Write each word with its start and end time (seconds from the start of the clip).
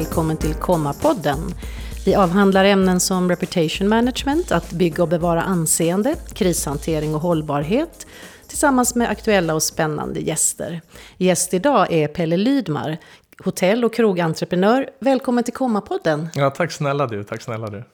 välkommen 0.00 0.36
till 0.36 0.54
Komma-podden. 0.54 1.54
Vi 2.04 2.14
avhandlar 2.14 2.64
ämnen 2.64 3.00
som 3.00 3.28
reputation 3.28 3.88
management, 3.88 4.52
att 4.52 4.72
bygga 4.72 5.02
och 5.02 5.08
bevara 5.08 5.42
anseende, 5.42 6.14
krishantering 6.32 7.14
och 7.14 7.20
hållbarhet 7.20 8.06
tillsammans 8.48 8.94
med 8.94 9.10
aktuella 9.10 9.54
och 9.54 9.62
spännande 9.62 10.20
gäster. 10.20 10.80
Gäst 11.16 11.54
idag 11.54 11.92
är 11.92 12.08
Pelle 12.08 12.36
Lydmar, 12.36 12.98
hotell 13.44 13.84
och 13.84 13.94
krogentreprenör. 13.94 14.90
Välkommen 15.00 15.44
till 15.44 15.54
Komma-podden. 15.54 16.28
Ja, 16.34 16.50
tack 16.50 16.72
snälla 16.72 17.06
du, 17.06 17.24
tack 17.24 17.42
snälla 17.42 17.70
du. 17.70 17.84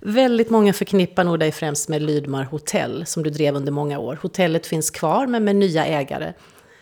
Väldigt 0.00 0.50
många 0.50 0.72
förknippar 0.72 1.24
nog 1.24 1.38
dig 1.38 1.52
främst 1.52 1.88
med 1.88 2.02
Lydmar 2.02 2.44
hotell 2.44 3.06
som 3.06 3.22
du 3.22 3.30
drev 3.30 3.56
under 3.56 3.72
många 3.72 3.98
år. 3.98 4.18
Hotellet 4.22 4.66
finns 4.66 4.90
kvar 4.90 5.26
men 5.26 5.44
med 5.44 5.56
nya 5.56 5.86
ägare. 5.86 6.32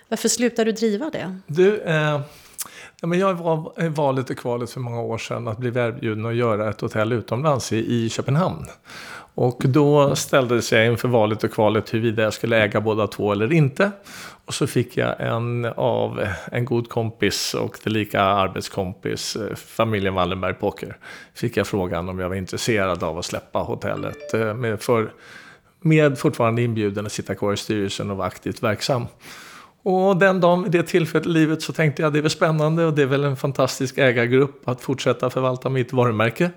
Varför 0.08 0.28
slutade 0.28 0.72
du 0.72 0.76
driva 0.76 1.10
det? 1.10 1.38
Du, 1.46 1.80
eh, 1.80 2.20
men 3.06 3.18
jag 3.18 3.34
var 3.34 3.72
i 3.82 3.88
valet 3.88 4.30
och 4.30 4.36
kvalet 4.36 4.70
för 4.70 4.80
många 4.80 5.00
år 5.00 5.18
sedan 5.18 5.48
att 5.48 5.58
bli 5.58 5.68
erbjuden 5.68 6.26
att 6.26 6.34
göra 6.34 6.70
ett 6.70 6.80
hotell 6.80 7.12
utomlands 7.12 7.72
i, 7.72 8.04
i 8.04 8.10
Köpenhamn. 8.10 8.66
Och 9.36 9.62
då 9.64 10.16
ställdes 10.16 10.72
jag 10.72 10.86
inför 10.86 11.08
valet 11.08 11.44
och 11.44 11.52
kvalet 11.52 11.94
huruvida 11.94 12.22
jag 12.22 12.32
skulle 12.32 12.62
äga 12.62 12.80
båda 12.80 13.06
två 13.06 13.32
eller 13.32 13.52
inte. 13.52 13.90
Och 14.44 14.54
så 14.54 14.66
fick 14.66 14.96
jag 14.96 15.20
en 15.20 15.64
av 15.64 16.26
en 16.52 16.64
god 16.64 16.88
kompis 16.88 17.54
och 17.54 17.74
tillika 17.74 18.20
arbetskompis, 18.20 19.36
eh, 19.36 19.54
familjen 19.54 20.14
Wallenberg 20.14 20.54
Poker, 20.54 20.96
fick 21.34 21.56
jag 21.56 21.66
frågan 21.66 22.08
om 22.08 22.18
jag 22.18 22.28
var 22.28 22.36
intresserad 22.36 23.02
av 23.02 23.18
att 23.18 23.24
släppa 23.24 23.58
hotellet 23.58 24.34
eh, 24.34 24.54
med, 24.54 24.80
för, 24.80 25.12
med 25.80 26.18
fortfarande 26.18 26.62
inbjuden 26.62 27.06
att 27.06 27.12
sitta 27.12 27.34
kvar 27.34 27.52
i 27.52 27.56
styrelsen 27.56 28.10
och 28.10 28.16
vara 28.16 28.26
aktivt 28.26 28.62
verksam. 28.62 29.06
Och 29.84 30.16
den 30.16 30.40
dagen, 30.40 30.66
det 30.70 30.82
tillfället 30.82 31.26
i 31.26 31.30
livet 31.30 31.62
så 31.62 31.72
tänkte 31.72 32.02
jag 32.02 32.12
det 32.12 32.18
är 32.18 32.22
väl 32.22 32.30
spännande 32.30 32.84
och 32.84 32.94
det 32.94 33.02
är 33.02 33.06
väl 33.06 33.24
en 33.24 33.36
fantastisk 33.36 33.98
ägargrupp 33.98 34.68
att 34.68 34.80
fortsätta 34.80 35.30
förvalta 35.30 35.68
mitt 35.68 35.92
varumärke. 35.92 36.50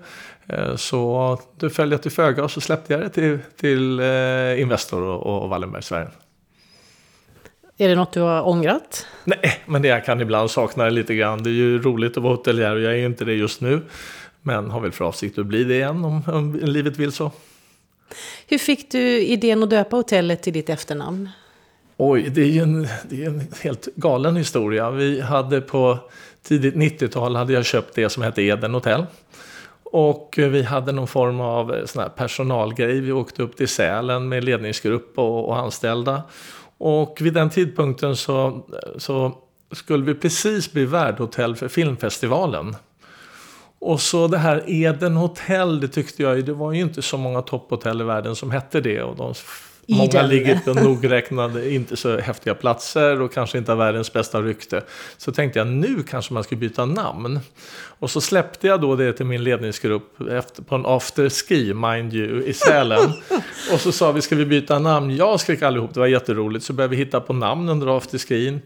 Eh, 0.46 0.76
så 0.76 1.38
då 1.56 1.70
följde 1.70 1.98
till 1.98 2.10
föga 2.10 2.44
och 2.44 2.50
så 2.50 2.60
släppte 2.60 2.92
jag 2.92 3.02
det 3.02 3.08
till, 3.08 3.38
till 3.56 4.00
eh, 4.00 4.60
Investor 4.60 5.02
och, 5.02 5.42
och 5.42 5.48
Wallenberg 5.48 5.82
Sverige. 5.82 6.08
Är 7.78 7.88
det 7.88 7.94
något 7.94 8.12
du 8.12 8.20
har 8.20 8.48
ångrat? 8.48 9.06
Nej, 9.24 9.62
men 9.66 9.82
det 9.82 9.88
jag 9.88 10.04
kan 10.04 10.20
ibland 10.20 10.50
sakna 10.50 10.84
det 10.84 10.90
lite 10.90 11.14
grann. 11.14 11.42
Det 11.42 11.50
är 11.50 11.54
ju 11.54 11.82
roligt 11.82 12.16
att 12.16 12.22
vara 12.22 12.34
hotelier 12.34 12.74
och 12.74 12.80
jag 12.80 12.92
är 12.92 13.06
inte 13.06 13.24
det 13.24 13.34
just 13.34 13.60
nu. 13.60 13.82
Men 14.42 14.70
har 14.70 14.80
väl 14.80 14.92
för 14.92 15.04
avsikt 15.04 15.38
att 15.38 15.46
bli 15.46 15.64
det 15.64 15.74
igen 15.74 16.04
om, 16.04 16.22
om 16.26 16.54
livet 16.62 16.96
vill 16.96 17.12
så. 17.12 17.32
Hur 18.46 18.58
fick 18.58 18.90
du 18.90 19.18
idén 19.20 19.62
att 19.62 19.70
döpa 19.70 19.96
hotellet 19.96 20.42
till 20.42 20.52
ditt 20.52 20.68
efternamn? 20.68 21.28
Oj, 22.00 22.30
det 22.30 22.42
är 22.42 22.46
ju 22.46 22.62
en, 22.62 22.88
det 23.08 23.24
är 23.24 23.26
en 23.26 23.42
helt 23.60 23.88
galen 23.94 24.36
historia. 24.36 24.90
Vi 24.90 25.20
hade 25.20 25.60
på 25.60 25.98
tidigt 26.42 26.74
90-tal 26.74 27.36
hade 27.36 27.52
jag 27.52 27.64
köpt 27.64 27.94
det 27.94 28.08
som 28.08 28.22
hette 28.22 28.42
Eden 28.42 28.74
Hotel. 28.74 29.06
Och 29.82 30.34
vi 30.36 30.62
hade 30.62 30.92
någon 30.92 31.06
form 31.06 31.40
av 31.40 31.74
eh, 31.74 31.84
sån 31.84 32.02
här 32.02 32.08
personalgrej. 32.08 33.00
Vi 33.00 33.12
åkte 33.12 33.42
upp 33.42 33.56
till 33.56 33.68
Sälen 33.68 34.28
med 34.28 34.44
ledningsgrupp 34.44 35.18
och, 35.18 35.48
och 35.48 35.58
anställda. 35.58 36.22
Och 36.78 37.18
vid 37.20 37.34
den 37.34 37.50
tidpunkten 37.50 38.16
så, 38.16 38.46
eh, 38.46 38.98
så 38.98 39.32
skulle 39.72 40.04
vi 40.04 40.14
precis 40.14 40.72
bli 40.72 40.84
värdhotell 40.84 41.56
för 41.56 41.68
filmfestivalen. 41.68 42.76
Och 43.78 44.00
så 44.00 44.28
det 44.28 44.38
här 44.38 44.62
Eden 44.66 45.16
Hotel, 45.16 45.80
det 45.80 45.88
tyckte 45.88 46.22
jag 46.22 46.44
det 46.44 46.52
var 46.52 46.72
ju 46.72 46.80
inte 46.80 47.02
så 47.02 47.16
många 47.16 47.42
topphotell 47.42 48.00
i 48.00 48.04
världen 48.04 48.36
som 48.36 48.50
hette 48.50 48.80
det. 48.80 49.02
Och 49.02 49.16
de 49.16 49.34
Många 49.88 50.22
ligger 50.22 50.58
på 50.58 50.74
nogräknade, 50.84 51.74
inte 51.74 51.96
så 51.96 52.18
häftiga 52.18 52.54
platser 52.54 53.20
och 53.20 53.32
kanske 53.32 53.58
inte 53.58 53.72
har 53.72 53.76
världens 53.76 54.12
bästa 54.12 54.42
rykte. 54.42 54.82
Så 55.16 55.32
tänkte 55.32 55.58
jag 55.58 55.68
nu 55.68 56.02
kanske 56.02 56.34
man 56.34 56.44
skulle 56.44 56.58
byta 56.58 56.84
namn. 56.84 57.40
Och 57.98 58.10
så 58.10 58.20
släppte 58.20 58.66
jag 58.66 58.80
då 58.80 58.96
det 58.96 59.12
till 59.12 59.26
min 59.26 59.44
ledningsgrupp 59.44 60.20
efter, 60.30 60.62
på 60.62 60.74
en 60.74 60.86
afterski, 60.86 61.74
mind 61.74 62.14
you, 62.14 62.42
i 62.42 62.52
Sälen. 62.52 63.12
och 63.72 63.80
så 63.80 63.92
sa 63.92 64.12
vi, 64.12 64.22
ska 64.22 64.36
vi 64.36 64.46
byta 64.46 64.78
namn? 64.78 65.16
Ja, 65.16 65.38
skrek 65.38 65.62
allihop, 65.62 65.94
det 65.94 66.00
var 66.00 66.06
jätteroligt. 66.06 66.64
Så 66.64 66.72
började 66.72 66.96
vi 66.96 67.04
hitta 67.04 67.20
på 67.20 67.32
namn 67.32 67.68
under 67.68 67.96
afterskin. 67.96 68.60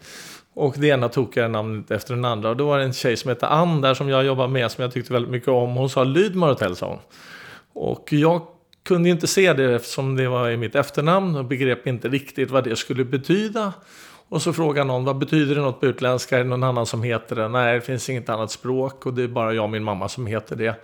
Och 0.54 0.74
det 0.78 0.86
ena 0.86 1.08
tokigare 1.08 1.48
namnet 1.48 1.90
efter 1.90 2.14
den 2.14 2.24
andra. 2.24 2.50
Och 2.50 2.56
då 2.56 2.66
var 2.66 2.78
det 2.78 2.84
en 2.84 2.92
tjej 2.92 3.16
som 3.16 3.28
hette 3.28 3.46
Ann 3.46 3.80
där 3.80 3.94
som 3.94 4.08
jag 4.08 4.24
jobbar 4.24 4.48
med, 4.48 4.70
som 4.70 4.82
jag 4.82 4.92
tyckte 4.92 5.12
väldigt 5.12 5.30
mycket 5.30 5.48
om. 5.48 5.74
Hon 5.74 5.90
sa 5.90 6.04
Lydmar 6.04 6.48
Hotel, 6.48 6.76
sa 6.76 6.86
hon. 6.86 6.98
Och 7.74 8.12
jag 8.12 8.42
kunde 8.82 9.08
inte 9.08 9.26
se 9.26 9.52
det 9.52 9.74
eftersom 9.74 10.16
det 10.16 10.28
var 10.28 10.50
i 10.50 10.56
mitt 10.56 10.74
efternamn 10.74 11.36
och 11.36 11.44
begrep 11.44 11.86
inte 11.86 12.08
riktigt 12.08 12.50
vad 12.50 12.64
det 12.64 12.76
skulle 12.76 13.04
betyda. 13.04 13.72
Och 14.28 14.42
så 14.42 14.52
frågar 14.52 14.84
någon, 14.84 15.04
vad 15.04 15.18
betyder 15.18 15.54
det 15.54 15.60
något 15.60 15.80
på 15.80 15.86
utländska? 15.86 16.38
Är 16.38 16.44
det 16.44 16.50
någon 16.50 16.62
annan 16.62 16.86
som 16.86 17.02
heter 17.02 17.36
det? 17.36 17.48
Nej, 17.48 17.74
det 17.74 17.80
finns 17.80 18.10
inget 18.10 18.28
annat 18.28 18.50
språk 18.50 19.06
och 19.06 19.14
det 19.14 19.22
är 19.22 19.28
bara 19.28 19.54
jag 19.54 19.64
och 19.64 19.70
min 19.70 19.84
mamma 19.84 20.08
som 20.08 20.26
heter 20.26 20.56
det. 20.56 20.74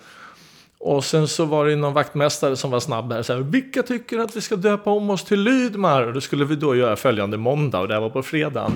Och 0.80 1.04
sen 1.04 1.28
så 1.28 1.44
var 1.44 1.66
det 1.66 1.76
någon 1.76 1.92
vaktmästare 1.92 2.56
som 2.56 2.70
var 2.70 2.80
snabb 2.80 3.08
där. 3.08 3.22
Så 3.22 3.32
här, 3.32 3.40
Vilka 3.40 3.82
tycker 3.82 4.18
att 4.18 4.36
vi 4.36 4.40
ska 4.40 4.56
döpa 4.56 4.90
om 4.90 5.10
oss 5.10 5.24
till 5.24 5.40
Lydmar? 5.40 6.02
Och 6.02 6.12
det 6.12 6.20
skulle 6.20 6.44
vi 6.44 6.56
då 6.56 6.76
göra 6.76 6.96
följande 6.96 7.36
måndag 7.36 7.80
och 7.80 7.88
det 7.88 7.94
här 7.94 8.00
var 8.00 8.10
på 8.10 8.22
fredagen. 8.22 8.72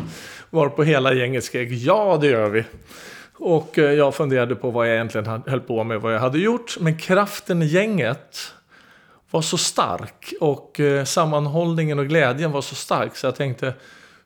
Var 0.51 0.69
på 0.69 0.85
hela 0.85 1.15
gänget 1.15 1.45
skrek 1.45 1.69
ja, 1.71 2.19
det 2.21 2.27
gör 2.27 2.49
vi. 2.49 2.65
Och 3.35 3.79
eh, 3.79 3.93
jag 3.93 4.15
funderade 4.15 4.55
på 4.55 4.71
vad 4.71 4.89
jag 4.89 4.95
egentligen 4.95 5.43
höll 5.47 5.61
på 5.61 5.85
med, 5.85 6.01
vad 6.01 6.15
jag 6.15 6.21
hade 6.21 6.39
gjort. 6.39 6.77
Men 6.81 6.99
kraften 6.99 7.63
i 7.63 7.67
gänget 7.67 8.55
var 9.33 9.43
så 9.43 9.59
stark 9.59 10.35
och 10.41 10.81
eh, 10.81 11.05
sammanhållningen 11.05 11.99
och 11.99 12.09
glädjen 12.09 12.53
var 12.53 12.63
så 12.63 12.75
stark 12.75 13.17
så 13.17 13.27
jag 13.27 13.37
tänkte 13.37 13.75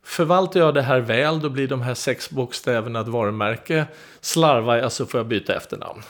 Förvaltar 0.07 0.61
jag 0.61 0.75
det 0.75 0.83
här 0.83 1.01
väl, 1.01 1.41
då 1.41 1.49
blir 1.49 1.69
de 1.69 1.83
här 1.83 1.95
sex 1.95 2.31
bokstäverna 2.31 3.01
ett 3.01 3.09
varumärke. 3.09 3.87
Slarvar 4.21 4.77
jag 4.77 4.93
så 4.93 5.07
får 5.07 5.21
jag 5.21 5.27
byta 5.27 5.55
efternamn. 5.55 6.03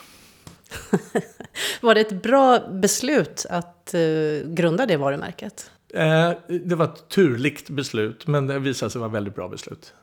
var 1.80 1.94
det 1.94 2.00
ett 2.00 2.22
bra 2.22 2.58
beslut 2.68 3.46
att 3.50 3.94
uh, 3.94 4.48
grunda 4.48 4.86
det 4.86 4.96
varumärket? 4.96 5.70
Eh, 5.94 6.32
det 6.48 6.74
var 6.74 6.84
ett 6.84 7.08
turligt 7.08 7.70
beslut, 7.70 8.26
men 8.26 8.46
det 8.46 8.58
visade 8.58 8.90
sig 8.90 8.98
vara 8.98 9.08
ett 9.08 9.14
väldigt 9.14 9.34
bra 9.34 9.48
beslut. 9.48 9.94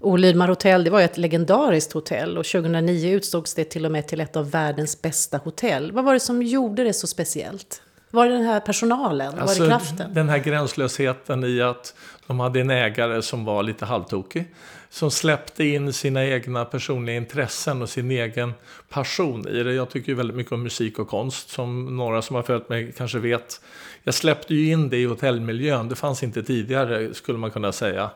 Olidmar 0.00 0.48
hotell, 0.48 0.84
det 0.84 0.90
var 0.90 0.98
ju 0.98 1.04
ett 1.04 1.18
legendariskt 1.18 1.92
hotell 1.92 2.38
och 2.38 2.46
2009 2.46 3.10
utsågs 3.10 3.54
det 3.54 3.64
till 3.64 3.86
och 3.86 3.92
med 3.92 4.08
till 4.08 4.20
ett 4.20 4.36
av 4.36 4.50
världens 4.50 5.02
bästa 5.02 5.38
hotell. 5.38 5.92
Vad 5.92 6.04
var 6.04 6.14
det 6.14 6.20
som 6.20 6.42
gjorde 6.42 6.84
det 6.84 6.92
så 6.92 7.06
speciellt? 7.06 7.82
Var 8.10 8.26
det 8.26 8.32
den 8.32 8.44
här 8.44 8.60
personalen? 8.60 9.38
Alltså, 9.38 9.62
var 9.62 9.68
det 9.68 9.74
alltså, 9.74 9.88
kraften? 9.88 10.14
Den 10.14 10.28
här 10.28 10.38
gränslösheten 10.38 11.44
i 11.44 11.62
att 11.62 11.94
de 12.26 12.40
hade 12.40 12.60
en 12.60 12.70
ägare 12.70 13.22
som 13.22 13.44
var 13.44 13.62
lite 13.62 13.84
halvtokig. 13.84 14.54
Som 14.90 15.10
släppte 15.10 15.64
in 15.64 15.92
sina 15.92 16.26
egna 16.26 16.64
personliga 16.64 17.16
intressen 17.16 17.82
och 17.82 17.88
sin 17.88 18.10
egen 18.10 18.52
passion 18.88 19.48
i 19.48 19.62
det. 19.62 19.72
Jag 19.72 19.90
tycker 19.90 20.14
väldigt 20.14 20.36
mycket 20.36 20.52
om 20.52 20.62
musik 20.62 20.98
och 20.98 21.08
konst 21.08 21.50
som 21.50 21.96
några 21.96 22.22
som 22.22 22.36
har 22.36 22.42
följt 22.42 22.68
mig 22.68 22.92
kanske 22.96 23.18
vet. 23.18 23.60
Jag 24.02 24.14
släppte 24.14 24.54
ju 24.54 24.72
in 24.72 24.88
det 24.88 24.96
i 24.96 25.04
hotellmiljön. 25.04 25.88
Det 25.88 25.96
fanns 25.96 26.22
inte 26.22 26.42
tidigare 26.42 27.14
skulle 27.14 27.38
man 27.38 27.50
kunna 27.50 27.72
säga. 27.72 28.10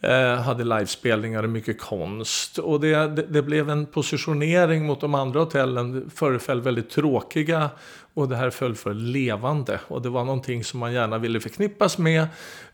Eh, 0.00 0.36
hade 0.40 0.64
livespelningar 0.64 1.42
och 1.42 1.50
mycket 1.50 1.80
konst. 1.80 2.58
Och 2.58 2.80
det, 2.80 2.96
det, 3.08 3.22
det, 3.22 3.42
blev 3.42 3.70
en 3.70 3.86
positionering 3.86 4.86
mot 4.86 5.00
de 5.00 5.14
andra 5.14 5.40
hotellen, 5.40 6.10
föreföll 6.14 6.60
väldigt 6.60 6.90
tråkiga 6.90 7.70
och 8.14 8.28
det 8.28 8.36
här 8.36 8.50
föll 8.50 8.74
för 8.74 8.94
levande. 8.94 9.80
Och 9.88 10.02
det 10.02 10.08
var 10.08 10.24
någonting 10.24 10.64
som 10.64 10.80
man 10.80 10.92
gärna 10.92 11.18
ville 11.18 11.40
förknippas 11.40 11.98
med 11.98 12.26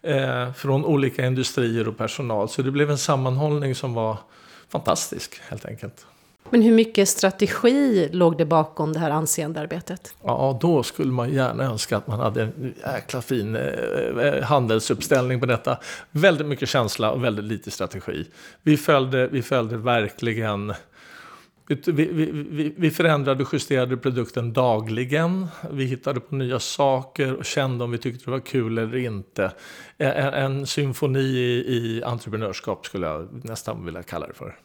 eh, 0.03 0.53
från 0.53 0.84
olika 0.84 1.26
industrier 1.26 1.88
och 1.88 1.98
personal. 1.98 2.48
Så 2.48 2.62
det 2.62 2.70
blev 2.70 2.91
en 2.91 2.98
sammanhållning 2.98 3.75
som 3.75 3.94
var 3.94 4.16
fantastisk 4.69 5.41
helt 5.48 5.64
enkelt. 5.64 6.06
Men 6.50 6.62
hur 6.62 6.72
mycket 6.72 7.08
strategi 7.08 8.08
låg 8.12 8.38
det 8.38 8.46
bakom 8.46 8.92
det 8.92 8.98
här 8.98 9.10
anseendearbetet? 9.10 10.14
Ja, 10.22 10.58
då 10.60 10.82
skulle 10.82 11.12
man 11.12 11.32
gärna 11.32 11.64
önska 11.64 11.96
att 11.96 12.06
man 12.06 12.20
hade 12.20 12.42
en 12.42 12.74
jäkla 12.94 13.22
fin 13.22 13.56
eh, 13.56 13.62
eh, 13.62 14.42
handelsuppställning 14.42 15.40
på 15.40 15.46
detta. 15.46 15.78
Väldigt 16.10 16.46
mycket 16.46 16.69
känsla 16.69 17.12
och 17.12 17.25
väldigt 17.25 17.44
lite 17.44 17.70
strategi. 17.70 18.26
Vi 18.62 18.76
följde, 18.76 19.26
vi 19.26 19.42
följde 19.42 19.76
verkligen 19.76 20.75
vi, 21.66 21.92
vi, 21.92 22.31
vi, 22.32 22.75
vi, 22.76 22.90
förändrade 22.90 23.43
och 23.44 23.54
justerade 23.54 23.96
produkten 23.96 24.52
dagligen. 24.52 25.46
Vi 25.70 25.84
hittade 25.84 26.20
på 26.20 26.34
nya 26.34 26.60
saker 26.60 27.36
och 27.36 27.44
kände 27.44 27.84
om 27.84 27.90
vi 27.90 27.98
tyckte 27.98 28.25
det 28.25 28.31
var 28.31 28.40
kul 28.40 28.78
eller 28.78 28.96
inte. 28.96 29.44
Eh, 29.98 30.26
en, 30.26 30.34
en 30.34 30.66
symfoni 30.66 31.20
i, 31.20 31.64
i 31.66 32.02
entreprenörskap 32.04 32.86
skulle 32.86 33.06
jag 33.06 33.44
nästan 33.44 33.84
vilja 33.84 34.02
kalla 34.02 34.26
det 34.26 34.34
för. 34.34 34.56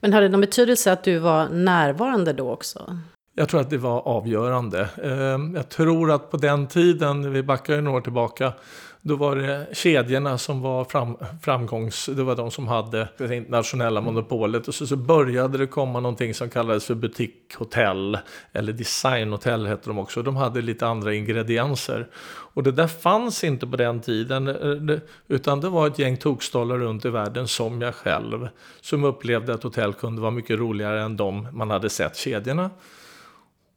Men 0.00 0.12
hade 0.12 0.26
det 0.26 0.32
någon 0.32 0.40
betydelse 0.40 0.92
att 0.92 1.04
du 1.04 1.18
var 1.18 1.48
närvarande 1.48 2.32
då 2.32 2.50
också? 2.50 2.98
Jag 3.40 3.48
tror 3.48 3.60
att 3.60 3.70
det 3.70 3.78
var 3.78 4.08
avgörande. 4.08 4.88
Ehm, 5.02 5.54
jag 5.54 5.68
tror 5.68 6.10
att 6.10 6.30
på 6.30 6.36
den 6.36 6.66
tiden, 6.66 7.32
vi 7.32 7.42
backar 7.42 7.74
ju 7.74 7.80
några 7.80 7.98
år 7.98 8.00
tillbaka, 8.00 8.52
då 9.00 9.16
var 9.16 9.36
det 9.36 9.66
kedjorna 9.72 10.38
som 10.38 10.60
var 10.60 10.84
fram, 10.84 11.16
framgångs... 11.42 12.06
Det 12.06 12.22
var 12.22 12.36
de 12.36 12.50
som 12.50 12.68
hade 12.68 13.08
det 13.18 13.36
internationella 13.36 14.00
monopolet. 14.00 14.68
Och 14.68 14.74
så, 14.74 14.86
så 14.86 14.96
började 14.96 15.58
det 15.58 15.66
komma 15.66 16.00
någonting 16.00 16.34
som 16.34 16.50
kallades 16.50 16.84
för 16.84 16.94
butikhotell. 16.94 18.18
Eller 18.52 18.72
designhotell 18.72 19.66
hette 19.66 19.90
de 19.90 19.98
också. 19.98 20.22
De 20.22 20.36
hade 20.36 20.62
lite 20.62 20.86
andra 20.86 21.14
ingredienser. 21.14 22.08
Och 22.54 22.62
det 22.62 22.72
där 22.72 22.86
fanns 22.86 23.44
inte 23.44 23.66
på 23.66 23.76
den 23.76 24.00
tiden. 24.00 24.48
Eh, 24.48 24.98
utan 25.28 25.60
det 25.60 25.68
var 25.68 25.86
ett 25.86 25.98
gäng 25.98 26.16
tokstollar 26.16 26.78
runt 26.78 27.04
i 27.04 27.08
världen, 27.08 27.48
som 27.48 27.82
jag 27.82 27.94
själv. 27.94 28.48
Som 28.80 29.04
upplevde 29.04 29.54
att 29.54 29.62
hotell 29.62 29.92
kunde 29.92 30.20
vara 30.20 30.30
mycket 30.30 30.58
roligare 30.58 31.02
än 31.02 31.16
de 31.16 31.48
man 31.52 31.70
hade 31.70 31.90
sett 31.90 32.16
kedjorna. 32.16 32.70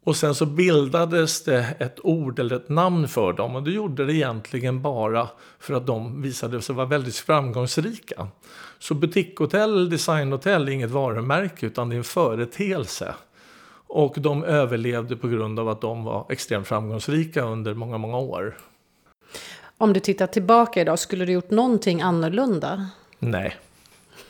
Och 0.04 0.16
sen 0.16 0.36
så 0.36 0.46
bildades 0.46 1.44
det 1.44 1.76
ett 1.80 2.00
ord 2.04 2.40
eller 2.40 2.56
ett 2.56 2.70
namn 2.70 3.08
för 3.08 3.34
dem 3.34 3.56
och 3.56 3.64
det 3.64 3.72
gjorde 3.72 4.06
det 4.06 4.14
egentligen 4.14 4.82
bara 4.82 5.28
för 5.60 5.74
att 5.74 5.88
de 5.88 6.22
visade 6.22 6.62
sig 6.62 6.76
vara 6.76 6.86
väldigt 6.86 7.16
framgångsrika. 7.16 8.28
Så 8.80 8.94
butikshotell, 8.94 9.90
designhotell 9.90 10.68
är 10.68 10.72
inget 10.72 10.92
varumärke 10.92 11.66
utan 11.66 11.90
det 11.90 11.96
är 11.96 11.98
en 11.98 12.04
företeelse. 12.04 13.14
Och 13.88 14.16
de 14.18 14.44
överlevde 14.44 15.16
på 15.16 15.28
grund 15.28 15.60
av 15.60 15.70
att 15.70 15.82
de 15.82 16.04
var 16.04 16.26
extremt 16.30 16.68
framgångsrika 16.68 17.42
under 17.44 17.74
många, 17.74 17.98
många 17.98 18.18
år. 18.18 18.58
Om 19.78 19.94
du 19.94 20.00
tittar 20.00 20.28
tillbaka 20.28 20.82
idag, 20.82 21.00
skulle 21.00 21.26
du 21.26 21.32
gjort 21.32 21.50
någonting 21.50 22.02
annorlunda? 22.02 22.90
Nej. 23.20 23.56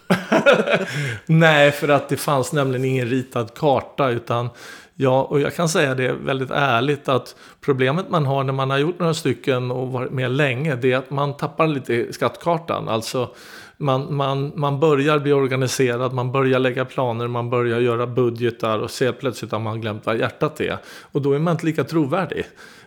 Nej, 1.25 1.71
för 1.71 1.89
att 1.89 2.09
det 2.09 2.17
fanns 2.17 2.53
nämligen 2.53 2.85
ingen 2.85 3.07
ritad 3.07 3.53
karta 3.53 4.09
utan 4.09 4.49
Ja, 4.95 5.23
och 5.23 5.39
jag 5.39 5.55
kan 5.55 5.69
säga 5.69 5.95
det 5.95 6.11
väldigt 6.11 6.51
ärligt 6.51 7.09
att 7.09 7.35
problemet 7.61 8.09
man 8.09 8.25
har 8.25 8.43
när 8.43 8.53
man 8.53 8.69
har 8.69 8.77
gjort 8.77 8.99
några 8.99 9.13
stycken 9.13 9.71
och 9.71 9.91
varit 9.91 10.11
med 10.11 10.31
länge, 10.31 10.75
det 10.75 10.91
är 10.91 10.97
att 10.97 11.09
man 11.09 11.37
tappar 11.37 11.67
lite 11.67 11.93
i 11.93 12.13
skattkartan. 12.13 12.89
Alltså 12.89 13.29
man, 13.77 14.15
man, 14.15 14.51
man 14.55 14.79
börjar 14.79 15.19
bli 15.19 15.33
organiserad, 15.33 16.13
man 16.13 16.31
börjar 16.31 16.59
lägga 16.59 16.85
planer, 16.85 17.27
man 17.27 17.49
börjar 17.49 17.79
göra 17.79 18.07
budgetar 18.07 18.79
och 18.79 18.91
ser 18.91 19.11
plötsligt 19.11 19.51
har 19.51 19.59
man 19.59 19.81
glömt 19.81 20.05
vad 20.05 20.19
hjärtat 20.19 20.61
är. 20.61 20.77
Och 21.11 21.21
då 21.21 21.33
är 21.33 21.39
man 21.39 21.51
inte 21.51 21.65
lika 21.65 21.83
trovärdig. 21.83 22.45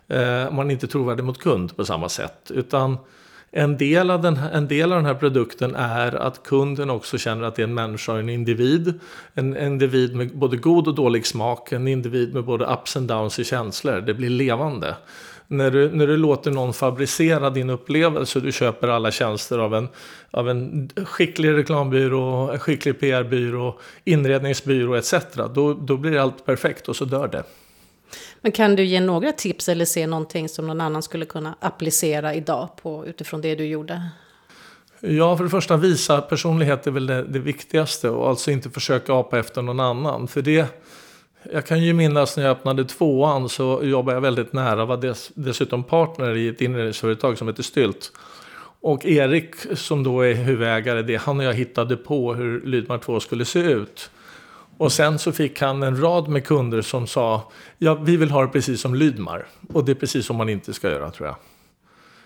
Eh, 0.09 0.53
man 0.53 0.69
är 0.69 0.73
inte 0.73 0.87
trovärdig 0.87 1.25
mot 1.25 1.39
kund 1.39 1.77
på 1.77 1.85
samma 1.85 2.09
sätt. 2.09 2.51
Utan 2.55 2.99
en 3.53 3.77
del, 3.77 4.11
av 4.11 4.23
den, 4.23 4.37
en 4.37 4.69
del 4.69 4.93
av 4.93 4.99
den 4.99 5.07
här 5.07 5.15
produkten 5.15 5.75
är 5.75 6.15
att 6.15 6.43
kunden 6.43 6.91
också 6.91 7.19
känner 7.19 7.45
att 7.45 7.57
det 7.57 7.63
är 7.63 7.67
en 7.67 7.75
människa, 7.75 8.19
en 8.19 8.29
individ. 8.29 8.95
En, 9.35 9.57
en 9.57 9.73
individ 9.73 10.17
med 10.17 10.39
både 10.39 10.57
god 10.57 10.89
och 10.89 10.95
dålig 10.95 11.27
smak, 11.27 11.73
en 11.73 11.89
individ 11.89 12.35
med 12.35 12.45
både 12.45 12.65
ups 12.65 12.97
and 12.97 13.09
downs 13.09 13.39
i 13.39 13.45
känslor. 13.45 14.01
Det 14.01 14.15
blir 14.15 14.31
levande. 14.31 14.97
När 15.49 15.71
du, 15.71 15.91
när 15.91 16.07
du 16.07 16.17
låter 16.17 16.51
någon 16.51 16.73
fabricera 16.73 17.51
din 17.51 17.71
upplevelse, 17.71 18.41
du 18.41 18.53
köper 18.53 18.89
alla 18.89 19.11
tjänster 19.11 19.59
av 19.59 19.75
en, 19.75 19.89
av 20.31 20.51
en 20.51 20.91
skicklig 21.05 21.53
reklambyrå, 21.53 22.51
en 22.53 22.59
skicklig 22.59 23.01
PR-byrå, 23.01 23.79
inredningsbyrå 24.05 24.95
etc. 24.95 25.15
Då, 25.55 25.75
då 25.75 25.97
blir 25.97 26.19
allt 26.19 26.47
perfekt 26.47 26.89
och 26.89 26.97
så 26.97 27.05
dör 27.05 27.29
det. 27.29 27.43
Men 28.41 28.53
kan 28.53 28.77
du 28.77 28.85
ge 28.85 29.01
några 29.01 29.33
tips 29.33 29.69
eller 29.69 29.85
se 29.85 30.07
någonting 30.07 30.49
som 30.49 30.67
någon 30.67 30.81
annan 30.81 31.03
skulle 31.03 31.25
kunna 31.25 31.55
applicera 31.61 32.35
idag 32.35 32.69
på, 32.83 33.07
utifrån 33.07 33.41
det 33.41 33.55
du 33.55 33.65
gjorde? 33.65 34.03
Ja, 35.01 35.37
för 35.37 35.45
det 35.45 35.51
första 35.51 35.77
visa 35.77 36.21
personlighet 36.21 36.87
är 36.87 36.91
väl 36.91 37.07
det, 37.07 37.23
det, 37.23 37.39
viktigaste 37.39 38.11
och 38.11 38.29
alltså 38.29 38.51
inte 38.51 38.71
försöka 38.71 39.13
apa 39.13 39.39
efter 39.39 39.63
någon 39.63 39.81
annan. 39.81 40.29
För 40.29 40.43
det, 40.43 40.67
jag 41.53 41.67
kan 41.67 41.83
ju 41.83 41.93
minnas 41.93 42.37
när 42.37 42.45
jag 42.45 42.51
öppnade 42.51 42.85
tvåan 42.85 43.49
så 43.49 43.81
jobbade 43.85 44.17
jag 44.17 44.21
väldigt 44.21 44.53
nära, 44.53 44.85
var 44.85 44.97
dess, 44.97 45.31
dessutom 45.35 45.85
partner 45.85 46.37
i 46.37 46.49
ett 46.49 46.61
inredningsföretag 46.61 47.39
som 47.39 47.49
heter 47.49 47.63
Stylt. 47.63 48.13
Och 48.81 49.07
Erik 49.07 49.55
som 49.75 50.05
då 50.05 50.21
är 50.21 50.35
huvudägare, 50.35 51.03
det 51.03 51.17
han 51.17 51.39
och 51.39 51.45
jag 51.45 51.55
hittade 51.55 51.97
på 51.97 52.35
hur 52.35 52.61
Lydmar 52.61 52.99
2 52.99 53.21
skulle 53.21 53.45
se 53.45 53.59
ut. 53.59 54.11
Och 54.79 54.93
sen 54.93 55.19
så 55.19 55.33
fick 55.33 55.61
han 55.61 55.83
en 55.83 56.01
rad 56.01 56.29
med 56.29 56.47
kunder 56.47 56.83
som 56.83 57.07
sa 57.07 57.53
ja, 57.79 57.95
vi 57.95 58.17
vill 58.17 58.31
ha 58.31 58.43
det 58.43 58.49
precis 58.49 58.81
som 58.81 58.95
Lydmar. 58.95 59.47
Och 59.73 59.85
det 59.85 59.93
är 59.93 59.97
precis 59.97 60.27
som 60.27 60.37
man 60.37 60.49
inte 60.49 60.73
ska 60.73 60.91
göra 60.91 61.11
tror 61.11 61.29
jag. 61.29 61.37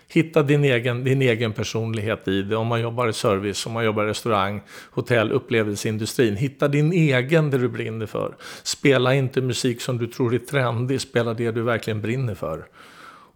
Hitta 0.08 0.42
din 0.42 0.64
egen, 0.64 1.04
din 1.04 1.22
egen 1.22 1.52
personlighet 1.52 2.28
i 2.28 2.42
det. 2.42 2.56
Om 2.56 2.66
man 2.66 2.80
jobbar 2.80 3.08
i 3.08 3.12
service, 3.12 3.66
om 3.66 3.72
man 3.72 3.84
jobbar 3.84 4.04
i 4.04 4.06
restaurang, 4.06 4.62
hotell, 4.90 5.32
upplevelseindustrin. 5.32 6.36
Hitta 6.36 6.68
din 6.68 6.92
egen, 6.92 7.50
det 7.50 7.58
du 7.58 7.68
brinner 7.68 8.06
för. 8.06 8.36
Spela 8.62 9.14
inte 9.14 9.40
musik 9.40 9.80
som 9.80 9.98
du 9.98 10.06
tror 10.06 10.34
är 10.34 10.38
trendig, 10.38 11.00
spela 11.00 11.34
det 11.34 11.50
du 11.50 11.62
verkligen 11.62 12.00
brinner 12.00 12.34
för. 12.34 12.66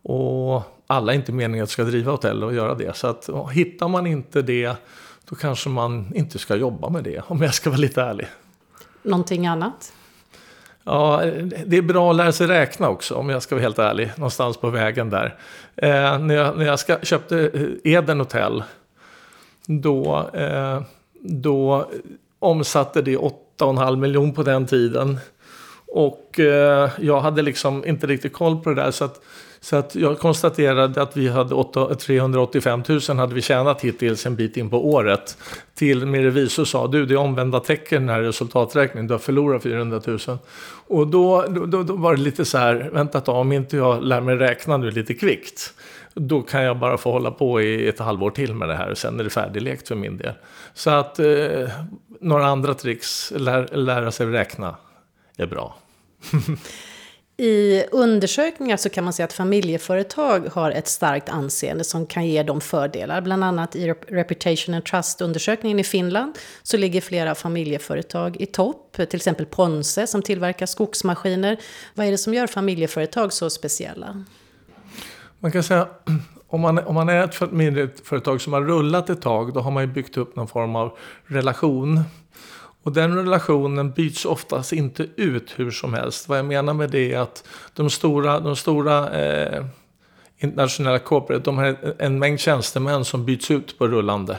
Och 0.03 0.63
alla 0.87 1.13
är 1.13 1.17
inte 1.17 1.33
meningen 1.33 1.65
att 1.65 1.71
ska 1.71 1.85
driva 1.85 2.11
hotell 2.11 2.45
och 2.45 2.55
göra 2.55 2.75
det. 2.75 2.97
Så 2.97 3.07
att 3.07 3.31
hittar 3.53 3.89
man 3.89 4.07
inte 4.07 4.43
det, 4.43 4.77
då 5.29 5.37
kanske 5.37 5.69
man 5.69 6.13
inte 6.15 6.39
ska 6.39 6.57
jobba 6.57 6.89
med 6.89 7.05
det, 7.05 7.23
om 7.27 7.43
jag 7.43 7.55
ska 7.55 7.71
vara 7.71 7.81
lite 7.81 8.03
ärlig 8.03 8.27
någonting 9.05 9.47
annat? 9.47 9.93
Ja, 10.85 11.23
det 11.67 11.77
är 11.77 11.83
bra 11.83 12.11
att 12.11 12.17
lära 12.17 12.33
sig 12.33 12.47
räkna 12.47 12.89
också 12.89 13.15
om 13.15 13.29
jag 13.31 13.43
ska 13.43 13.55
vara 13.55 13.63
helt 13.63 13.79
ärlig. 13.79 14.11
Någonstans 14.17 14.57
på 14.57 14.71
vägen 14.71 15.11
där. 15.11 15.39
Eh, 15.77 16.19
när 16.19 16.35
jag, 16.35 16.59
när 16.59 16.67
jag 16.67 16.79
ska, 16.79 16.99
köpte 17.03 17.51
eh, 17.55 17.93
Eden 17.93 18.19
Hotel. 18.19 18.63
Då, 19.67 20.31
eh, 20.35 20.83
då 21.21 21.91
omsatte 22.39 23.03
det 23.03 23.17
8,5 23.17 23.97
miljoner 23.97 24.33
på 24.33 24.43
den 24.43 24.67
tiden. 24.67 25.19
Och 25.87 26.41
eh, 26.41 26.91
jag 26.99 27.21
hade 27.21 27.43
liksom 27.43 27.87
inte 27.87 28.07
riktigt 28.07 28.33
koll 28.33 28.61
på 28.61 28.71
det 28.71 28.83
där. 28.83 28.91
Så 28.91 29.05
att 29.05 29.21
så 29.65 29.77
att 29.77 29.95
jag 29.95 30.19
konstaterade 30.19 31.03
att 31.03 31.17
vi 31.17 31.29
hade 31.29 31.55
8, 31.55 31.95
385 31.95 32.83
000 32.89 33.01
hade 33.19 33.35
vi 33.35 33.43
tjänat 33.43 33.81
hittills 33.81 34.27
en 34.27 34.37
bit 34.37 34.57
in 34.57 34.71
på 34.71 34.89
året. 34.91 35.39
Till 35.75 36.07
min 36.07 36.23
revisor 36.23 36.65
sa, 36.65 36.87
du 36.87 37.07
det 37.07 37.15
är 37.15 37.19
omvända 37.19 37.61
tecken 37.61 38.07
den 38.07 38.15
här 38.15 38.23
resultaträkningen, 38.23 39.07
du 39.07 39.15
har 39.15 39.19
förlorat 39.19 39.63
400 39.63 40.01
000. 40.07 40.19
Och 40.87 41.07
då, 41.07 41.43
då, 41.67 41.83
då 41.83 41.97
var 41.97 42.17
det 42.17 42.23
lite 42.23 42.45
så 42.45 42.59
här, 42.59 42.91
vänta 42.93 43.19
ett 43.19 43.25
tag, 43.25 43.37
om 43.37 43.53
inte 43.53 43.77
jag 43.77 44.03
lär 44.03 44.21
mig 44.21 44.37
räkna 44.37 44.77
nu 44.77 44.91
lite 44.91 45.15
kvickt. 45.15 45.75
Då 46.15 46.43
kan 46.43 46.63
jag 46.63 46.79
bara 46.79 46.99
få 46.99 47.13
hålla 47.13 47.31
på 47.31 47.61
i 47.61 47.89
ett 47.89 47.99
halvår 47.99 48.31
till 48.31 48.55
med 48.55 48.69
det 48.69 48.77
här 48.77 48.91
och 48.91 48.99
sen 48.99 49.21
är 49.21 49.25
det 49.25 49.31
färdiglekt 49.31 49.89
för 49.89 49.95
min 49.95 50.17
del. 50.17 50.33
Så 50.75 50.91
att 50.91 51.19
eh, 51.19 51.69
några 52.21 52.47
andra 52.47 52.75
tricks, 52.75 53.33
lär, 53.37 53.77
lära 53.77 54.11
sig 54.11 54.27
räkna, 54.27 54.77
är 55.37 55.47
bra. 55.47 55.77
I 57.37 57.85
undersökningar 57.91 58.77
så 58.77 58.89
kan 58.89 59.05
man 59.05 59.13
se 59.13 59.23
att 59.23 59.33
familjeföretag 59.33 60.49
har 60.53 60.71
ett 60.71 60.89
starkt 60.89 61.29
anseende 61.29 61.85
som 61.85 62.07
kan 62.07 62.27
ge 62.27 62.43
dem 62.43 62.61
fördelar. 62.61 63.21
Bland 63.21 63.45
annat 63.45 63.77
i 63.77 63.89
Reputation 63.91 64.75
and 64.75 64.85
Trust-undersökningen 64.85 65.81
i 65.81 65.85
Finland 65.85 66.39
så 66.63 66.77
ligger 66.77 67.01
flera 67.01 67.35
familjeföretag 67.35 68.41
i 68.41 68.47
topp. 68.47 68.93
Till 68.97 69.17
exempel 69.17 69.47
Ponse 69.47 70.07
som 70.07 70.23
tillverkar 70.23 70.67
skogsmaskiner. 70.67 71.61
Vad 71.95 72.07
är 72.07 72.11
det 72.11 72.19
som 72.19 72.35
gör 72.35 72.47
familjeföretag 72.47 73.33
så 73.33 73.51
speciella? 73.51 74.25
Man 75.39 75.53
kan 75.53 75.63
säga 75.63 75.89
om 76.47 76.61
man, 76.61 76.79
om 76.79 76.95
man 76.95 77.09
är 77.09 77.25
ett 77.25 77.35
familjeföretag 77.35 78.41
som 78.41 78.53
har 78.53 78.63
rullat 78.63 79.11
ett 79.11 79.23
tag 79.23 79.55
då 79.55 79.61
har 79.61 79.71
man 79.71 79.83
ju 79.83 79.87
byggt 79.87 80.17
upp 80.17 80.37
någon 80.37 80.49
form 80.49 80.77
av 80.77 80.99
relation 81.27 82.01
och 82.85 82.93
den 82.93 83.17
relationen 83.17 83.91
byts 83.91 84.25
oftast 84.25 84.73
inte 84.73 85.07
ut 85.17 85.53
hur 85.57 85.71
som 85.71 85.95
helst. 85.95 86.29
Vad 86.29 86.39
jag 86.39 86.45
menar 86.47 86.75
med 86.75 86.91
det 86.91 87.13
är 87.13 87.19
att 87.19 87.49
de 87.75 87.91
stora, 87.91 88.41
de 88.41 88.57
stora 88.57 89.11
eh, 89.11 89.65
internationella 90.39 90.99
corporate, 90.99 91.45
de 91.45 91.59
har 91.59 91.77
en 91.99 92.19
mängd 92.19 92.41
tjänstemän 92.41 93.05
som 93.05 93.25
byts 93.25 93.51
ut 93.51 93.79
på 93.79 93.89
rullande. 93.89 94.39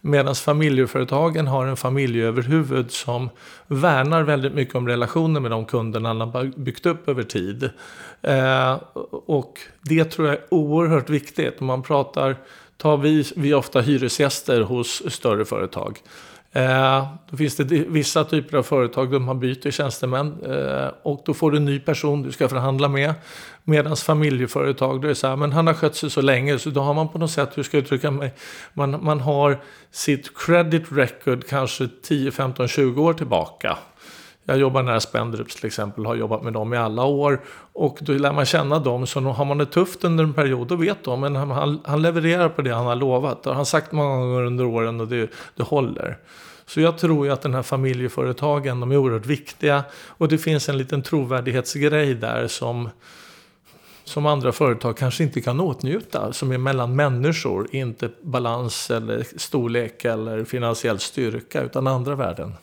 Medan 0.00 0.34
familjeföretagen 0.34 1.46
har 1.46 1.66
en 1.66 1.76
familjeöverhuvud 1.76 2.90
som 2.90 3.30
värnar 3.66 4.22
väldigt 4.22 4.54
mycket 4.54 4.74
om 4.74 4.88
relationen 4.88 5.42
med 5.42 5.50
de 5.50 5.64
kunderna 5.64 6.14
man 6.14 6.30
har 6.30 6.44
byggt 6.44 6.86
upp 6.86 7.08
över 7.08 7.22
tid. 7.22 7.70
Eh, 8.22 8.74
och 9.26 9.60
det 9.82 10.04
tror 10.04 10.28
jag 10.28 10.36
är 10.36 10.44
oerhört 10.50 11.10
viktigt. 11.10 11.60
Om 11.60 11.66
man 11.66 11.82
pratar, 11.82 12.36
tar 12.76 12.96
vi, 12.96 13.24
vi 13.36 13.50
är 13.50 13.54
ofta 13.54 13.80
hyresgäster 13.80 14.60
hos 14.60 15.02
större 15.12 15.44
företag. 15.44 15.98
Eh, 16.56 17.06
då 17.30 17.36
finns 17.36 17.56
det 17.56 17.64
vissa 17.88 18.24
typer 18.24 18.58
av 18.58 18.62
företag 18.62 19.10
där 19.10 19.18
man 19.18 19.40
byter 19.40 19.70
tjänstemän 19.70 20.36
eh, 20.46 20.88
och 21.02 21.22
då 21.24 21.34
får 21.34 21.50
du 21.50 21.56
en 21.56 21.64
ny 21.64 21.80
person 21.80 22.22
du 22.22 22.32
ska 22.32 22.48
förhandla 22.48 22.88
med. 22.88 23.14
Medan 23.64 23.96
familjeföretag, 23.96 25.00
då 25.00 25.06
är 25.06 25.08
det 25.08 25.14
så 25.14 25.26
här, 25.26 25.36
men 25.36 25.52
han 25.52 25.66
har 25.66 25.74
skött 25.74 25.96
sig 25.96 26.10
så 26.10 26.20
länge 26.20 26.58
så 26.58 26.70
då 26.70 26.80
har 26.80 26.94
man 26.94 27.08
på 27.08 27.18
något 27.18 27.30
sätt, 27.30 27.50
hur 27.54 27.62
ska 27.62 27.76
jag 27.76 27.84
uttrycka 27.84 28.10
mig, 28.10 28.34
man, 28.72 29.04
man 29.04 29.20
har 29.20 29.58
sitt 29.90 30.38
credit 30.38 30.84
record 30.92 31.46
kanske 31.48 31.88
10, 32.02 32.30
15, 32.30 32.68
20 32.68 33.02
år 33.02 33.12
tillbaka. 33.12 33.78
Jag 34.48 34.58
jobbar 34.58 34.82
nära 34.82 35.00
Spendrups 35.00 35.56
till 35.56 35.66
exempel, 35.66 36.06
har 36.06 36.14
jobbat 36.14 36.42
med 36.42 36.52
dem 36.52 36.74
i 36.74 36.76
alla 36.76 37.04
år. 37.04 37.40
Och 37.72 37.98
då 38.00 38.12
lär 38.12 38.32
man 38.32 38.46
känna 38.46 38.78
dem, 38.78 39.06
så 39.06 39.20
har 39.20 39.44
man 39.44 39.58
det 39.58 39.66
tufft 39.66 40.04
under 40.04 40.24
en 40.24 40.34
period, 40.34 40.68
då 40.68 40.76
vet 40.76 41.04
de. 41.04 41.20
Men 41.20 41.36
han, 41.36 41.80
han 41.84 42.02
levererar 42.02 42.48
på 42.48 42.62
det 42.62 42.74
han 42.74 42.86
har 42.86 42.94
lovat. 42.94 43.42
Det 43.42 43.50
har 43.50 43.54
han 43.54 43.66
sagt 43.66 43.92
många 43.92 44.16
gånger 44.16 44.42
under 44.42 44.64
åren 44.64 45.00
och 45.00 45.08
det, 45.08 45.30
det 45.56 45.62
håller. 45.62 46.18
Så 46.66 46.80
jag 46.80 46.98
tror 46.98 47.26
ju 47.26 47.32
att 47.32 47.42
den 47.42 47.54
här 47.54 47.62
familjeföretagen, 47.62 48.80
de 48.80 48.92
är 48.92 48.96
oerhört 48.96 49.26
viktiga. 49.26 49.84
Och 50.06 50.28
det 50.28 50.38
finns 50.38 50.68
en 50.68 50.78
liten 50.78 51.02
trovärdighetsgrej 51.02 52.14
där 52.14 52.46
som 52.46 52.88
som 54.04 54.26
andra 54.26 54.52
företag 54.52 54.96
kanske 54.96 55.22
inte 55.22 55.40
kan 55.40 55.60
åtnjuta. 55.60 56.32
Som 56.32 56.52
är 56.52 56.58
mellan 56.58 56.96
människor, 56.96 57.68
inte 57.72 58.10
balans 58.22 58.90
eller 58.90 59.26
storlek 59.36 60.04
eller 60.04 60.44
finansiell 60.44 60.98
styrka 60.98 61.62
utan 61.62 61.86
andra 61.86 62.14
värden. 62.14 62.54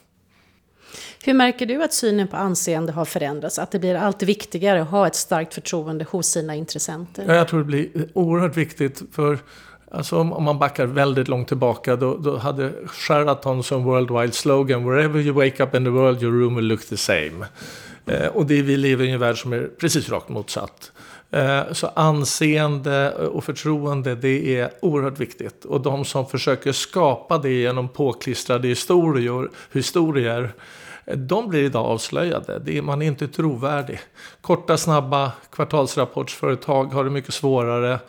Hur 1.23 1.33
märker 1.33 1.65
du 1.65 1.83
att 1.83 1.93
synen 1.93 2.27
på 2.27 2.37
anseende 2.37 2.91
har 2.91 3.05
förändrats? 3.05 3.59
Att 3.59 3.71
det 3.71 3.79
blir 3.79 3.95
allt 3.95 4.23
viktigare 4.23 4.81
att 4.81 4.89
ha 4.89 5.07
ett 5.07 5.15
starkt 5.15 5.53
förtroende 5.53 6.05
hos 6.09 6.27
sina 6.27 6.55
intressenter? 6.55 7.25
Ja, 7.27 7.35
jag 7.35 7.47
tror 7.47 7.59
det 7.59 7.65
blir 7.65 7.89
oerhört 8.13 8.57
viktigt 8.57 9.01
för 9.11 9.39
Alltså 9.95 10.17
om 10.17 10.43
man 10.43 10.59
backar 10.59 10.85
väldigt 10.85 11.27
långt 11.27 11.47
tillbaka 11.47 11.95
då, 11.95 12.17
då 12.17 12.37
hade 12.37 12.71
Sheraton 12.87 13.63
som 13.63 13.83
worldwide 13.83 14.31
slogan 14.31 14.85
Wherever 14.85 15.19
you 15.19 15.31
wake 15.31 15.63
up 15.63 15.75
in 15.75 15.83
the 15.83 15.89
world 15.89 16.23
your 16.23 16.33
room 16.33 16.55
will 16.55 16.65
look 16.65 16.85
the 16.85 16.97
same. 16.97 17.45
Eh, 18.05 18.27
och 18.27 18.45
det, 18.45 18.61
vi 18.61 18.77
lever 18.77 19.05
i 19.05 19.09
en 19.09 19.19
värld 19.19 19.41
som 19.41 19.53
är 19.53 19.69
precis 19.79 20.09
rakt 20.09 20.29
motsatt. 20.29 20.91
Eh, 21.31 21.61
så 21.71 21.87
anseende 21.87 23.11
och 23.11 23.43
förtroende 23.43 24.15
det 24.15 24.59
är 24.59 24.69
oerhört 24.81 25.19
viktigt. 25.19 25.65
Och 25.65 25.81
de 25.81 26.05
som 26.05 26.25
försöker 26.25 26.71
skapa 26.71 27.37
det 27.37 27.53
genom 27.53 27.89
påklistrade 27.89 28.67
historier, 28.67 29.49
historier 29.73 30.53
de 31.05 31.49
blir 31.49 31.63
idag 31.63 31.85
avslöjade. 31.85 32.59
Det 32.59 32.77
är, 32.77 32.81
man 32.81 33.01
är 33.01 33.07
inte 33.07 33.27
trovärdig. 33.27 33.99
Korta, 34.41 34.77
snabba 34.77 35.31
kvartalsrapportsföretag 35.51 36.85
har 36.85 37.03
det 37.03 37.09
mycket 37.09 37.33
svårare 37.33 37.99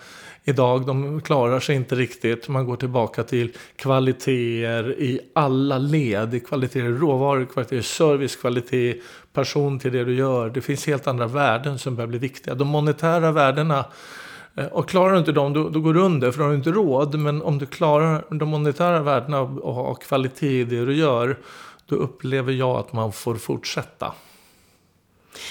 idag. 0.44 0.86
De 0.86 1.20
klarar 1.20 1.60
sig 1.60 1.76
inte 1.76 1.94
riktigt. 1.94 2.48
Man 2.48 2.66
går 2.66 2.76
tillbaka 2.76 3.22
till 3.22 3.52
kvaliteter 3.76 4.94
i 4.98 5.20
alla 5.32 5.78
led. 5.78 6.46
Kvalitet 6.46 6.80
i 6.80 6.88
råvaror, 6.88 7.44
kvaliteter 7.44 7.76
i 7.76 7.82
service, 7.82 8.36
kvalitet 8.36 9.00
person 9.32 9.78
till 9.78 9.92
det 9.92 10.04
du 10.04 10.14
gör. 10.14 10.50
Det 10.50 10.60
finns 10.60 10.86
helt 10.86 11.06
andra 11.06 11.26
värden 11.26 11.78
som 11.78 11.96
börjar 11.96 12.08
bli 12.08 12.18
viktiga. 12.18 12.54
De 12.54 12.68
monetära 12.68 13.32
värdena 13.32 13.84
eh, 14.56 14.66
och 14.66 14.88
klarar 14.88 15.12
du 15.12 15.18
inte 15.18 15.32
dem, 15.32 15.52
då, 15.52 15.68
då, 15.68 15.80
går 15.80 15.94
du 15.94 16.00
under 16.00 16.30
för 16.30 16.38
då 16.38 16.44
har 16.44 16.50
du 16.50 16.56
inte 16.56 16.72
råd. 16.72 17.14
Men 17.14 17.42
om 17.42 17.58
du 17.58 17.66
klarar 17.66 18.24
de 18.30 18.48
monetära 18.48 19.02
värdena 19.02 19.40
och 19.40 19.74
har 19.74 19.94
kvalitet 19.94 20.60
i 20.60 20.64
det 20.64 20.84
du 20.84 20.94
gör, 20.94 21.36
då 21.86 21.96
upplever 21.96 22.52
jag 22.52 22.76
att 22.76 22.92
man 22.92 23.12
får 23.12 23.34
fortsätta. 23.34 24.12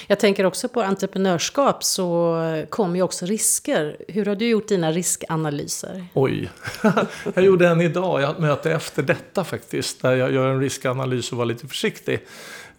Jag 0.07 0.19
tänker 0.19 0.45
också 0.45 0.67
på 0.69 0.81
entreprenörskap 0.81 1.83
så 1.83 2.65
kommer 2.69 2.95
ju 2.95 3.01
också 3.01 3.25
risker. 3.25 3.97
Hur 4.07 4.25
har 4.25 4.35
du 4.35 4.47
gjort 4.47 4.67
dina 4.67 4.91
riskanalyser? 4.91 6.05
Oj, 6.13 6.49
jag 7.33 7.43
gjorde 7.43 7.67
en 7.67 7.81
idag. 7.81 8.21
Jag 8.21 8.27
har 8.27 8.33
ett 8.33 8.39
möte 8.39 8.71
efter 8.71 9.03
detta 9.03 9.43
faktiskt. 9.43 10.01
Där 10.01 10.15
jag 10.15 10.31
gör 10.31 10.47
en 10.47 10.59
riskanalys 10.59 11.31
och 11.31 11.37
var 11.37 11.45
lite 11.45 11.67
försiktig. 11.67 12.19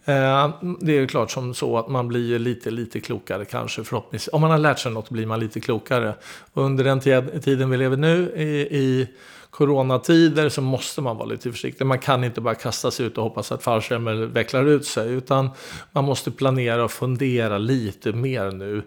Eh, 0.05 0.49
det 0.79 0.91
är 0.91 0.99
ju 0.99 1.07
klart 1.07 1.31
som 1.31 1.53
så 1.53 1.77
att 1.77 1.87
man 1.87 2.07
blir 2.07 2.39
lite, 2.39 2.71
lite 2.71 2.99
klokare 2.99 3.45
kanske 3.45 3.83
förhoppningsvis. 3.83 4.33
Om 4.33 4.41
man 4.41 4.51
har 4.51 4.57
lärt 4.57 4.79
sig 4.79 4.91
något 4.91 5.09
blir 5.09 5.25
man 5.25 5.39
lite 5.39 5.59
klokare. 5.59 6.15
Och 6.53 6.63
under 6.63 6.83
den 6.83 6.99
tiden 7.41 7.69
vi 7.69 7.77
lever 7.77 7.97
nu 7.97 8.31
i, 8.35 8.77
i 8.77 9.07
coronatider 9.57 10.49
så 10.49 10.61
måste 10.61 11.01
man 11.01 11.17
vara 11.17 11.27
lite 11.27 11.51
försiktig. 11.51 11.85
Man 11.85 11.99
kan 11.99 12.23
inte 12.23 12.41
bara 12.41 12.55
kasta 12.55 12.91
sig 12.91 13.05
ut 13.05 13.17
och 13.17 13.23
hoppas 13.23 13.51
att 13.51 13.63
fallskärmen 13.63 14.31
vecklar 14.31 14.65
ut 14.65 14.85
sig. 14.85 15.13
Utan 15.13 15.49
man 15.91 16.03
måste 16.03 16.31
planera 16.31 16.83
och 16.83 16.91
fundera 16.91 17.57
lite 17.57 18.11
mer 18.11 18.51
nu. 18.51 18.83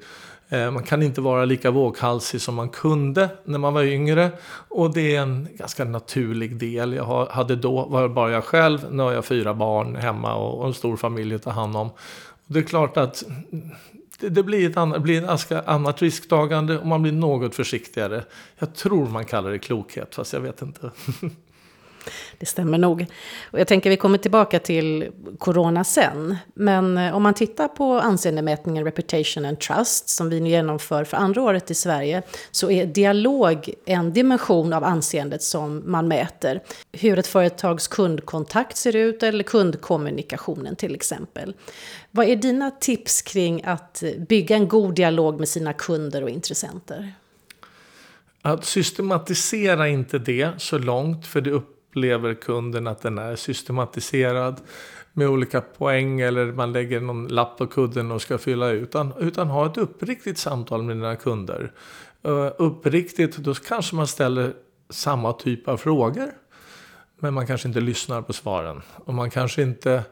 Eh, 0.49 0.71
man 0.71 0.83
kan 0.83 1.03
inte 1.03 1.21
vara 1.21 1.45
lika 1.45 1.71
våghalsig 1.71 2.41
som 2.41 2.55
man 2.55 2.69
kunde 2.69 3.29
när 3.45 3.59
man 3.59 3.75
var 3.75 3.83
yngre. 3.83 4.31
Och 4.69 4.95
det 4.95 5.17
är 5.17 5.21
en 5.21 5.49
ganska 5.53 5.85
naturlig 5.85 6.57
del. 6.57 6.93
Jag 6.93 7.27
hade 7.27 7.57
då, 7.57 7.85
var 7.85 8.09
bara 8.09 8.31
jag 8.31 8.45
själv, 8.45 8.87
nu 8.91 9.03
har 9.03 9.13
jag 9.13 9.25
fyra 9.25 9.55
barn 9.55 9.97
hemma 9.97 10.35
och 10.35 10.67
en 10.67 10.75
stor 10.75 10.97
familj 10.97 11.35
att 11.35 11.43
ta 11.43 11.51
hand 11.51 11.77
om. 11.77 11.91
det 12.47 12.59
är 12.59 12.63
klart 12.63 12.97
att 12.97 13.25
det, 14.21 14.29
det 14.29 14.43
blir, 14.43 14.71
ett 14.71 14.77
annat, 14.77 15.03
blir 15.03 15.35
ett 15.35 15.53
annat 15.53 16.03
risktagande 16.03 16.79
och 16.79 16.87
man 16.87 17.03
blir 17.03 17.13
något 17.13 17.55
försiktigare. 17.55 18.25
Jag 18.59 18.75
tror 18.75 19.09
man 19.09 19.25
kallar 19.25 19.51
det 19.51 19.59
klokhet, 19.59 20.15
fast 20.15 20.33
jag 20.33 20.41
vet 20.41 20.63
inte. 20.63 20.91
Det 22.39 22.47
stämmer 22.47 22.79
nog. 22.79 23.07
Och 23.51 23.61
jag 23.61 23.67
tänker 23.67 23.91
vi 23.91 23.97
kommer 23.97 24.19
tillbaka 24.19 24.59
till 24.59 25.11
corona 25.39 25.85
sen. 25.85 26.37
Men 26.55 26.99
eh, 26.99 27.17
om 27.17 27.23
man 27.23 27.35
tittar 27.35 27.69
på 27.69 27.93
anseendemätningen 27.93 28.85
Reputation 28.85 29.45
and 29.45 29.61
Trust 29.61 30.09
som 30.09 30.31
vi 30.31 30.41
nu 30.41 30.51
genomför 30.51 31.05
för 31.05 31.17
andra 31.17 31.43
året 31.43 31.71
i 31.71 31.75
Sverige 31.75 32.23
så 32.51 32.71
är 32.71 32.87
dialog 32.87 33.71
en 33.85 34.13
dimension 34.13 34.73
av 34.73 34.85
anseendet 34.85 35.43
som 35.43 35.83
man 35.87 36.09
mäter. 36.09 36.63
Hur 36.93 37.19
ett 37.19 37.27
företags 37.27 37.89
kundkontakt 37.89 38.77
ser 38.77 38.97
ut 38.97 39.23
eller 39.23 39.45
kundkommunikationen 39.45 40.77
till 40.77 40.95
exempel. 40.95 41.55
Vad 42.11 42.27
är 42.27 42.37
dina 42.37 42.71
tips 42.71 43.23
kring 43.23 43.65
att 43.65 44.03
bygga 44.29 44.57
en 44.57 44.69
god 44.69 44.95
dialog 44.95 45.39
med 45.39 45.49
sina 45.49 45.73
kunder 45.73 46.23
och 46.23 46.31
intressenter? 46.31 47.13
Att 48.43 48.65
systematisera 48.65 49.89
inte 49.89 50.19
det 50.19 50.51
så 50.59 50.79
långt, 50.79 51.27
för 51.27 51.41
det 51.41 51.51
upplever 51.89 52.35
kunden 52.35 52.87
att 52.87 53.03
den 53.03 53.19
är 53.19 53.37
systematiserad 53.37 54.61
med 55.13 55.29
olika 55.29 55.61
poäng 55.61 56.21
eller 56.21 56.53
man 56.53 56.73
lägger 56.73 57.01
någon 57.01 57.29
lapp 57.29 57.59
på 57.59 57.67
kudden 57.67 58.13
och 58.13 58.23
ska 58.23 58.39
fylla 58.39 58.71
ut. 58.71 58.83
Utan, 58.83 59.13
utan 59.19 59.49
ha 59.49 59.67
ett 59.67 59.77
uppriktigt 59.77 60.39
samtal 60.39 60.83
med 60.83 60.97
dina 60.97 61.17
kunder. 61.17 61.73
Uh, 62.27 62.51
uppriktigt, 62.59 63.37
då 63.37 63.55
kanske 63.55 63.97
man 63.97 64.07
ställer 64.07 64.53
samma 64.91 65.33
typ 65.33 65.69
av 65.69 65.77
frågor. 65.77 66.31
Men 67.21 67.35
man 67.35 67.47
kanske 67.47 67.69
inte 67.69 67.81
lyssnar 67.81 68.23
på 68.23 68.33
svaren. 68.33 68.83
Och 68.95 69.15
man 69.15 69.31
kanske 69.31 69.63
inte 69.63 70.03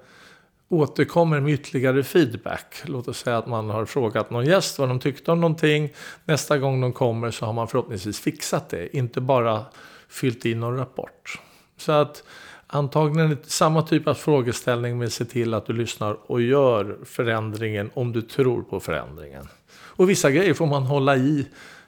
återkommer 0.69 1.41
med 1.41 1.53
ytterligare 1.53 2.03
feedback. 2.03 2.83
Låt 2.85 3.09
oss 3.09 3.19
säga 3.19 3.39
att 3.39 3.47
man 3.47 3.71
har 3.71 3.85
frågat 3.85 4.31
någon 4.31 4.47
gäst 4.47 4.79
vad 4.79 4.89
de 4.89 5.01
tyckte 5.01 5.33
om 5.33 5.41
någonting. 5.41 5.93
Nästa 6.25 6.59
gång 6.59 6.81
de 6.81 6.93
kommer 6.93 7.31
så 7.31 7.47
har 7.47 7.53
man 7.53 7.69
förhoppningsvis 7.69 8.21
fixat 8.21 8.69
det. 8.69 8.97
Inte 8.97 9.21
bara 9.21 9.65
fyllt 10.09 10.47
i 10.47 10.55
någon 10.55 10.77
rapport. 10.77 11.41
Så 11.77 11.93
att 11.93 12.25
antagligen 12.67 13.39
samma 13.43 13.83
typ 13.83 14.09
av 14.09 14.15
frågeställning 14.15 14.99
men 14.99 15.11
se 15.11 15.25
till 15.25 15.55
att 15.55 15.67
du 15.67 15.73
lyssnar 15.73 16.17
och 16.31 16.43
gör 16.43 16.97
förändringen 17.05 17.91
om 17.95 18.13
du 18.13 18.23
tror 18.23 18.63
på 18.63 18.81
förändringen. 18.81 19.49
Och 19.73 20.11
vissa 20.11 20.31
grejer 20.31 20.55
får 20.55 20.67
man 20.67 20.83
hålla 20.83 21.17
i. 21.17 21.47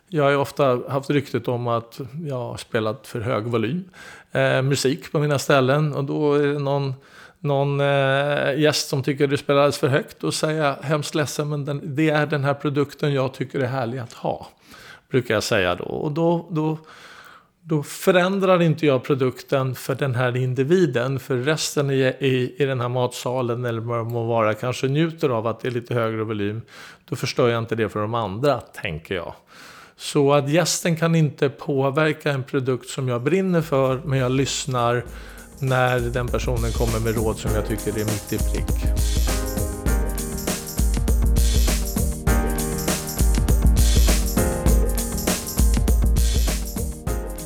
Jag 0.08 0.24
har 0.24 0.30
ju 0.30 0.36
ofta 0.36 0.80
haft 0.88 1.10
ryktet 1.10 1.48
om 1.48 1.68
att 1.68 2.00
jag 2.26 2.36
har 2.36 2.56
spelat 2.56 3.06
för 3.06 3.20
hög 3.20 3.44
volym 3.44 3.84
eh, 4.32 4.62
musik 4.62 5.12
på 5.12 5.18
mina 5.18 5.38
ställen 5.38 5.94
och 5.94 6.04
då 6.04 6.34
är 6.34 6.46
det 6.46 6.58
någon 6.58 6.94
någon 7.40 7.80
eh, 7.80 8.60
gäst 8.60 8.88
som 8.88 9.02
tycker 9.02 9.26
det 9.26 9.38
spelar 9.38 9.60
alldeles 9.60 9.78
för 9.78 9.88
högt, 9.88 10.24
och 10.24 10.34
säga, 10.34 10.76
hemskt 10.82 11.14
ledsen 11.14 11.48
men 11.48 11.64
den, 11.64 11.96
det 11.96 12.10
är 12.10 12.26
den 12.26 12.44
här 12.44 12.54
produkten 12.54 13.12
jag 13.12 13.34
tycker 13.34 13.60
är 13.60 13.66
härlig 13.66 13.98
att 13.98 14.12
ha. 14.12 14.48
Brukar 15.10 15.34
jag 15.34 15.42
säga 15.42 15.74
då. 15.74 15.84
Och 15.84 16.12
då, 16.12 16.48
då, 16.50 16.78
då 17.68 17.82
förändrar 17.82 18.62
inte 18.62 18.86
jag 18.86 19.04
produkten 19.04 19.74
för 19.74 19.94
den 19.94 20.14
här 20.14 20.36
individen. 20.36 21.18
För 21.20 21.36
resten 21.36 21.90
i, 21.90 21.94
i, 22.20 22.54
i 22.58 22.64
den 22.64 22.80
här 22.80 22.88
matsalen 22.88 23.64
eller 23.64 23.80
vad 23.80 23.98
det 23.98 24.04
må 24.04 24.26
vara 24.26 24.54
kanske 24.54 24.88
njuter 24.88 25.28
av 25.28 25.46
att 25.46 25.60
det 25.60 25.68
är 25.68 25.72
lite 25.72 25.94
högre 25.94 26.24
volym. 26.24 26.62
Då 27.08 27.16
förstör 27.16 27.48
jag 27.48 27.58
inte 27.58 27.74
det 27.74 27.88
för 27.88 28.00
de 28.00 28.14
andra, 28.14 28.60
tänker 28.60 29.14
jag. 29.14 29.34
Så 29.96 30.32
att 30.32 30.50
gästen 30.50 30.96
kan 30.96 31.14
inte 31.14 31.48
påverka 31.48 32.32
en 32.32 32.42
produkt 32.42 32.88
som 32.88 33.08
jag 33.08 33.22
brinner 33.22 33.60
för, 33.60 34.00
men 34.04 34.18
jag 34.18 34.32
lyssnar 34.32 35.04
när 35.58 36.00
den 36.00 36.28
personen 36.28 36.72
kommer 36.72 37.00
med 37.00 37.16
råd 37.16 37.36
som 37.36 37.50
jag 37.54 37.66
tycker 37.66 37.90
är 37.90 38.04
mitt 38.04 38.32
i 38.32 38.38
prick. 38.38 39.37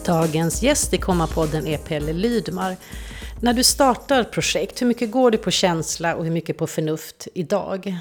Dagens 0.06 0.62
gäst 0.62 0.94
i 0.94 0.98
Komma-podden 0.98 1.66
är 1.66 1.78
Pelle 1.78 2.12
Lydmar. 2.12 2.76
När 3.40 3.52
du 3.52 3.64
startar 3.64 4.24
projekt, 4.24 4.82
hur 4.82 4.86
mycket 4.86 5.10
går 5.10 5.30
du 5.30 5.38
på 5.38 5.50
känsla 5.50 6.14
och 6.14 6.24
hur 6.24 6.30
mycket 6.30 6.58
på 6.58 6.66
förnuft 6.66 7.28
idag? 7.34 7.98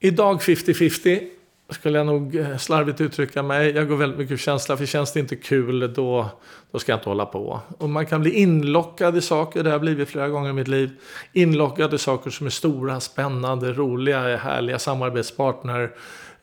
Idag 0.00 0.40
50-50 0.40 1.22
skulle 1.70 1.98
jag 1.98 2.06
nog 2.06 2.36
eh, 2.36 2.56
slarvigt 2.56 3.00
uttrycka 3.00 3.42
mig. 3.42 3.70
Jag 3.70 3.88
går 3.88 3.96
väldigt 3.96 4.18
mycket 4.18 4.34
på 4.34 4.42
känsla, 4.42 4.76
för 4.76 4.86
känns 4.86 5.12
det 5.12 5.20
inte 5.20 5.36
kul 5.36 5.94
då, 5.94 6.28
då 6.70 6.78
ska 6.78 6.92
jag 6.92 6.98
inte 6.98 7.08
hålla 7.08 7.26
på. 7.26 7.60
Och 7.78 7.88
man 7.88 8.06
kan 8.06 8.20
bli 8.20 8.30
inlockad 8.30 9.16
i 9.16 9.20
saker, 9.20 9.62
det 9.62 9.68
har 9.68 9.74
jag 9.74 9.80
blivit 9.80 10.08
flera 10.08 10.28
gånger 10.28 10.50
i 10.50 10.52
mitt 10.52 10.68
liv. 10.68 10.90
Inlockad 11.32 11.94
i 11.94 11.98
saker 11.98 12.30
som 12.30 12.46
är 12.46 12.50
stora, 12.50 13.00
spännande, 13.00 13.72
roliga, 13.72 14.36
härliga 14.36 14.78
samarbetspartner. 14.78 15.90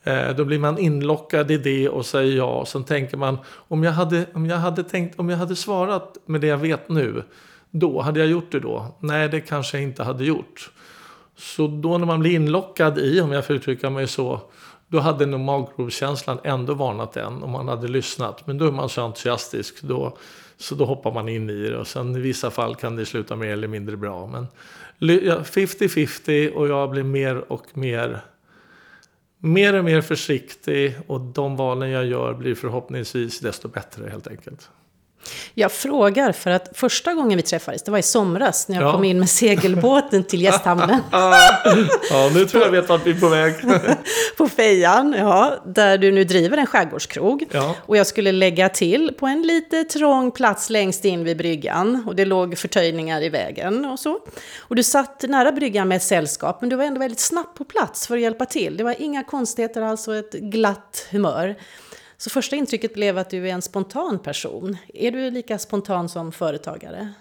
Eh, 0.04 0.36
då 0.36 0.46
blir 0.46 0.60
man 0.60 0.78
inlockad 0.78 1.52
i 1.52 1.58
det 1.58 1.90
och 1.90 2.06
säger 2.06 2.38
ja. 2.38 2.66
Sen 2.66 2.84
tänker 2.84 3.18
man, 3.18 3.38
om 3.48 3.84
jag 3.84 3.92
hade, 3.92 4.26
om 4.34 4.46
jag 4.46 4.58
hade, 4.58 4.84
tänkt, 4.84 5.20
om 5.20 5.30
jag 5.30 5.38
hade 5.38 5.56
svarat 5.56 6.18
med 6.26 6.42
det 6.42 6.48
jag 6.48 6.58
vet 6.58 6.90
nu, 6.90 7.24
då, 7.72 8.02
hade 8.02 8.20
jag 8.20 8.30
gjort 8.30 8.52
det 8.52 8.60
då? 8.60 8.96
Nej, 9.00 9.30
det 9.30 9.42
kanske 9.42 9.78
jag 9.78 9.84
inte 9.84 10.04
hade 10.04 10.26
gjort. 10.26 10.72
Så 11.36 11.68
då 11.68 11.98
när 11.98 12.06
man 12.06 12.20
blir 12.20 12.32
inlockad 12.32 13.00
i, 13.00 13.22
om 13.22 13.32
jag 13.32 13.46
får 13.46 13.56
uttrycka 13.56 13.90
mig 13.90 14.08
så, 14.08 14.42
då 14.88 15.00
hade 15.00 15.26
nog 15.26 15.40
maggrovskänslan 15.40 16.40
ändå 16.44 16.74
varnat 16.74 17.18
en 17.18 17.44
om 17.44 17.52
man 17.52 17.68
hade 17.68 17.88
lyssnat. 17.88 18.48
Men 18.48 18.58
då 18.58 18.68
är 18.68 18.72
man 18.72 18.90
så 18.90 19.02
entusiastisk. 19.02 19.82
Då, 19.82 20.18
så 20.58 20.76
då 20.76 20.86
hoppar 20.86 21.12
man 21.12 21.30
in 21.30 21.50
i 21.50 21.70
det. 21.70 21.78
Och 21.78 21.88
sen 21.88 22.16
i 22.16 22.20
vissa 22.20 22.52
fall 22.52 22.76
kan 22.76 22.96
det 22.96 23.06
sluta 23.06 23.36
mer 23.36 23.48
eller 23.50 23.68
mindre 23.68 23.98
bra. 23.98 24.28
Men 24.28 24.48
50-50 25.00 26.54
och 26.54 26.68
jag 26.68 26.90
blir 26.90 27.04
mer 27.04 27.52
och 27.52 27.66
mer 27.74 28.22
mer 29.44 29.74
och 29.74 29.86
mer 29.86 30.02
försiktig 30.02 30.96
och 31.08 31.22
de 31.22 31.56
valen 31.56 31.90
jag 31.90 32.06
gör 32.06 32.34
blir 32.34 32.56
förhoppningsvis 32.56 33.40
desto 33.40 33.68
bättre 33.68 34.10
helt 34.10 34.28
enkelt. 34.28 34.70
Jag 35.54 35.72
frågar 35.72 36.32
för 36.32 36.52
att 36.52 36.70
första 36.74 37.14
gången 37.14 37.38
vi 37.38 37.44
träffades, 37.44 37.84
det 37.84 37.92
var 37.92 37.98
i 37.98 38.04
somras 38.04 38.68
när 38.68 38.76
jag 38.76 38.88
ja. 38.88 38.92
kom 38.92 39.04
in 39.04 39.20
med 39.20 39.30
segelbåten 39.30 40.24
till 40.24 40.42
gästhamnen. 40.42 41.00
ja, 41.12 42.32
nu 42.34 42.46
tror 42.46 42.64
jag 42.64 42.72
vet 42.72 42.90
vart 42.90 43.06
vi 43.06 43.12
är 43.12 43.20
på 43.20 43.30
väg. 43.30 43.56
på 44.38 44.48
Fejan, 44.48 45.16
ja, 45.18 45.64
där 45.66 45.98
du 45.98 46.12
nu 46.12 46.24
driver 46.24 46.58
en 46.58 46.66
skärgårdskrog. 46.66 47.46
Ja. 47.52 47.76
Och 47.86 47.98
jag 47.98 48.08
skulle 48.08 48.32
lägga 48.32 48.70
till 48.70 49.12
på 49.20 49.28
en 49.28 49.42
lite 49.42 49.84
trång 49.84 50.32
plats 50.32 50.70
längst 50.70 51.06
in 51.06 51.24
vid 51.24 51.38
bryggan. 51.38 52.04
Och 52.08 52.16
det 52.16 52.26
låg 52.26 52.58
förtöjningar 52.58 53.22
i 53.22 53.30
vägen 53.30 53.86
och 53.86 54.00
så. 54.00 54.20
Och 54.60 54.76
du 54.76 54.84
satt 54.84 55.24
nära 55.28 55.52
bryggan 55.52 55.88
med 55.88 55.96
ett 55.96 56.04
sällskap, 56.04 56.62
men 56.62 56.70
du 56.70 56.76
var 56.76 56.84
ändå 56.84 57.00
väldigt 57.00 57.20
snabbt 57.20 57.58
på 57.58 57.64
plats 57.64 58.08
för 58.08 58.16
att 58.16 58.22
hjälpa 58.22 58.46
till. 58.46 58.78
Det 58.78 58.84
var 58.84 58.96
inga 59.00 59.24
konstigheter 59.24 59.82
alls 59.82 60.08
och 60.08 60.16
ett 60.16 60.34
glatt 60.34 61.08
humör. 61.12 61.56
Så 62.24 62.30
första 62.30 62.56
intrycket 62.56 62.94
blev 62.94 63.18
att 63.18 63.30
du 63.30 63.50
är 63.50 63.54
en 63.54 63.62
spontan 63.62 64.20
person. 64.20 64.78
Är 64.94 65.12
du 65.12 65.32
lika 65.32 65.60
spontan 65.60 66.10
som 66.10 66.32
företagare? 66.32 67.14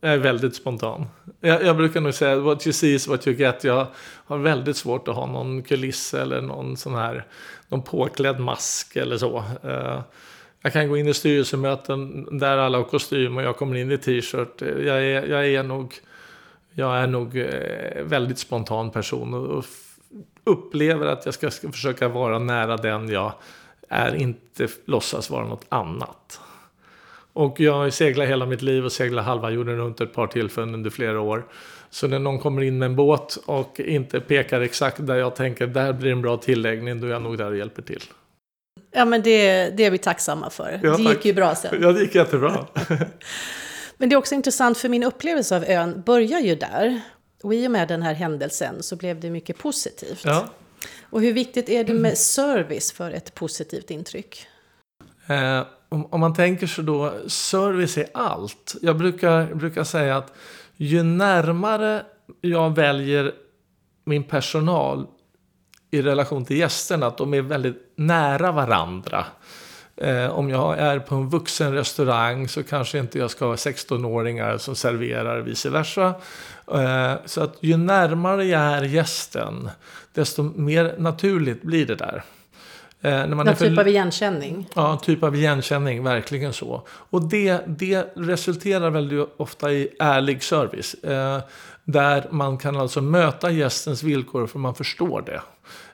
Jag 0.00 0.12
är 0.12 0.18
väldigt 0.18 0.56
spontan. 0.56 1.06
Jag, 1.40 1.62
jag, 1.62 1.76
brukar 1.76 2.00
nog 2.00 2.14
säga 2.14 2.36
what 2.36 2.66
you 2.66 2.72
see 2.72 2.94
is 2.94 3.08
what 3.08 3.26
you 3.26 3.36
get. 3.36 3.64
Jag 3.64 3.86
har 4.26 4.38
väldigt 4.38 4.76
svårt 4.76 5.08
att 5.08 5.14
ha 5.14 5.26
någon 5.26 5.62
kuliss 5.62 6.14
eller 6.14 6.40
någon 6.40 6.76
sån 6.76 6.94
här 6.94 7.26
någon 7.68 7.82
påklädd 7.82 8.40
mask 8.40 8.96
eller 8.96 9.18
så. 9.18 9.44
Eh, 9.62 10.00
jag 10.62 10.72
kan 10.72 10.88
gå 10.88 10.96
in 10.96 11.08
i 11.08 11.14
styrelsemöten 11.14 12.28
där 12.38 12.58
alla 12.58 12.78
har 12.78 12.84
kostym 12.84 13.36
och 13.36 13.42
jag 13.42 13.56
kommer 13.56 13.76
in 13.76 13.92
i 13.92 13.98
t-shirt. 13.98 14.60
Jag 14.60 15.04
är, 15.04 15.26
jag 15.26 15.46
är 15.46 15.62
nog, 15.62 15.94
jag 16.74 16.96
är 16.96 17.06
nog 17.06 17.38
eh, 17.38 18.02
väldigt 18.02 18.38
spontan 18.38 18.90
person 18.90 19.34
och 19.34 19.64
upplever 20.44 21.06
att 21.06 21.24
jag 21.24 21.34
ska, 21.34 21.50
ska 21.50 21.72
försöka 21.72 22.08
vara 22.08 22.38
nära 22.38 22.76
den 22.76 23.08
jag 23.08 23.32
är 23.88 24.14
inte 24.14 24.68
låtsas 24.84 25.30
vara 25.30 25.46
något 25.46 25.64
annat. 25.68 26.40
Och 27.32 27.60
jag 27.60 27.92
seglar 27.92 28.26
hela 28.26 28.46
mitt 28.46 28.62
liv 28.62 28.84
och 28.84 28.92
seglar 28.92 29.22
halva 29.22 29.50
jorden 29.50 29.76
runt 29.76 30.00
ett 30.00 30.12
par 30.12 30.26
tillfällen 30.26 30.74
under 30.74 30.90
flera 30.90 31.20
år. 31.20 31.46
Så 31.90 32.06
när 32.06 32.18
någon 32.18 32.38
kommer 32.38 32.62
in 32.62 32.78
med 32.78 32.86
en 32.86 32.96
båt 32.96 33.38
och 33.46 33.80
inte 33.80 34.20
pekar 34.20 34.60
exakt 34.60 35.06
där 35.06 35.16
jag 35.16 35.36
tänker 35.36 35.66
där 35.66 35.92
blir 35.92 36.12
en 36.12 36.22
bra 36.22 36.36
tilläggning, 36.36 37.00
då 37.00 37.06
är 37.06 37.10
jag 37.10 37.22
nog 37.22 37.38
där 37.38 37.50
och 37.50 37.56
hjälper 37.56 37.82
till. 37.82 38.02
Ja, 38.90 39.04
men 39.04 39.22
det, 39.22 39.68
det 39.76 39.84
är 39.84 39.90
vi 39.90 39.98
tacksamma 39.98 40.50
för. 40.50 40.80
Ja, 40.82 40.96
det 40.96 41.02
gick 41.02 41.24
ju 41.24 41.32
bra 41.32 41.54
sen. 41.54 41.78
Ja, 41.82 41.92
det 41.92 42.00
gick 42.00 42.14
jättebra. 42.14 42.66
men 43.96 44.08
det 44.08 44.14
är 44.14 44.16
också 44.16 44.34
intressant, 44.34 44.78
för 44.78 44.88
min 44.88 45.02
upplevelse 45.02 45.56
av 45.56 45.64
ön 45.64 46.02
börjar 46.06 46.40
ju 46.40 46.54
där. 46.54 47.00
Och 47.42 47.54
i 47.54 47.66
och 47.66 47.70
med 47.70 47.88
den 47.88 48.02
här 48.02 48.14
händelsen 48.14 48.82
så 48.82 48.96
blev 48.96 49.20
det 49.20 49.30
mycket 49.30 49.58
positivt. 49.58 50.24
Ja. 50.24 50.48
Och 51.02 51.20
hur 51.20 51.32
viktigt 51.32 51.68
är 51.68 51.84
det 51.84 51.94
med 51.94 52.18
service 52.18 52.92
för 52.92 53.10
ett 53.10 53.34
positivt 53.34 53.90
intryck? 53.90 54.46
Eh, 55.26 55.62
om, 55.88 56.06
om, 56.06 56.20
man 56.20 56.34
tänker 56.34 56.66
sig 56.66 56.84
då, 56.84 57.12
service 57.28 57.98
är 57.98 58.06
allt. 58.14 58.76
Jag 58.82 58.96
brukar, 58.96 59.54
brukar 59.54 59.84
säga 59.84 60.16
att 60.16 60.32
ju 60.76 61.02
närmare 61.02 62.02
jag 62.40 62.74
väljer 62.74 63.32
min 64.04 64.24
personal 64.24 65.06
i 65.90 66.02
relation 66.02 66.44
till 66.44 66.56
gästerna, 66.56 67.06
att 67.06 67.18
de 67.18 67.34
är 67.34 67.42
väldigt 67.42 67.92
nära 67.96 68.52
varandra. 68.52 69.26
Eh, 69.96 70.30
om 70.30 70.50
jag 70.50 70.78
är 70.78 70.98
på 70.98 71.14
en 71.14 71.28
vuxen 71.28 71.74
restaurang 71.74 72.48
så 72.48 72.62
kanske 72.62 72.98
inte 72.98 73.18
jag 73.18 73.30
ska 73.30 73.46
ha 73.46 73.54
16-åringar 73.54 74.58
som 74.58 74.76
serverar 74.76 75.40
vice 75.40 75.70
versa. 75.70 76.14
Eh, 76.72 77.14
så 77.24 77.42
att 77.42 77.56
ju 77.60 77.76
närmare 77.76 78.44
jag 78.44 78.60
är 78.60 78.82
gästen, 78.82 79.70
desto 80.12 80.42
mer 80.42 80.94
naturligt 80.98 81.62
blir 81.62 81.86
det 81.86 81.94
där. 81.94 82.24
Eh, 83.00 83.26
när 83.26 83.54
typ 83.54 83.78
av 83.78 83.88
igenkänning? 83.88 84.68
Ja, 84.74 84.96
typ 85.02 85.22
av 85.22 85.36
igenkänning, 85.36 86.04
verkligen 86.04 86.52
så. 86.52 86.82
Och 86.88 87.22
det, 87.22 87.60
det 87.66 88.12
resulterar 88.16 88.90
väldigt 88.90 89.28
ofta 89.36 89.72
i 89.72 89.88
ärlig 89.98 90.42
service. 90.42 90.94
Eh, 90.94 91.38
där 91.84 92.26
man 92.30 92.58
kan 92.58 92.76
alltså 92.76 93.00
möta 93.00 93.50
gästens 93.50 94.02
villkor 94.02 94.46
för 94.46 94.58
man 94.58 94.74
förstår 94.74 95.22
det. 95.26 95.40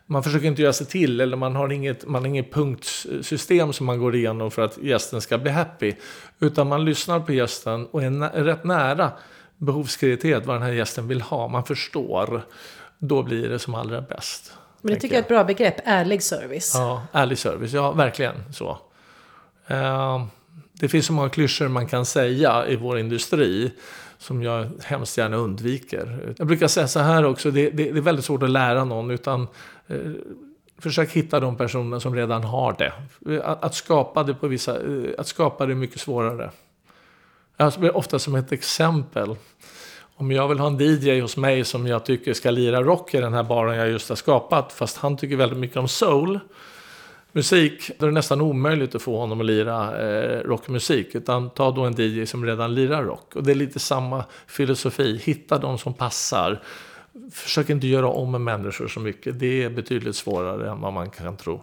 Man 0.06 0.22
försöker 0.22 0.46
inte 0.46 0.62
göra 0.62 0.72
sig 0.72 0.86
till 0.86 1.20
eller 1.20 1.36
man 1.36 1.56
har 1.56 1.72
inget, 1.72 2.08
man 2.08 2.22
har 2.22 2.28
inget 2.28 2.52
punktsystem 2.52 3.72
som 3.72 3.86
man 3.86 3.98
går 3.98 4.14
igenom 4.14 4.50
för 4.50 4.62
att 4.62 4.78
gästen 4.78 5.20
ska 5.20 5.38
bli 5.38 5.50
happy. 5.50 5.94
Utan 6.40 6.68
man 6.68 6.84
lyssnar 6.84 7.20
på 7.20 7.32
gästen 7.32 7.86
och 7.86 8.02
är, 8.02 8.10
nä 8.10 8.28
rätt 8.28 8.64
nära 8.64 9.12
behovskriteriet, 9.62 10.46
vad 10.46 10.56
den 10.56 10.62
här 10.62 10.72
gästen 10.72 11.08
vill 11.08 11.20
ha. 11.20 11.48
Man 11.48 11.64
förstår. 11.64 12.42
Då 12.98 13.22
blir 13.22 13.48
det 13.48 13.58
som 13.58 13.74
allra 13.74 14.00
bäst. 14.00 14.52
Men 14.80 14.94
det 14.94 15.00
tycker 15.00 15.14
jag 15.14 15.18
är 15.18 15.22
ett 15.22 15.28
bra 15.28 15.44
begrepp, 15.44 15.76
ärlig 15.84 16.22
service. 16.22 16.72
Ja, 16.74 17.02
ärlig 17.12 17.38
service. 17.38 17.72
Ja, 17.72 17.92
verkligen 17.92 18.52
så. 18.52 18.78
Uh, 19.70 20.24
det 20.72 20.88
finns 20.88 21.06
så 21.06 21.12
många 21.12 21.28
klyschor 21.28 21.68
man 21.68 21.86
kan 21.86 22.06
säga 22.06 22.66
i 22.66 22.76
vår 22.76 22.98
industri 22.98 23.72
som 24.18 24.42
jag 24.42 24.70
hemskt 24.82 25.18
gärna 25.18 25.36
undviker. 25.36 26.34
Jag 26.38 26.46
brukar 26.46 26.68
säga 26.68 26.88
så 26.88 27.00
här 27.00 27.24
också, 27.24 27.50
det, 27.50 27.70
det, 27.70 27.92
det 27.92 27.98
är 27.98 28.02
väldigt 28.02 28.24
svårt 28.24 28.42
att 28.42 28.50
lära 28.50 28.84
någon 28.84 29.10
utan 29.10 29.46
eh, 29.86 29.96
försök 30.78 31.10
hitta 31.10 31.40
de 31.40 31.56
personer 31.56 31.98
som 31.98 32.14
redan 32.14 32.44
har 32.44 32.76
det. 32.78 32.92
Att, 33.42 33.64
att, 33.64 33.74
skapa 33.74 34.22
det 34.22 34.34
på 34.34 34.46
vissa, 34.46 34.76
eh, 34.76 35.10
att 35.18 35.26
skapa 35.26 35.66
det 35.66 35.72
är 35.72 35.76
mycket 35.76 36.00
svårare. 36.00 36.50
Alltså, 37.56 37.88
ofta 37.88 38.18
som 38.18 38.34
ett 38.34 38.52
exempel. 38.52 39.36
Om 40.16 40.30
jag 40.30 40.48
vill 40.48 40.58
ha 40.58 40.66
en 40.66 40.78
DJ 40.80 41.20
hos 41.20 41.36
mig 41.36 41.64
som 41.64 41.86
jag 41.86 42.04
tycker 42.04 42.32
ska 42.32 42.50
lira 42.50 42.82
rock 42.82 43.14
i 43.14 43.20
den 43.20 43.34
här 43.34 43.42
baren 43.42 43.76
jag 43.76 43.88
just 43.88 44.08
har 44.08 44.16
skapat, 44.16 44.72
fast 44.72 44.96
han 44.96 45.16
tycker 45.16 45.36
väldigt 45.36 45.58
mycket 45.58 45.76
om 45.76 45.88
soul, 45.88 46.40
musik, 47.32 47.90
då 47.98 48.06
är 48.06 48.10
det 48.10 48.14
nästan 48.14 48.40
omöjligt 48.40 48.94
att 48.94 49.02
få 49.02 49.18
honom 49.18 49.40
att 49.40 49.46
lira 49.46 50.00
eh, 50.00 50.40
rockmusik. 50.40 51.14
Utan 51.14 51.50
ta 51.50 51.70
då 51.70 51.82
en 51.82 51.94
DJ 51.98 52.26
som 52.26 52.46
redan 52.46 52.74
lirar 52.74 53.02
rock. 53.02 53.36
Och 53.36 53.42
det 53.42 53.50
är 53.50 53.54
lite 53.54 53.78
samma 53.78 54.24
filosofi, 54.46 55.20
hitta 55.24 55.58
de 55.58 55.78
som 55.78 55.94
passar. 55.94 56.62
Försök 57.32 57.70
inte 57.70 57.86
göra 57.86 58.08
om 58.08 58.30
med 58.30 58.40
människor 58.40 58.88
så 58.88 59.00
mycket, 59.00 59.38
det 59.38 59.62
är 59.62 59.70
betydligt 59.70 60.16
svårare 60.16 60.70
än 60.70 60.80
vad 60.80 60.92
man 60.92 61.10
kan 61.10 61.36
tro. 61.36 61.62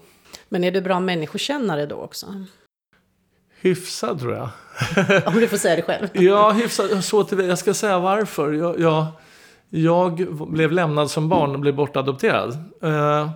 Men 0.49 0.63
är 0.63 0.71
du 0.71 0.81
bra 0.81 0.99
människokännare 0.99 1.85
då 1.85 1.95
också? 1.95 2.45
Hyfsad 3.61 4.19
tror 4.19 4.33
jag. 4.33 4.49
Om 5.27 5.33
du 5.33 5.47
får 5.47 5.57
säga 5.57 5.75
det 5.75 5.81
själv. 5.81 6.07
ja, 6.13 6.51
hyfsad. 6.51 7.03
Så 7.03 7.23
till, 7.23 7.39
jag 7.39 7.57
ska 7.57 7.73
säga 7.73 7.99
varför. 7.99 8.53
Jag, 8.53 8.79
jag, 8.79 9.05
jag 9.69 10.27
blev 10.49 10.71
lämnad 10.71 11.11
som 11.11 11.29
barn 11.29 11.53
och 11.53 11.59
blev 11.59 11.75
bortadopterad. 11.75 12.57
Uh, 12.83 13.29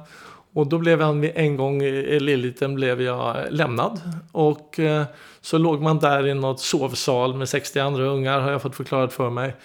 och 0.53 0.67
då 0.67 0.77
blev 0.77 1.01
jag 1.01 1.31
en 1.35 1.57
gång 1.57 1.83
i 1.83 2.19
Lilliten 2.19 2.75
blev 2.75 3.01
jag 3.01 3.37
lämnad. 3.49 4.01
Och 4.31 4.79
uh, 4.79 5.03
så 5.41 5.57
låg 5.57 5.81
man 5.81 5.99
där 5.99 6.27
i 6.27 6.33
något 6.33 6.59
sovsal 6.59 7.35
med 7.35 7.49
60 7.49 7.79
andra 7.79 8.03
ungar 8.03 8.39
har 8.39 8.51
jag 8.51 8.61
fått 8.61 8.75
förklarat 8.75 9.13
för 9.13 9.29
mig. 9.29 9.55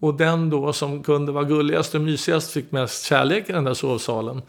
Och 0.00 0.14
den 0.14 0.50
då 0.50 0.72
som 0.72 1.02
kunde 1.02 1.32
vara 1.32 1.44
gulligast 1.44 1.94
och 1.94 2.00
mysigast 2.00 2.52
fick 2.52 2.72
mest 2.72 3.04
kärlek 3.04 3.48
i 3.48 3.52
den 3.52 3.64
där 3.64 3.74
sovsalen. 3.74 4.42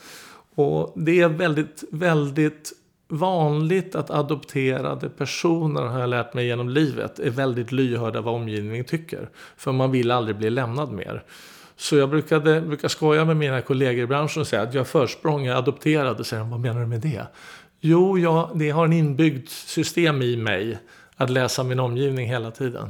Och 0.56 0.94
det 0.96 1.22
är 1.22 1.28
väldigt, 1.28 1.84
väldigt 1.92 2.72
vanligt 3.08 3.96
att 3.96 4.12
adopterade 4.12 5.10
personer, 5.10 5.82
har 5.82 6.00
jag 6.00 6.10
lärt 6.10 6.34
mig 6.34 6.46
genom 6.48 6.70
livet, 6.70 7.20
är 7.20 7.30
väldigt 7.30 7.72
lyhörda 7.72 8.22
vad 8.22 8.36
omgivningen 8.36 8.86
tycker. 8.86 9.30
För 9.58 9.72
man 9.72 9.92
vill 9.92 10.12
aldrig 10.12 10.38
bli 10.38 10.50
lämnad 10.50 10.92
mer. 10.92 11.24
Så 11.78 11.96
jag 11.96 12.10
brukade, 12.10 12.62
brukar 12.62 12.88
skoja 12.88 13.26
med 13.26 13.38
mina 13.38 13.62
kollegor 13.62 14.04
i 14.04 14.08
branschen 14.08 14.42
och 14.42 14.48
säga 14.48 14.62
att 14.62 14.74
jag 14.74 14.88
försprång, 14.88 15.46
jag 15.46 15.54
är 15.54 15.60
adopterad. 15.60 16.20
Och 16.20 16.26
säger 16.26 16.44
vad 16.44 16.60
menar 16.60 16.82
du 16.82 16.88
med 16.88 17.02
det? 17.02 17.28
Jo, 17.82 18.18
jag, 18.18 18.52
det 18.56 18.70
har 18.70 18.86
en 18.86 18.94
inbyggd 18.94 19.50
system 19.50 20.22
i 20.22 20.38
mig 20.38 20.80
att 21.16 21.30
läsa 21.30 21.64
min 21.64 21.80
omgivning 21.80 22.28
hela 22.28 22.52
tiden. 22.52 22.90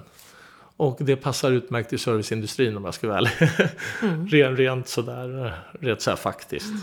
Och 0.77 0.97
det 0.99 1.15
passar 1.15 1.51
utmärkt 1.51 1.93
i 1.93 1.97
serviceindustrin 1.97 2.77
om 2.77 2.85
jag 2.85 2.93
ska 2.93 3.07
vara 3.07 3.17
ärlig. 3.17 3.31
Mm. 4.01 4.27
rent, 4.27 4.59
rent 4.59 4.87
sådär, 4.87 5.53
rent 5.79 6.01
så 6.01 6.15
faktiskt. 6.15 6.73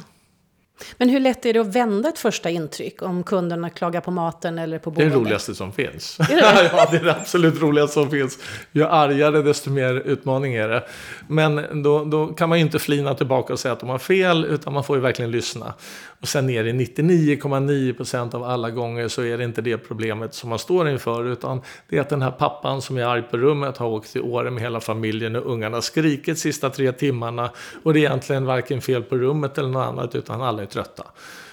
Men 0.97 1.09
hur 1.09 1.21
lätt 1.21 1.47
är 1.47 1.53
det 1.53 1.59
att 1.59 1.75
vända 1.75 2.09
ett 2.09 2.19
första 2.19 2.51
intryck 2.51 3.03
om 3.03 3.23
kunderna 3.23 3.71
klagar 3.71 4.01
på 4.01 4.11
maten 4.11 4.59
eller 4.59 4.79
på 4.79 4.91
boendet? 4.91 5.13
Det 5.13 5.17
är 5.17 5.19
det 5.19 5.25
roligaste 5.25 5.55
som 5.55 5.73
finns. 5.73 6.21
Är 6.21 6.25
det? 6.27 6.71
ja, 6.73 6.89
det 6.91 6.97
är 6.97 7.05
det 7.05 7.17
absolut 7.17 7.61
roligaste 7.61 7.95
som 7.95 8.11
finns. 8.11 8.39
Ju 8.73 8.85
argare 8.85 9.43
desto 9.43 9.71
mer 9.71 9.95
utmaning 9.95 10.55
är 10.55 10.69
det. 10.69 10.85
Men 11.29 11.83
då, 11.83 12.05
då 12.05 12.27
kan 12.27 12.49
man 12.49 12.59
ju 12.59 12.65
inte 12.65 12.79
flina 12.79 13.15
tillbaka 13.15 13.53
och 13.53 13.59
säga 13.59 13.73
att 13.73 13.81
de 13.81 13.89
har 13.89 13.99
fel, 13.99 14.45
utan 14.45 14.73
man 14.73 14.85
får 14.85 14.97
ju 14.97 15.03
verkligen 15.03 15.31
lyssna. 15.31 15.75
Och 16.23 16.29
sen 16.29 16.51
är 16.51 16.65
det 16.65 16.73
99,9% 16.73 18.35
av 18.35 18.45
alla 18.45 18.71
gånger 18.71 19.09
så 19.09 19.23
är 19.23 19.39
det 19.39 19.45
inte 19.45 19.63
det 19.63 19.79
problemet 19.79 20.35
som 20.35 20.51
man 20.51 20.59
står 20.59 20.89
inför, 20.89 21.33
utan 21.33 21.61
det 21.89 21.97
är 21.97 22.01
att 22.01 22.09
den 22.09 22.23
här 22.23 22.31
pappan 22.31 22.83
som 22.83 22.97
är 22.97 23.05
arg 23.05 23.23
på 23.23 23.37
rummet 23.37 23.77
har 23.77 23.87
åkt 23.87 24.13
till 24.13 24.23
Åre 24.23 24.51
med 24.51 24.63
hela 24.63 24.81
familjen 24.81 25.37
och 25.37 25.53
ungarna 25.53 25.83
skrikit 25.83 26.39
sista 26.39 26.71
tre 26.71 26.93
timmarna 26.93 27.51
och 27.83 27.95
det 27.95 27.99
är 27.99 28.05
egentligen 28.05 28.45
varken 28.45 28.81
fel 28.81 29.03
på 29.03 29.17
rummet 29.17 29.59
eller 29.59 29.69
något 29.69 29.87
annat, 29.87 30.15
utan 30.15 30.43
alla 30.43 30.62
är 30.63 30.67
trötta. 30.67 31.07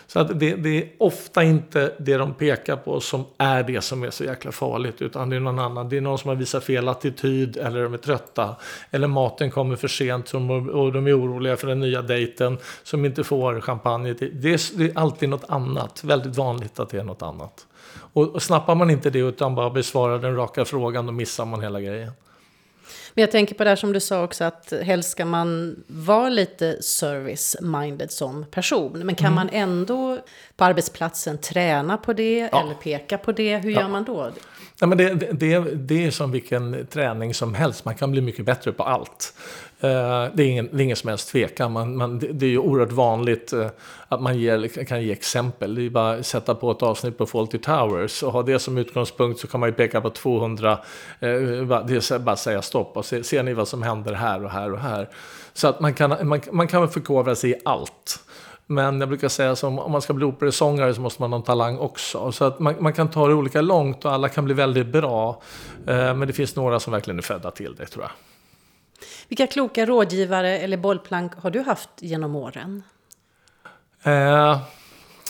Så 0.08 0.20
att 0.20 0.40
det, 0.40 0.56
det, 0.56 0.78
är 0.78 0.90
ofta 0.98 1.44
inte 1.44 1.94
det 2.00 2.18
de 2.18 2.34
pekar 2.34 2.76
på 2.76 3.00
som 3.00 3.26
är 3.38 3.64
det 3.64 3.82
som 3.82 4.04
är 4.04 4.10
så 4.10 4.24
jäkla 4.24 4.52
farligt. 4.52 5.02
Utan 5.02 5.30
det 5.30 5.36
är 5.36 5.40
någon 5.40 5.60
annan. 5.60 5.90
Det 5.90 5.98
är 5.98 6.02
någon 6.02 6.18
som 6.18 6.30
har 6.30 6.36
visat 6.36 6.64
fel 6.64 6.88
attityd 6.88 7.58
eller 7.58 7.84
de 7.84 7.94
är 7.94 7.98
trötta. 7.98 8.56
Eller 8.92 9.08
maten 9.08 9.52
kommer 9.52 9.76
för 9.76 9.88
sent 9.88 10.34
och 10.74 10.94
de 10.94 11.08
är 11.08 11.20
oroliga 11.20 11.58
för 11.58 11.68
den 11.68 11.80
nya 11.80 12.02
dejten 12.02 12.58
som 12.84 13.06
inte 13.06 13.24
får 13.24 13.62
champagne. 13.62 14.14
Det 14.14 14.26
är, 14.26 14.78
det 14.78 14.86
är 14.86 14.98
alltid 14.98 15.30
något 15.30 15.46
annat. 15.48 16.04
Väldigt 16.04 16.38
vanligt 16.38 16.80
att 16.80 16.90
det 16.90 16.98
är 16.98 17.04
något 17.04 17.22
annat. 17.22 17.68
Och, 18.14 18.36
och 18.36 18.42
snappar 18.42 18.76
man 18.76 18.90
inte 18.90 19.10
det 19.10 19.20
utan 19.20 19.56
bara 19.56 19.70
besvarar 19.70 20.20
den 20.20 20.36
raka 20.36 20.66
frågan 20.66 21.06
då 21.06 21.12
missar 21.12 21.46
man 21.46 21.62
hela 21.62 21.82
grejen. 21.82 22.12
Men 23.20 23.22
jag 23.22 23.32
tänker 23.32 23.56
på 23.56 23.64
det 23.64 23.70
här 23.70 23.76
som 23.76 23.94
du 23.94 24.00
sa 24.00 24.24
också 24.24 24.44
att 24.44 24.74
helst 24.84 25.10
ska 25.10 25.26
man 25.26 25.76
vara 25.88 26.30
lite 26.30 26.78
service-minded 26.82 28.08
som 28.08 28.46
person. 28.46 29.00
Men 29.00 29.16
kan 29.16 29.26
mm. 29.26 29.36
man 29.36 29.50
ändå 29.50 30.18
på 30.60 30.66
arbetsplatsen 30.66 31.38
träna 31.38 31.98
på 31.98 32.14
det 32.14 32.50
ja. 32.52 32.62
eller 32.62 32.74
peka 32.74 33.18
på 33.18 33.32
det? 33.32 33.58
Hur 33.58 33.72
ja. 33.72 33.82
gör 33.82 33.88
man 33.88 34.04
då? 34.04 34.32
Ja, 34.80 34.88
men 34.88 34.98
det, 34.98 35.14
det, 35.14 35.60
det 35.76 36.06
är 36.06 36.12
som 36.12 36.32
vilken 36.32 36.88
träning 36.90 37.34
som 37.34 37.56
helst. 37.56 37.86
Man 37.86 37.96
kan 37.96 38.12
bli 38.12 38.22
mycket 38.22 38.46
bättre 38.46 38.72
på 38.72 38.84
allt. 38.84 39.34
Eh, 39.80 40.26
det 40.34 40.44
är 40.44 40.48
ingen, 40.48 40.70
det 40.72 40.82
är 40.82 40.86
ingen 40.86 40.96
som 40.96 41.10
helst 41.10 41.30
tvekan. 41.30 41.72
Man, 41.72 41.98
man, 41.98 42.20
det 42.20 42.46
är 42.46 42.50
ju 42.50 42.58
oerhört 42.58 42.92
vanligt 42.92 43.54
eh, 43.54 43.68
att 44.08 44.22
man 44.22 44.40
ger, 44.40 44.86
kan 44.86 45.04
ge 45.04 45.12
exempel. 45.12 45.76
Det 45.76 45.86
är 45.86 45.90
bara 45.90 46.14
att 46.14 46.26
sätta 46.26 46.56
på 46.56 46.72
ett 46.72 46.84
avsnitt 46.84 47.18
på 47.18 47.26
Fawlty 47.26 47.58
Towers 47.58 48.24
och 48.24 48.32
ha 48.32 48.44
det 48.44 48.60
som 48.60 48.78
utgångspunkt 48.78 49.40
så 49.40 49.48
kan 49.48 49.60
man 49.60 49.70
ju 49.70 49.74
peka 49.74 50.02
på 50.02 50.10
200, 50.10 50.72
eh, 50.72 50.78
det 51.20 51.28
är 51.28 52.20
bara 52.20 52.34
att 52.34 52.40
säga 52.40 52.62
stopp 52.62 52.98
och 52.98 53.06
se, 53.06 53.24
ser 53.24 53.44
ni 53.44 53.54
vad 53.54 53.68
som 53.68 53.84
händer 53.84 54.14
här 54.14 54.44
och 54.44 54.52
här 54.52 54.74
och 54.74 54.80
här. 54.80 55.10
Så 55.54 55.68
att 55.68 55.80
man 55.80 55.94
kan, 55.94 56.28
man, 56.28 56.42
man 56.52 56.68
kan 56.68 56.90
förkovra 56.90 57.36
sig 57.36 57.52
i 57.52 57.56
allt. 57.66 58.20
Men 58.72 59.00
jag 59.00 59.10
brukar 59.10 59.30
säga 59.30 59.52
att 59.52 59.64
om 59.64 59.92
man 59.92 60.02
ska 60.02 60.14
bli 60.14 60.26
operasångare 60.26 60.94
så 60.94 61.02
måste 61.02 61.22
man 61.22 61.32
ha 61.32 61.38
en 61.38 61.44
talang 61.44 61.78
också. 61.78 62.32
Så 62.32 62.46
att 62.46 62.60
man, 62.60 62.76
man, 62.80 62.94
kan 62.94 63.12
ta 63.12 63.28
det 63.28 63.34
olika 63.34 63.62
långt 63.62 64.06
och 64.06 64.12
alla 64.12 64.30
kan 64.30 64.46
bli 64.46 64.54
väldigt 64.54 64.88
bra. 64.88 65.42
Eh, 65.88 66.16
men 66.16 66.20
det 66.20 66.34
finns 66.34 66.56
några 66.56 66.80
som 66.80 66.94
verkligen 66.94 67.18
är 67.18 67.22
födda 67.24 67.52
till 67.52 67.76
det 67.76 67.86
tror 67.86 68.04
jag. 68.04 68.12
Vilka 69.28 69.48
kloka 69.48 69.86
rådgivare 69.86 70.58
eller 70.58 70.78
bollplank 70.78 71.34
har 71.36 71.50
du 71.52 71.60
haft 71.60 71.90
genom 72.00 72.36
åren? 72.36 72.84
Eh, 74.04 74.60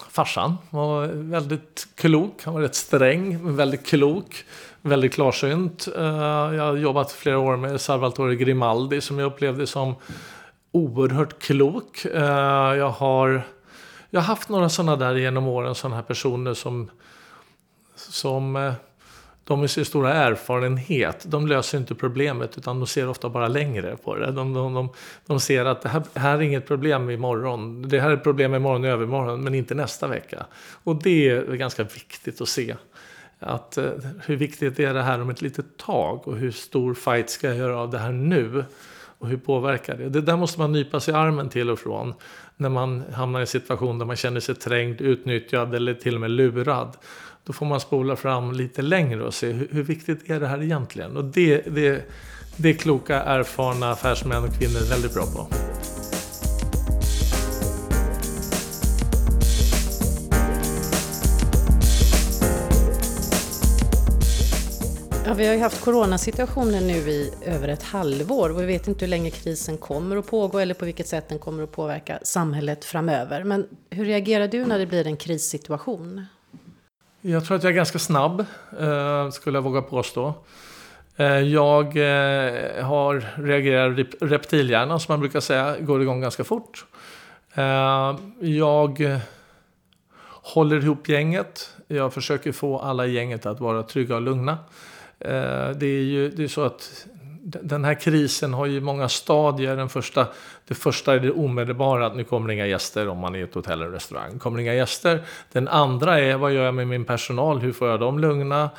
farsan 0.09 0.57
var 0.69 1.07
väldigt 1.07 1.87
klok. 1.95 2.41
Han 2.43 2.53
var 2.53 2.61
rätt 2.61 2.75
sträng, 2.75 3.43
men 3.43 3.55
väldigt 3.55 3.85
klok. 3.85 4.45
Väldigt 4.81 5.13
klarsynt. 5.13 5.87
Eh, 5.97 6.03
jag 6.03 6.63
har 6.63 6.75
jobbat 6.75 7.11
flera 7.11 7.39
år 7.39 7.57
med 7.57 7.81
Salvatore 7.81 8.35
Grimaldi 8.35 9.01
som 9.01 9.19
jag 9.19 9.25
upplevde 9.25 9.67
som 9.67 9.95
oerhört 10.71 11.41
klok. 11.41 12.05
Eh, 12.05 12.75
jag, 12.75 12.89
har, 12.89 13.41
jag 14.09 14.21
har 14.21 14.27
haft 14.27 14.49
några 14.49 14.69
sådana 14.69 14.95
där 14.95 15.15
genom 15.15 15.47
åren, 15.47 15.75
sådana 15.75 15.95
här 15.95 16.03
personer 16.03 16.53
som, 16.53 16.89
som 17.95 18.55
eh, 18.55 18.73
de 19.49 19.59
med 19.59 19.69
sin 19.69 19.85
stora 19.85 20.13
erfarenhet, 20.13 21.25
de 21.27 21.47
löser 21.47 21.77
inte 21.77 21.95
problemet 21.95 22.57
utan 22.57 22.79
de 22.79 22.87
ser 22.87 23.09
ofta 23.09 23.29
bara 23.29 23.47
längre 23.47 23.97
på 24.03 24.15
det. 24.15 24.31
De, 24.31 24.53
de, 24.53 24.73
de, 24.73 24.89
de 25.25 25.39
ser 25.39 25.65
att 25.65 25.81
det 25.81 25.89
här, 25.89 26.03
här 26.13 26.37
är 26.37 26.41
inget 26.41 26.67
problem 26.67 27.09
imorgon. 27.09 27.89
Det 27.89 27.99
här 27.99 28.09
är 28.09 28.13
ett 28.13 28.23
problem 28.23 28.55
imorgon 28.55 28.83
och 28.83 28.89
övermorgon 28.89 29.43
men 29.43 29.55
inte 29.55 29.75
nästa 29.75 30.07
vecka. 30.07 30.45
Och 30.83 31.03
det 31.03 31.29
är 31.29 31.55
ganska 31.55 31.83
viktigt 31.83 32.41
att 32.41 32.49
se. 32.49 32.75
Att, 33.39 33.77
eh, 33.77 33.91
hur 34.25 34.35
viktigt 34.35 34.79
är 34.79 34.93
det 34.93 35.01
här 35.01 35.21
om 35.21 35.29
ett 35.29 35.41
litet 35.41 35.77
tag 35.77 36.27
och 36.27 36.37
hur 36.37 36.51
stor 36.51 36.93
fight 36.93 37.29
ska 37.29 37.47
jag 37.47 37.57
göra 37.57 37.79
av 37.79 37.89
det 37.89 37.99
här 37.99 38.11
nu? 38.11 38.63
Och 39.19 39.27
hur 39.27 39.37
påverkar 39.37 39.97
det? 39.97 40.09
Det 40.09 40.21
där 40.21 40.37
måste 40.37 40.59
man 40.59 40.71
nypa 40.71 40.99
sig 40.99 41.13
i 41.13 41.17
armen 41.17 41.49
till 41.49 41.69
och 41.69 41.79
från. 41.79 42.13
När 42.57 42.69
man 42.69 43.03
hamnar 43.13 43.39
i 43.39 43.41
en 43.41 43.47
situation 43.47 43.99
där 43.99 44.05
man 44.05 44.15
känner 44.15 44.39
sig 44.39 44.55
trängd, 44.55 45.01
utnyttjad 45.01 45.75
eller 45.75 45.93
till 45.93 46.15
och 46.15 46.21
med 46.21 46.31
lurad. 46.31 46.97
Då 47.43 47.53
får 47.53 47.65
man 47.65 47.79
spola 47.79 48.15
fram 48.15 48.51
lite 48.51 48.81
längre 48.81 49.23
och 49.23 49.33
se 49.33 49.51
hur, 49.51 49.67
hur 49.71 49.83
viktigt 49.83 50.29
är 50.29 50.39
det 50.39 50.47
här 50.47 50.63
egentligen? 50.63 51.17
Och 51.17 51.23
det, 51.23 51.61
det, 51.61 52.09
det 52.55 52.69
är 52.69 52.73
kloka, 52.73 53.21
erfarna 53.23 53.91
affärsmän 53.91 54.43
och 54.43 54.53
kvinnor 54.53 54.89
väldigt 54.89 55.13
bra 55.13 55.23
på. 55.25 55.68
Ja, 65.29 65.35
vi 65.35 65.47
har 65.47 65.55
ju 65.55 65.61
haft 65.61 65.81
coronasituationen 65.81 66.87
nu 66.87 66.93
i 66.93 67.33
över 67.45 67.67
ett 67.67 67.83
halvår 67.83 68.49
och 68.49 68.61
vi 68.61 68.65
vet 68.65 68.87
inte 68.87 69.05
hur 69.05 69.09
länge 69.09 69.29
krisen 69.29 69.77
kommer 69.77 70.17
att 70.17 70.27
pågå 70.27 70.59
eller 70.59 70.73
på 70.73 70.85
vilket 70.85 71.07
sätt 71.07 71.29
den 71.29 71.39
kommer 71.39 71.63
att 71.63 71.71
påverka 71.71 72.19
samhället 72.23 72.85
framöver. 72.85 73.43
Men 73.43 73.67
hur 73.89 74.05
reagerar 74.05 74.47
du 74.47 74.65
när 74.65 74.79
det 74.79 74.85
blir 74.85 75.07
en 75.07 75.17
krissituation? 75.17 76.25
Jag 77.21 77.45
tror 77.45 77.57
att 77.57 77.63
jag 77.63 77.71
är 77.71 77.75
ganska 77.75 77.99
snabb, 77.99 78.45
eh, 78.79 79.29
skulle 79.29 79.57
jag 79.57 79.63
våga 79.63 79.81
påstå. 79.81 80.33
Eh, 81.15 81.25
jag 81.25 81.85
eh, 81.85 82.85
har 82.85 83.43
reagerat 83.43 84.07
reptilhjärnan, 84.21 84.99
som 84.99 85.13
man 85.13 85.19
brukar 85.19 85.39
säga, 85.39 85.75
går 85.79 86.01
igång 86.01 86.21
ganska 86.21 86.43
fort. 86.43 86.85
Jag 88.39 89.19
håller 90.43 90.83
ihop 90.83 91.09
gänget. 91.09 91.69
Jag 91.87 92.13
försöker 92.13 92.51
få 92.51 92.79
alla 92.79 93.05
i 93.05 93.11
gänget 93.11 93.45
att 93.45 93.59
vara 93.59 93.83
trygga 93.83 94.15
och 94.15 94.21
lugna. 94.21 94.57
Eh, 95.19 95.69
det 95.69 95.85
är 95.85 96.03
ju 96.03 96.29
det 96.29 96.43
är 96.43 96.47
så 96.47 96.61
att 96.61 97.07
den 97.41 97.85
här 97.85 97.93
krisen 97.93 98.53
har 98.53 98.65
ju 98.65 98.81
många 98.81 99.09
stadier. 99.09 99.75
Den 99.75 99.89
första, 99.89 100.27
det 100.67 100.73
första 100.73 101.13
är 101.13 101.19
det 101.19 101.31
omedelbara, 101.31 102.05
att 102.05 102.15
nu 102.15 102.23
kommer 102.23 102.51
inga 102.51 102.67
gäster 102.67 103.07
om 103.07 103.17
man 103.17 103.35
är 103.35 103.39
i 103.39 103.41
ett 103.41 103.53
hotell 103.53 103.81
eller 103.81 103.91
restaurang. 103.91 104.39
Kommer 104.39 104.59
inga 104.59 104.73
gäster. 104.73 105.21
Den 105.51 105.67
andra 105.67 106.19
är, 106.19 106.37
vad 106.37 106.51
gör 106.51 106.65
jag 106.65 106.73
med 106.73 106.87
min 106.87 107.05
personal? 107.05 107.59
Hur 107.59 107.71
får 107.71 107.89
jag 107.89 107.99
dem 107.99 108.19
lugna? 108.19 108.69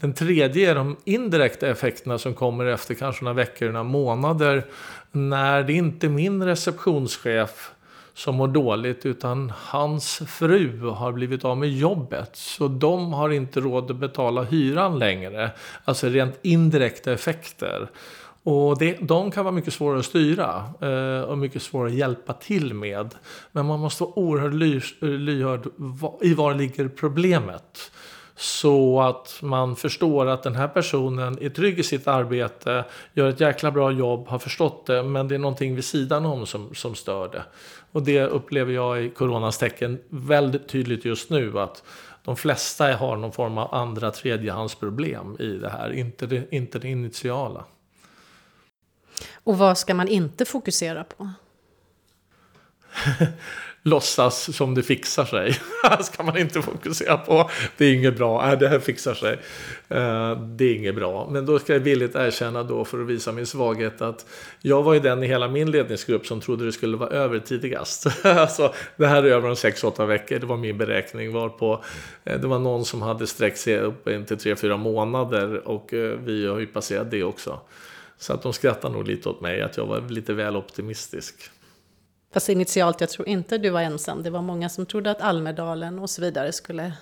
Den 0.00 0.12
tredje 0.12 0.70
är 0.70 0.74
de 0.74 0.96
indirekta 1.04 1.66
effekterna 1.66 2.18
som 2.18 2.34
kommer 2.34 2.66
efter 2.66 2.94
kanske 2.94 3.24
några 3.24 3.34
veckor, 3.34 3.66
några 3.66 3.82
månader. 3.82 4.64
När 5.12 5.62
det 5.62 5.72
inte 5.72 6.06
är 6.06 6.10
min 6.10 6.44
receptionschef 6.44 7.70
som 8.14 8.34
mår 8.34 8.48
dåligt 8.48 9.06
utan 9.06 9.52
hans 9.56 10.22
fru 10.26 10.88
har 10.88 11.12
blivit 11.12 11.44
av 11.44 11.56
med 11.56 11.72
jobbet. 11.72 12.30
Så 12.32 12.68
de 12.68 13.12
har 13.12 13.30
inte 13.30 13.60
råd 13.60 13.90
att 13.90 13.96
betala 13.96 14.42
hyran 14.42 14.98
längre. 14.98 15.50
Alltså 15.84 16.08
rent 16.08 16.38
indirekta 16.42 17.12
effekter. 17.12 17.88
Och 18.42 18.78
det, 18.78 18.98
de 19.00 19.30
kan 19.30 19.44
vara 19.44 19.54
mycket 19.54 19.74
svåra 19.74 19.98
att 19.98 20.04
styra 20.04 20.64
eh, 20.80 21.20
och 21.20 21.38
mycket 21.38 21.62
svåra 21.62 21.86
att 21.86 21.94
hjälpa 21.94 22.32
till 22.32 22.74
med. 22.74 23.14
Men 23.52 23.66
man 23.66 23.80
måste 23.80 24.02
vara 24.02 24.18
oerhört 24.18 24.54
ly, 24.54 24.80
lyhörd 25.00 25.66
i 26.22 26.34
var 26.34 26.54
ligger 26.54 26.88
problemet. 26.88 27.90
Så 28.36 29.00
att 29.00 29.38
man 29.42 29.76
förstår 29.76 30.26
att 30.26 30.42
den 30.42 30.54
här 30.54 30.68
personen 30.68 31.38
är 31.40 31.48
trygg 31.48 31.78
i 31.78 31.82
sitt 31.82 32.08
arbete, 32.08 32.84
gör 33.12 33.28
ett 33.28 33.40
jäkla 33.40 33.70
bra 33.70 33.92
jobb, 33.92 34.28
har 34.28 34.38
förstått 34.38 34.86
det, 34.86 35.02
men 35.02 35.28
det 35.28 35.34
är 35.34 35.38
någonting 35.38 35.74
vid 35.74 35.84
sidan 35.84 36.26
om 36.26 36.46
som, 36.46 36.74
som 36.74 36.94
stör 36.94 37.28
det. 37.28 37.44
Och 37.92 38.02
det 38.02 38.22
upplever 38.22 38.72
jag 38.72 39.04
i 39.04 39.10
coronans 39.10 39.58
tecken 39.58 40.00
väldigt 40.08 40.68
tydligt 40.68 41.04
just 41.04 41.30
nu 41.30 41.60
att 41.60 41.82
de 42.24 42.36
flesta 42.36 42.96
har 42.96 43.16
någon 43.16 43.32
form 43.32 43.58
av 43.58 43.74
andra 43.74 44.10
tredjehandsproblem 44.10 45.36
i 45.40 45.46
det 45.46 45.68
här, 45.70 45.92
inte 45.92 46.26
det, 46.26 46.52
inte 46.52 46.78
det 46.78 46.88
initiala. 46.88 47.64
Och 49.34 49.58
vad 49.58 49.78
ska 49.78 49.94
man 49.94 50.08
inte 50.08 50.44
fokusera 50.44 51.04
på? 51.04 51.30
låtsas 53.84 54.56
som 54.56 54.74
det 54.74 54.82
fixar 54.82 55.24
sig. 55.24 55.58
Det 55.98 56.04
ska 56.04 56.22
man 56.22 56.36
inte 56.36 56.62
fokusera 56.62 57.16
på. 57.16 57.50
Det 57.76 57.84
är 57.84 57.94
inget 57.94 58.16
bra. 58.16 58.46
Nej, 58.46 58.56
det 58.56 58.68
här 58.68 58.78
fixar 58.78 59.14
sig. 59.14 59.32
Eh, 59.88 60.40
det 60.40 60.64
är 60.64 60.74
inget 60.74 60.94
bra. 60.94 61.28
Men 61.30 61.46
då 61.46 61.58
ska 61.58 61.72
jag 61.72 61.80
villigt 61.80 62.14
erkänna 62.14 62.62
då 62.62 62.84
för 62.84 63.00
att 63.00 63.06
visa 63.06 63.32
min 63.32 63.46
svaghet 63.46 64.02
att 64.02 64.26
jag 64.60 64.82
var 64.82 64.94
ju 64.94 65.00
den 65.00 65.22
i 65.22 65.26
hela 65.26 65.48
min 65.48 65.70
ledningsgrupp 65.70 66.26
som 66.26 66.40
trodde 66.40 66.64
det 66.64 66.72
skulle 66.72 66.96
vara 66.96 67.10
över 67.10 67.38
tidigast. 67.38 68.06
alltså, 68.24 68.74
det 68.96 69.06
här 69.06 69.22
är 69.22 69.30
över 69.30 69.48
en 69.48 69.54
6-8 69.54 70.06
veckor. 70.06 70.38
Det 70.38 70.46
var 70.46 70.56
min 70.56 70.78
beräkning. 70.78 71.32
Varpå 71.32 71.84
eh, 72.24 72.40
det 72.40 72.46
var 72.46 72.58
någon 72.58 72.84
som 72.84 73.02
hade 73.02 73.26
sträckt 73.26 73.58
sig 73.58 73.78
upp 73.78 74.04
till 74.04 74.36
3-4 74.36 74.76
månader 74.76 75.68
och 75.68 75.94
eh, 75.94 76.18
vi 76.18 76.46
har 76.46 76.58
ju 76.58 76.66
passerat 76.66 77.10
det 77.10 77.22
också. 77.22 77.60
Så 78.18 78.32
att 78.32 78.42
de 78.42 78.52
skrattar 78.52 78.90
nog 78.90 79.08
lite 79.08 79.28
åt 79.28 79.40
mig 79.40 79.62
att 79.62 79.76
jag 79.76 79.86
var 79.86 80.00
lite 80.08 80.32
väl 80.32 80.56
optimistisk. 80.56 81.50
Fast 82.34 82.48
initialt, 82.48 83.00
jag 83.00 83.10
tror 83.10 83.28
inte 83.28 83.58
du 83.58 83.70
var 83.70 83.80
ensam. 83.80 84.22
Det 84.22 84.30
var 84.30 84.42
många 84.42 84.68
som 84.68 84.86
trodde 84.86 85.10
att 85.10 85.20
Almedalen 85.20 85.98
och 85.98 86.10
så 86.10 86.22
vidare 86.22 86.52
skulle 86.52 86.92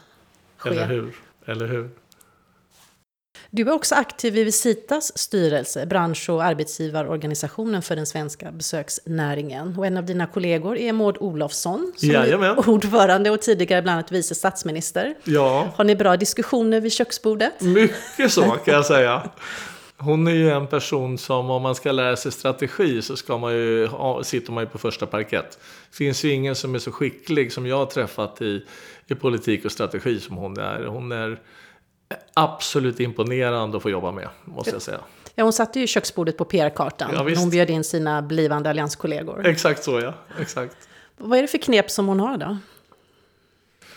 ske. 0.56 0.70
Eller 0.70 0.86
hur? 0.86 1.14
Eller 1.46 1.66
hur? 1.66 1.90
Du 3.50 3.62
är 3.62 3.72
också 3.72 3.94
aktiv 3.94 4.36
i 4.36 4.44
Visitas 4.44 5.18
styrelse, 5.18 5.86
bransch 5.86 6.30
och 6.30 6.44
arbetsgivarorganisationen 6.44 7.82
för 7.82 7.96
den 7.96 8.06
svenska 8.06 8.52
besöksnäringen. 8.52 9.78
Och 9.78 9.86
en 9.86 9.96
av 9.96 10.04
dina 10.04 10.26
kollegor 10.26 10.76
är 10.76 10.92
Maud 10.92 11.16
Olofsson, 11.20 11.92
som 11.96 12.08
Jajamän. 12.08 12.50
är 12.50 12.68
ordförande 12.68 13.30
och 13.30 13.40
tidigare 13.40 13.82
bland 13.82 13.94
annat 13.94 14.12
vice 14.12 14.34
statsminister. 14.34 15.14
Ja. 15.24 15.68
Har 15.74 15.84
ni 15.84 15.96
bra 15.96 16.16
diskussioner 16.16 16.80
vid 16.80 16.92
köksbordet? 16.92 17.60
Mycket 17.60 18.32
så 18.32 18.42
kan 18.42 18.74
jag 18.74 18.86
säga. 18.86 19.30
Hon 20.04 20.26
är 20.26 20.32
ju 20.32 20.50
en 20.50 20.66
person 20.66 21.18
som 21.18 21.50
om 21.50 21.62
man 21.62 21.74
ska 21.74 21.92
lära 21.92 22.16
sig 22.16 22.32
strategi 22.32 23.02
så 23.02 23.16
ska 23.16 23.38
man 23.38 23.52
ju, 23.52 23.88
sitter 24.22 24.52
man 24.52 24.64
ju 24.64 24.70
på 24.70 24.78
första 24.78 25.06
parkett. 25.06 25.58
Det 25.90 25.96
finns 25.96 26.24
ju 26.24 26.32
ingen 26.32 26.54
som 26.54 26.74
är 26.74 26.78
så 26.78 26.92
skicklig 26.92 27.52
som 27.52 27.66
jag 27.66 27.76
har 27.76 27.86
träffat 27.86 28.42
i, 28.42 28.64
i 29.06 29.14
politik 29.14 29.64
och 29.64 29.72
strategi 29.72 30.20
som 30.20 30.36
hon 30.36 30.58
är. 30.58 30.84
Hon 30.84 31.12
är 31.12 31.40
absolut 32.34 33.00
imponerande 33.00 33.76
att 33.76 33.82
få 33.82 33.90
jobba 33.90 34.12
med, 34.12 34.28
måste 34.44 34.70
jag 34.70 34.82
säga. 34.82 35.00
Ja, 35.34 35.44
hon 35.44 35.52
satte 35.52 35.80
ju 35.80 35.86
köksbordet 35.86 36.36
på 36.36 36.44
PR-kartan. 36.44 37.10
Ja, 37.14 37.34
hon 37.36 37.50
bjöd 37.50 37.70
in 37.70 37.84
sina 37.84 38.22
blivande 38.22 38.70
allianskollegor. 38.70 39.46
Exakt 39.46 39.84
så, 39.84 40.00
ja. 40.00 40.14
Exakt. 40.40 40.76
Vad 41.16 41.38
är 41.38 41.42
det 41.42 41.48
för 41.48 41.58
knep 41.58 41.90
som 41.90 42.08
hon 42.08 42.20
har 42.20 42.36
då? 42.36 42.58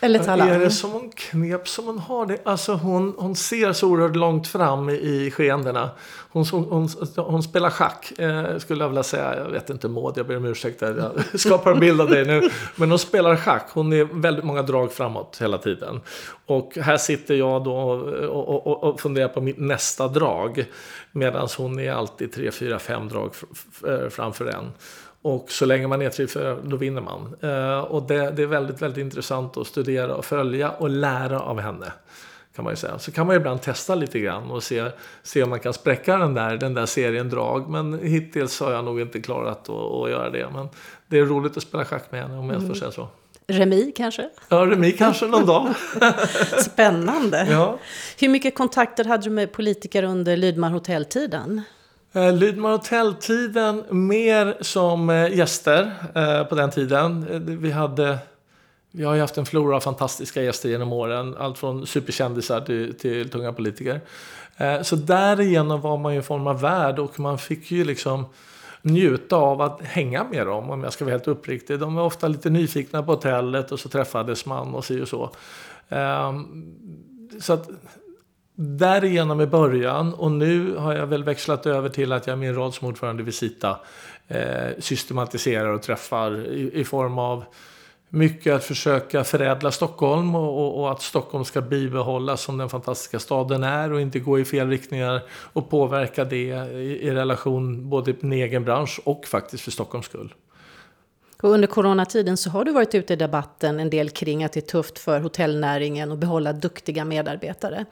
Eller 0.00 0.18
talang? 0.18 0.48
Är 0.48 0.58
det 0.58 0.70
som 0.70 0.92
hon 0.92 1.10
knep 1.10 1.68
som 1.68 1.86
hon 1.86 1.98
har 1.98 2.26
det? 2.26 2.38
Alltså 2.44 2.74
hon, 2.74 3.14
hon 3.18 3.36
ser 3.36 3.72
så 3.72 3.88
oerhört 3.88 4.16
långt 4.16 4.48
fram 4.48 4.90
i, 4.90 5.30
skeendena. 5.30 5.90
Hon, 6.28 6.44
hon, 6.44 6.88
hon, 7.16 7.42
spelar 7.42 7.70
schack, 7.70 8.12
eh, 8.18 8.58
skulle 8.58 8.84
jag 8.84 8.88
vilja 8.88 9.02
säga. 9.02 9.36
Jag 9.36 9.50
vet 9.50 9.70
inte 9.70 9.88
Maud, 9.88 10.12
jag 10.16 10.26
ber 10.26 10.36
om 10.36 10.44
ursäkt. 10.44 10.82
Jag 10.82 11.12
skapar 11.40 11.72
en 11.72 11.80
bild 11.80 12.00
av 12.00 12.10
dig 12.10 12.24
nu. 12.24 12.50
Men 12.76 12.90
hon 12.90 12.98
spelar 12.98 13.36
schack. 13.36 13.68
Hon 13.72 13.92
är 13.92 14.04
väldigt 14.04 14.44
många 14.44 14.62
drag 14.62 14.92
framåt 14.92 15.38
hela 15.40 15.58
tiden. 15.58 16.00
Och 16.46 16.78
här 16.80 16.96
sitter 16.96 17.34
jag 17.34 17.64
då 17.64 17.76
och, 18.28 18.66
och, 18.66 18.84
och 18.84 19.00
funderar 19.00 19.28
på 19.28 19.40
mitt 19.40 19.58
nästa 19.58 20.08
drag. 20.08 20.64
Medan 21.12 21.48
hon 21.58 21.78
är 21.78 21.92
alltid 21.92 22.32
tre, 22.32 22.50
fyra, 22.50 22.78
fem 22.78 23.08
drag 23.08 23.34
framför 24.10 24.46
en. 24.46 24.72
Och 25.26 25.50
så 25.50 25.66
länge 25.66 25.86
man 25.86 26.02
är 26.02 26.10
3-4 26.10 26.68
då 26.68 26.76
vinner 26.76 27.00
man. 27.00 27.36
Eh, 27.40 27.78
och 27.78 28.02
det, 28.02 28.30
det, 28.30 28.42
är 28.42 28.46
väldigt, 28.46 28.82
väldigt 28.82 29.00
intressant 29.00 29.56
att 29.56 29.66
studera 29.66 30.14
och 30.14 30.24
följa 30.24 30.70
och 30.70 30.90
lära 30.90 31.40
av 31.40 31.60
henne. 31.60 31.92
Kan 32.56 32.64
man 32.64 32.72
ju 32.72 32.76
säga. 32.76 32.98
Så 32.98 33.12
kan 33.12 33.26
man 33.26 33.36
ibland 33.36 33.62
testa 33.62 33.94
lite 33.94 34.18
grann 34.18 34.50
och 34.50 34.62
se, 34.62 34.90
se 35.22 35.42
om 35.42 35.50
man 35.50 35.60
kan 35.60 35.72
spräcka 35.72 36.16
den 36.16 36.34
där, 36.34 36.56
den 36.56 36.74
där 36.74 36.86
serien 36.86 37.28
drag. 37.28 37.70
Men 37.70 37.98
hittills 37.98 38.60
har 38.60 38.72
jag 38.72 38.84
nog 38.84 39.00
inte 39.00 39.20
klarat 39.20 39.68
att, 39.68 39.70
att 39.70 40.10
göra 40.10 40.30
det. 40.30 40.46
Men 40.52 40.68
det 41.06 41.18
är 41.18 41.24
roligt 41.24 41.56
att 41.56 41.62
spela 41.62 41.84
schack 41.84 42.12
med 42.12 42.22
henne 42.22 42.38
om 42.38 42.50
jag 42.50 42.56
mm. 42.56 42.68
får 42.68 42.74
säga 42.74 42.90
så. 42.90 43.08
Remi 43.46 43.92
kanske? 43.96 44.28
Ja, 44.48 44.56
Remi 44.56 44.92
kanske 44.92 45.26
någon 45.26 45.46
dag. 45.46 45.74
Spännande. 46.58 47.46
Ja. 47.50 47.78
Hur 48.18 48.28
mycket 48.28 48.54
kontakter 48.54 49.04
hade 49.04 49.24
du 49.24 49.30
med 49.30 49.52
politiker 49.52 50.02
under 50.02 50.36
Lydmar 50.36 50.70
hotelltiden? 50.70 51.62
Eh, 52.16 52.32
Lydmar 52.32 52.70
Hotel-tiden 52.70 53.84
mer 53.90 54.56
som 54.60 55.10
eh, 55.10 55.36
gäster 55.36 55.92
eh, 56.14 56.44
på 56.44 56.54
den 56.54 56.70
tiden. 56.70 57.26
Eh, 57.30 57.40
vi 57.40 57.70
hade 57.70 58.18
vi 58.90 59.04
har 59.04 59.14
ju 59.14 59.20
haft 59.20 59.38
en 59.38 59.46
flora 59.46 59.76
av 59.76 59.80
fantastiska 59.80 60.42
gäster 60.42 60.68
genom 60.68 60.92
åren. 60.92 61.36
Allt 61.38 61.58
från 61.58 61.86
superkändisar 61.86 62.60
till, 62.60 62.98
till 62.98 63.30
tunga 63.30 63.52
politiker. 63.52 64.00
Så 64.82 64.96
därigenom 64.96 65.80
var 65.80 65.96
man 65.96 66.12
ju 66.12 66.16
en 66.16 66.22
form 66.22 66.46
av 66.46 66.60
värd 66.60 66.98
och 66.98 67.20
man 67.20 67.38
fick 67.38 67.70
ju 67.70 67.84
liksom 67.84 68.26
njuta 68.82 69.36
av 69.36 69.62
att 69.62 69.82
hänga 69.82 70.24
med 70.24 70.46
dem 70.46 70.70
om 70.70 70.84
jag 70.84 70.92
ska 70.92 71.04
vara 71.04 71.12
helt 71.12 71.28
uppriktig. 71.28 71.78
De 71.78 71.94
var 71.94 72.04
ofta 72.04 72.28
lite 72.28 72.50
nyfikna 72.50 73.02
på 73.02 73.12
hotellet 73.12 73.72
och 73.72 73.80
så 73.80 73.88
träffades 73.88 74.46
man 74.46 74.74
och 74.74 74.84
så 74.84 75.02
och 75.02 75.08
så. 75.08 75.30
Ehm, 75.88 76.74
så 77.40 77.52
att 77.52 77.68
därigenom 78.56 79.40
i 79.40 79.46
början 79.46 80.14
och 80.14 80.32
nu 80.32 80.76
har 80.76 80.94
jag 80.94 81.06
väl 81.06 81.24
växlat 81.24 81.66
över 81.66 81.88
till 81.88 82.12
att 82.12 82.26
jag 82.26 82.32
är 82.32 82.36
min 82.36 82.54
roll 82.54 82.72
som 82.72 82.88
ordförande 82.88 83.22
i 83.22 83.24
Visita 83.26 83.80
eh, 84.28 84.70
systematiserar 84.78 85.68
och 85.68 85.82
träffar 85.82 86.46
i, 86.46 86.80
i, 86.80 86.84
form 86.84 87.18
av 87.18 87.44
mycket 88.08 88.54
att 88.54 88.64
försöka 88.64 89.24
förädla 89.24 89.70
Stockholm 89.70 90.34
och, 90.34 90.66
och, 90.66 90.80
och, 90.80 90.92
att 90.92 91.02
Stockholm 91.02 91.44
ska 91.44 91.60
bibehållas 91.60 92.42
som 92.42 92.58
den 92.58 92.68
fantastiska 92.68 93.18
staden 93.18 93.62
är 93.62 93.92
och 93.92 94.00
inte 94.00 94.18
gå 94.18 94.38
i 94.38 94.44
fel 94.44 94.70
riktningar 94.70 95.22
och 95.30 95.70
påverka 95.70 96.24
det 96.24 96.36
i, 96.36 97.08
i 97.08 97.10
relation 97.10 97.88
både 97.88 98.12
till 98.12 98.28
min 98.28 98.38
egen 98.38 98.64
bransch 98.64 99.00
och 99.04 99.24
faktiskt 99.26 99.64
för 99.64 99.70
Stockholms 99.70 100.06
skull. 100.06 100.34
Och 101.46 101.52
under 101.52 101.68
coronatiden 101.68 102.36
så 102.36 102.50
har 102.50 102.64
du 102.64 102.72
varit 102.72 102.94
ute 102.94 103.12
i 103.12 103.16
debatten 103.16 103.80
en 103.80 103.90
del 103.90 104.10
kring 104.10 104.44
att 104.44 104.52
det 104.52 104.60
är 104.60 104.70
tufft 104.70 104.98
för 104.98 105.20
hotellnäringen 105.20 106.12
att 106.12 106.18
behålla 106.18 106.52
duktiga 106.52 107.04
medarbetare. 107.04 107.84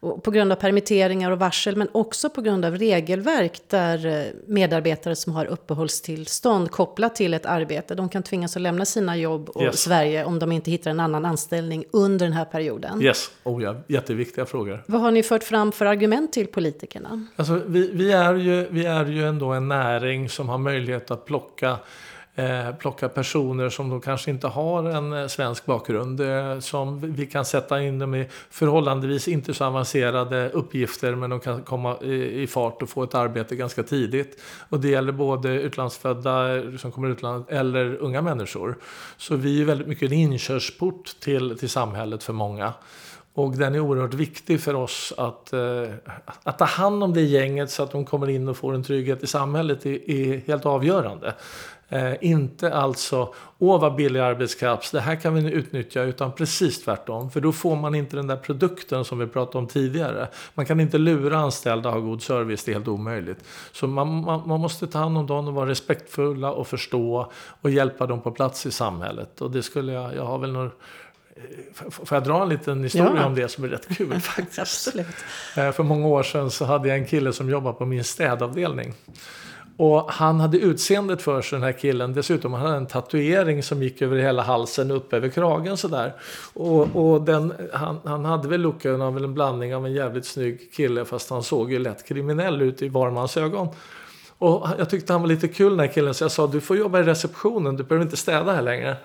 Och 0.00 0.22
på 0.22 0.30
grund 0.30 0.52
av 0.52 0.56
permitteringar 0.56 1.30
och 1.30 1.38
varsel 1.38 1.76
men 1.76 1.88
också 1.92 2.30
på 2.30 2.40
grund 2.40 2.64
av 2.64 2.76
regelverk 2.76 3.60
där 3.68 4.06
eh, 4.06 4.22
medarbetare 4.46 5.16
som 5.16 5.32
har 5.32 5.46
uppehållstillstånd 5.46 6.70
kopplat 6.70 7.14
till 7.14 7.34
ett 7.34 7.46
arbete, 7.46 7.94
de 7.94 8.08
kan 8.08 8.22
tvingas 8.22 8.56
att 8.56 8.62
lämna 8.62 8.84
sina 8.84 9.16
jobb 9.16 9.48
och 9.48 9.62
yes. 9.62 9.78
Sverige 9.78 10.24
om 10.24 10.38
de 10.38 10.52
inte 10.52 10.70
hittar 10.70 10.90
en 10.90 11.00
annan 11.00 11.24
anställning 11.24 11.84
under 11.90 12.26
den 12.26 12.32
här 12.32 12.44
perioden. 12.44 13.02
Yes, 13.02 13.30
oh 13.44 13.62
ja, 13.62 13.76
jätteviktiga 13.86 14.46
frågor. 14.46 14.84
Vad 14.86 15.00
har 15.00 15.10
ni 15.10 15.22
fört 15.22 15.44
fram 15.44 15.72
för 15.72 15.86
argument 15.86 16.32
till 16.32 16.46
politikerna? 16.46 17.26
Alltså, 17.36 17.62
vi, 17.66 17.90
vi, 17.92 18.12
är 18.12 18.34
ju, 18.34 18.66
vi 18.70 18.84
är 18.84 19.06
ju 19.06 19.26
ändå 19.28 19.52
en 19.52 19.68
näring 19.68 20.28
som 20.28 20.48
har 20.48 20.58
möjlighet 20.58 21.10
att 21.10 21.24
plocka 21.24 21.78
eh, 22.38 22.74
plocka 22.74 23.08
personer 23.08 23.68
som 23.70 23.90
då 23.90 24.00
kanske 24.00 24.30
inte 24.30 24.46
har 24.46 24.84
en 24.84 25.12
eh, 25.12 25.26
svensk 25.26 25.66
bakgrund. 25.66 26.20
Eh, 26.20 26.58
som 26.58 27.00
vi 27.00 27.26
kan 27.26 27.44
sätta 27.44 27.82
in 27.82 27.98
dem 27.98 28.14
i 28.14 28.26
förhållandevis 28.50 29.28
inte 29.28 29.54
så 29.54 29.64
avancerade 29.64 30.50
uppgifter 30.50 31.14
men 31.14 31.30
de 31.30 31.40
kan 31.40 31.62
komma 31.62 31.96
i, 32.02 32.42
i 32.42 32.46
fart 32.46 32.82
och 32.82 32.88
få 32.88 33.02
ett 33.02 33.14
arbete 33.14 33.56
ganska 33.56 33.82
tidigt. 33.82 34.42
Och 34.68 34.80
det 34.80 34.88
gäller 34.88 35.12
både 35.12 35.48
utlandsfödda 35.48 36.56
eh, 36.56 36.76
som 36.76 36.92
kommer 36.92 37.08
utlandet 37.08 37.50
eller 37.50 37.96
unga 37.96 38.22
människor. 38.22 38.78
Så 39.16 39.36
vi 39.36 39.60
är 39.60 39.64
väldigt 39.64 39.88
mycket 39.88 40.12
en 40.12 40.18
inkörsport 40.18 41.20
till, 41.20 41.58
till 41.58 41.70
samhället 41.70 42.22
för 42.22 42.32
många. 42.32 42.72
Och 43.38 43.56
den 43.56 43.74
är 43.74 43.80
oerhört 43.80 44.14
viktig 44.14 44.60
för 44.60 44.74
oss 44.74 45.12
att, 45.16 45.52
eh, 45.52 45.88
att 46.42 46.58
ta 46.58 46.64
hand 46.64 47.04
om 47.04 47.14
det 47.14 47.22
gänget 47.22 47.70
så 47.70 47.82
att 47.82 47.90
de 47.90 48.04
kommer 48.04 48.28
in 48.28 48.48
och 48.48 48.56
får 48.56 48.74
en 48.74 48.84
trygghet 48.84 49.22
i 49.22 49.26
samhället 49.26 49.86
är, 49.86 50.10
är 50.10 50.42
helt 50.46 50.66
avgörande. 50.66 51.34
Eh, 51.90 52.14
inte 52.20 52.74
alltså, 52.74 53.34
åh 53.58 53.80
vad 53.80 53.94
billig 53.94 54.20
arbetskraft, 54.20 54.92
det 54.92 55.00
här 55.00 55.16
kan 55.16 55.34
vi 55.34 55.40
nu 55.42 55.52
utnyttja, 55.52 56.02
utan 56.02 56.32
precis 56.32 56.84
tvärtom. 56.84 57.30
För 57.30 57.40
då 57.40 57.52
får 57.52 57.76
man 57.76 57.94
inte 57.94 58.16
den 58.16 58.26
där 58.26 58.36
produkten 58.36 59.04
som 59.04 59.18
vi 59.18 59.26
pratade 59.26 59.58
om 59.58 59.66
tidigare. 59.66 60.28
Man 60.54 60.66
kan 60.66 60.80
inte 60.80 60.98
lura 60.98 61.38
anställda 61.38 61.88
och 61.88 61.94
ha 61.94 62.00
god 62.00 62.22
service, 62.22 62.64
det 62.64 62.70
är 62.70 62.74
helt 62.74 62.88
omöjligt. 62.88 63.44
Så 63.72 63.86
man, 63.86 64.24
man, 64.24 64.48
man 64.48 64.60
måste 64.60 64.86
ta 64.86 64.98
hand 64.98 65.18
om 65.18 65.26
dem 65.26 65.48
och 65.48 65.54
vara 65.54 65.68
respektfulla 65.68 66.52
och 66.52 66.66
förstå 66.66 67.32
och 67.60 67.70
hjälpa 67.70 68.06
dem 68.06 68.20
på 68.20 68.30
plats 68.30 68.66
i 68.66 68.70
samhället. 68.70 69.40
Och 69.40 69.50
det 69.50 69.62
skulle 69.62 69.92
jag, 69.92 70.16
jag 70.16 70.24
har 70.24 70.38
väl 70.38 70.52
några 70.52 70.70
eh, 71.36 71.90
Får 71.90 72.16
jag 72.16 72.24
dra 72.24 72.42
en 72.42 72.48
liten 72.48 72.82
historia 72.82 73.12
ja. 73.16 73.26
om 73.26 73.34
det 73.34 73.48
som 73.48 73.64
är 73.64 73.68
rätt 73.68 73.96
kul 73.96 74.20
faktiskt? 74.20 74.58
Absolut. 74.58 75.16
Eh, 75.56 75.72
för 75.72 75.82
många 75.82 76.06
år 76.06 76.22
sedan 76.22 76.50
så 76.50 76.64
hade 76.64 76.88
jag 76.88 76.98
en 76.98 77.06
kille 77.06 77.32
som 77.32 77.50
jobbade 77.50 77.78
på 77.78 77.86
min 77.86 78.04
städavdelning. 78.04 78.94
Och 79.80 80.10
han 80.12 80.40
hade 80.40 80.58
utseendet 80.58 81.22
för 81.22 81.42
sig 81.42 81.56
den 81.56 81.62
här 81.66 81.72
killen. 81.72 82.12
Dessutom 82.12 82.52
hade 82.52 82.68
han 82.68 82.76
en 82.76 82.86
tatuering 82.86 83.62
som 83.62 83.82
gick 83.82 84.02
över 84.02 84.18
hela 84.18 84.42
halsen 84.42 84.90
upp 84.90 85.12
över 85.12 85.28
kragen 85.28 85.76
sådär. 85.76 86.14
Och, 86.54 86.96
och 86.96 87.22
den, 87.22 87.52
han, 87.72 88.00
han 88.04 88.24
hade 88.24 88.48
väl 88.48 88.60
looken 88.60 89.02
av 89.02 89.16
en 89.16 89.34
blandning 89.34 89.74
av 89.74 89.86
en 89.86 89.92
jävligt 89.92 90.26
snygg 90.26 90.72
kille 90.72 91.04
fast 91.04 91.30
han 91.30 91.42
såg 91.42 91.72
ju 91.72 91.78
lätt 91.78 92.08
kriminell 92.08 92.62
ut 92.62 92.82
i 92.82 92.88
varmans 92.88 93.36
ögon. 93.36 93.68
Och 94.38 94.68
jag 94.78 94.90
tyckte 94.90 95.12
han 95.12 95.22
var 95.22 95.28
lite 95.28 95.48
kul 95.48 95.70
den 95.70 95.80
här 95.80 95.86
killen 95.86 96.14
så 96.14 96.24
jag 96.24 96.32
sa 96.32 96.46
du 96.46 96.60
får 96.60 96.76
jobba 96.76 97.00
i 97.00 97.02
receptionen, 97.02 97.76
du 97.76 97.84
behöver 97.84 98.04
inte 98.04 98.16
städa 98.16 98.52
här 98.52 98.62
längre. 98.62 98.96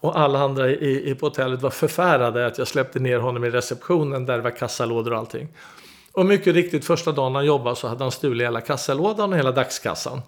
Och 0.00 0.18
alla 0.18 0.38
andra 0.38 0.70
i, 0.70 1.10
i, 1.10 1.14
på 1.14 1.26
hotellet 1.26 1.62
var 1.62 1.70
förfärade 1.70 2.46
att 2.46 2.58
jag 2.58 2.68
släppte 2.68 2.98
ner 2.98 3.18
honom 3.18 3.44
i 3.44 3.50
receptionen 3.50 4.26
där 4.26 4.36
det 4.36 4.42
var 4.42 4.50
kassalådor 4.50 5.12
och 5.12 5.18
allting. 5.18 5.48
Och 6.18 6.26
mycket 6.26 6.54
riktigt, 6.54 6.84
första 6.84 7.12
dagen 7.12 7.34
han 7.34 7.46
jobbade 7.46 7.76
så 7.76 7.88
hade 7.88 8.04
han 8.04 8.12
stulit 8.12 8.46
hela 8.46 8.60
kassalådan 8.60 9.32
och 9.32 9.38
hela 9.38 9.52
dagskassan. 9.52 10.20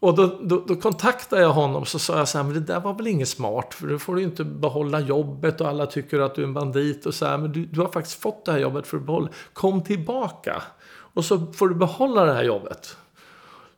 Och 0.00 0.16
då, 0.16 0.38
då, 0.42 0.64
då, 0.66 0.76
kontaktade 0.76 1.42
jag 1.42 1.52
honom 1.52 1.82
och 1.82 1.88
så 1.88 1.98
sa 1.98 2.18
jag 2.18 2.28
så 2.28 2.38
här, 2.38 2.44
men 2.44 2.54
det 2.54 2.60
där 2.60 2.80
var 2.80 2.94
väl 2.94 3.06
inget 3.06 3.28
smart 3.28 3.74
för 3.74 3.86
då 3.86 3.98
får 3.98 4.14
du 4.14 4.22
inte 4.22 4.44
behålla 4.44 5.00
jobbet 5.00 5.60
och 5.60 5.68
alla 5.68 5.86
tycker 5.86 6.20
att 6.20 6.34
du 6.34 6.42
är 6.42 6.46
en 6.46 6.54
bandit 6.54 7.06
och 7.06 7.14
så 7.14 7.26
här, 7.26 7.38
men 7.38 7.52
du, 7.52 7.64
du 7.64 7.80
har 7.80 7.88
faktiskt 7.88 8.22
fått 8.22 8.44
det 8.44 8.52
här 8.52 8.58
jobbet 8.58 8.86
för 8.86 8.96
att 8.96 9.02
behålla. 9.02 9.28
Kom 9.52 9.84
tillbaka 9.84 10.62
och 10.90 11.24
så 11.24 11.46
får 11.52 11.68
du 11.68 11.74
behålla 11.74 12.24
det 12.24 12.32
här 12.32 12.44
jobbet. 12.44 12.96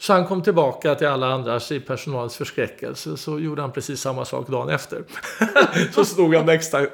Så 0.00 0.12
han 0.12 0.26
kom 0.26 0.42
tillbaka 0.42 0.94
till 0.94 1.06
alla 1.06 1.26
andras 1.26 1.72
i 1.72 1.80
personalens 1.80 2.36
förskräckelse. 2.36 3.16
Så 3.16 3.38
gjorde 3.38 3.62
han 3.62 3.72
precis 3.72 4.00
samma 4.00 4.24
sak 4.24 4.48
dagen 4.48 4.68
efter. 4.68 5.04
så 5.94 6.04
stod 6.04 6.34
han 6.34 6.46
nästa, 6.46 6.86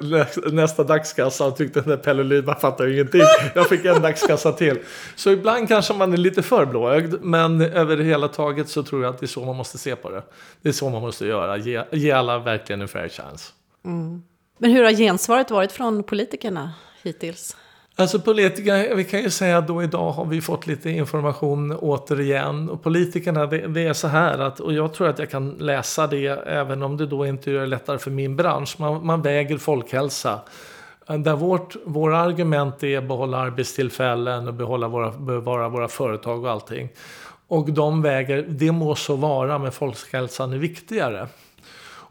nästa 0.51 0.83
dagskassa 0.83 1.45
och 1.45 1.57
tyckte 1.57 1.79
den 1.81 1.89
där 1.89 1.97
Pelle 1.97 2.23
Lydman 2.23 2.55
fattar 2.55 2.85
ju 2.85 2.93
ingenting. 2.93 3.21
Jag 3.55 3.69
fick 3.69 3.85
en 3.85 4.01
dagskassa 4.01 4.51
till. 4.51 4.79
Så 5.15 5.31
ibland 5.31 5.67
kanske 5.67 5.93
man 5.93 6.13
är 6.13 6.17
lite 6.17 6.43
för 6.43 6.65
blåögd. 6.65 7.15
Men 7.21 7.61
över 7.61 7.97
det 7.97 8.03
hela 8.03 8.27
taget 8.27 8.69
så 8.69 8.83
tror 8.83 9.03
jag 9.03 9.13
att 9.13 9.19
det 9.19 9.25
är 9.25 9.27
så 9.27 9.45
man 9.45 9.55
måste 9.55 9.77
se 9.77 9.95
på 9.95 10.09
det. 10.09 10.23
Det 10.61 10.69
är 10.69 10.73
så 10.73 10.89
man 10.89 11.01
måste 11.01 11.25
göra. 11.25 11.57
Ge, 11.57 11.83
ge 11.91 12.11
alla 12.11 12.39
verkligen 12.39 12.81
en 12.81 12.87
fair 12.87 13.09
chance. 13.09 13.51
Mm. 13.85 14.23
Men 14.57 14.71
hur 14.71 14.83
har 14.83 14.91
gensvaret 14.91 15.51
varit 15.51 15.71
från 15.71 16.03
politikerna 16.03 16.73
hittills? 17.03 17.55
Alltså 17.99 18.19
politiker, 18.19 18.95
vi 18.95 19.03
kan 19.03 19.21
ju 19.21 19.29
säga 19.29 19.61
då 19.61 19.83
idag 19.83 20.11
har 20.11 20.25
vi 20.25 20.41
fått 20.41 20.67
lite 20.67 20.89
information 20.89 21.75
återigen. 21.75 22.69
Och 22.69 22.83
politikerna, 22.83 23.45
det, 23.45 23.67
det, 23.67 23.87
är 23.87 23.93
så 23.93 24.07
här 24.07 24.39
att, 24.39 24.59
och 24.59 24.73
jag 24.73 24.93
tror 24.93 25.07
att 25.07 25.19
jag 25.19 25.29
kan 25.29 25.49
läsa 25.49 26.07
det 26.07 26.27
även 26.27 26.83
om 26.83 26.97
det 26.97 27.05
då 27.05 27.25
inte 27.25 27.51
gör 27.51 27.61
det 27.61 27.67
lättare 27.67 27.97
för 27.97 28.11
min 28.11 28.35
bransch. 28.35 28.75
Man, 28.79 29.05
man 29.05 29.21
väger 29.21 29.57
folkhälsa 29.57 30.39
Där 31.07 31.35
vårt, 31.35 31.75
våra 31.85 32.17
argument 32.17 32.83
är 32.83 32.97
att 32.97 33.07
behålla 33.07 33.37
arbetstillfällen 33.37 34.47
och 34.47 34.53
behålla 34.53 34.87
våra, 34.87 35.11
bevara 35.11 35.69
våra 35.69 35.87
företag 35.87 36.43
och 36.43 36.51
allting. 36.51 36.89
Och 37.47 37.71
de 37.71 38.01
väger, 38.01 38.45
det 38.47 38.71
må 38.71 38.95
så 38.95 39.15
vara, 39.15 39.57
men 39.57 39.71
folkhälsan 39.71 40.53
är 40.53 40.57
viktigare. 40.57 41.27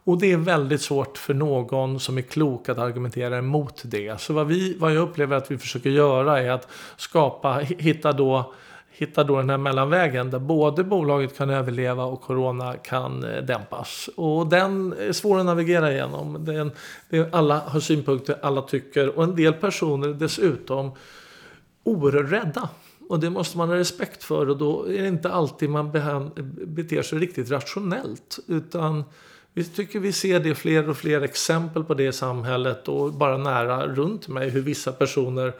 Och 0.06 0.18
det 0.18 0.32
är 0.32 0.36
väldigt 0.36 0.80
svårt 0.80 1.18
för 1.18 1.34
någon 1.34 2.00
som 2.00 2.18
är 2.18 2.22
klok 2.22 2.68
att 2.68 2.78
argumentera 2.78 3.38
emot 3.38 3.82
det. 3.84 4.20
Så 4.20 4.32
vad, 4.32 4.46
vi, 4.46 4.76
vad 4.78 4.94
jag 4.94 5.02
upplever 5.02 5.36
att 5.36 5.50
vi 5.50 5.58
försöker 5.58 5.90
göra 5.90 6.42
är 6.42 6.50
att 6.50 6.68
skapa, 6.96 7.58
hitta 7.58 8.12
då 8.12 8.54
hitta 8.98 9.24
då 9.24 9.36
den 9.36 9.50
här 9.50 9.58
mellanvägen 9.58 10.30
där 10.30 10.38
både 10.38 10.84
bolaget 10.84 11.36
kan 11.36 11.50
överleva 11.50 12.04
och 12.04 12.20
corona 12.20 12.74
kan 12.74 13.24
eh, 13.24 13.42
dämpas. 13.42 14.10
Och 14.16 14.46
den 14.46 14.92
är 14.92 15.12
svår 15.12 15.38
att 15.38 15.46
navigera 15.46 15.92
igenom. 15.92 16.44
Den, 16.44 16.70
den, 17.08 17.26
alla 17.32 17.58
har 17.58 17.80
synpunkter, 17.80 18.36
alla 18.42 18.62
tycker 18.62 19.18
och 19.18 19.24
en 19.24 19.36
del 19.36 19.52
personer 19.52 20.08
dessutom 20.08 20.90
oerhört 21.84 22.32
rädda. 22.32 22.68
Och 23.08 23.20
det 23.20 23.30
måste 23.30 23.58
man 23.58 23.68
ha 23.68 23.76
respekt 23.76 24.24
för 24.24 24.50
och 24.50 24.56
då 24.56 24.88
är 24.88 25.02
det 25.02 25.08
inte 25.08 25.30
alltid 25.30 25.70
man 25.70 25.90
beter 26.66 27.02
sig 27.02 27.18
riktigt 27.18 27.50
rationellt. 27.50 28.38
Utan 28.46 29.04
vi 29.56 29.64
tycker 29.64 30.00
vi 30.00 30.12
ser 30.12 30.40
det 30.40 30.54
fler 30.54 30.88
och 30.88 30.96
fler 30.96 31.20
exempel 31.20 31.84
på 31.84 31.94
det 31.94 32.06
i 32.06 32.12
samhället 32.12 32.88
och 32.88 33.12
bara 33.12 33.36
nära 33.36 33.86
runt 33.86 34.28
mig 34.28 34.50
hur 34.50 34.60
vissa 34.60 34.92
personer 34.92 35.52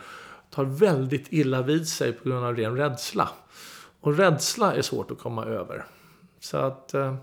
tar 0.50 0.64
väldigt 0.64 1.26
illa 1.30 1.62
vid 1.62 1.88
sig 1.88 2.12
på 2.12 2.28
grund 2.28 2.44
av 2.44 2.56
ren 2.56 2.76
rädsla. 2.76 3.28
Och 4.00 4.16
rädsla 4.16 4.74
är 4.74 4.82
svårt 4.82 5.10
att 5.10 5.18
komma 5.18 5.44
över. 5.44 5.84
Så 6.40 6.56
att 6.56 6.94
eh, 6.94 7.14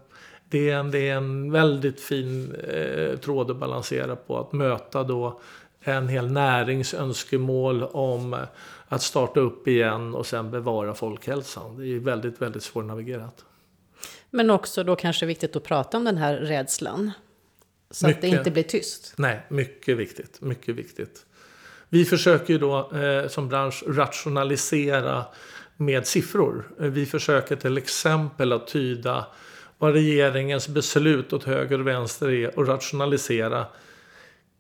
det, 0.50 0.70
är 0.70 0.78
en, 0.78 0.92
det 0.92 1.10
är 1.10 1.16
en 1.16 1.52
väldigt 1.52 2.00
fin 2.00 2.56
eh, 2.56 3.18
tråd 3.18 3.52
att 3.52 3.58
balansera 3.58 4.16
på. 4.16 4.40
Att 4.40 4.54
möta 4.54 5.04
då 5.04 5.42
en 5.80 6.08
hel 6.08 6.32
närings 6.32 6.94
önskemål 6.94 7.84
om 7.84 8.34
eh, 8.34 8.40
att 8.88 9.02
starta 9.02 9.40
upp 9.40 9.68
igen 9.68 10.16
och 10.16 10.26
sen 10.26 10.52
bevara 10.52 10.94
folkhälsan. 10.94 11.78
Det 11.78 11.96
är 11.96 12.00
väldigt, 12.00 12.42
väldigt 12.42 12.64
svårnavigerat. 12.64 13.46
Men 14.36 14.50
också 14.50 14.84
då 14.84 14.96
kanske 14.96 15.26
viktigt 15.26 15.56
att 15.56 15.64
prata 15.64 15.98
om 15.98 16.04
den 16.04 16.18
här 16.18 16.36
rädslan. 16.36 17.12
Så 17.92 18.08
mycket, 18.08 18.18
att 18.18 18.22
det 18.22 18.38
inte 18.38 18.52
blir 18.52 18.64
tyst. 18.64 19.14
Nej, 19.18 19.46
mycket 19.50 19.98
viktigt. 19.98 20.42
Mycket 20.42 20.76
viktigt. 20.76 21.26
Vi 21.90 22.06
försöker 22.06 22.54
ju 22.54 22.60
då 22.60 22.92
eh, 22.92 23.28
som 23.28 23.50
bransch 23.50 23.84
rationalisera 23.88 25.26
med 25.78 26.08
siffror. 26.08 26.72
Vi 26.78 27.06
försöker 27.06 27.56
till 27.56 27.78
exempel 27.78 28.54
att 28.54 28.68
tyda 28.68 29.28
vad 29.78 29.94
regeringens 29.94 30.68
beslut 30.68 31.34
åt 31.34 31.44
höger 31.44 31.80
och 31.80 31.88
vänster 31.88 32.32
är 32.32 32.60
och 32.60 32.68
rationalisera. 32.68 33.66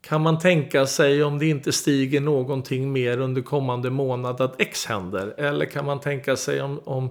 Kan 0.02 0.22
man 0.22 0.40
tänka 0.40 0.86
sig 0.86 1.24
om 1.24 1.40
det 1.40 1.46
inte 1.46 1.72
stiger 1.72 2.22
någonting 2.22 2.92
mer 2.92 3.18
under 3.18 3.42
kommande 3.42 3.90
månad 3.90 4.42
att 4.42 4.62
X 4.62 4.86
händer? 4.86 5.34
Eller 5.38 5.66
kan 5.66 5.86
man 5.86 6.00
tänka 6.00 6.36
sig 6.36 6.62
om, 6.62 6.80
om, 6.80 7.10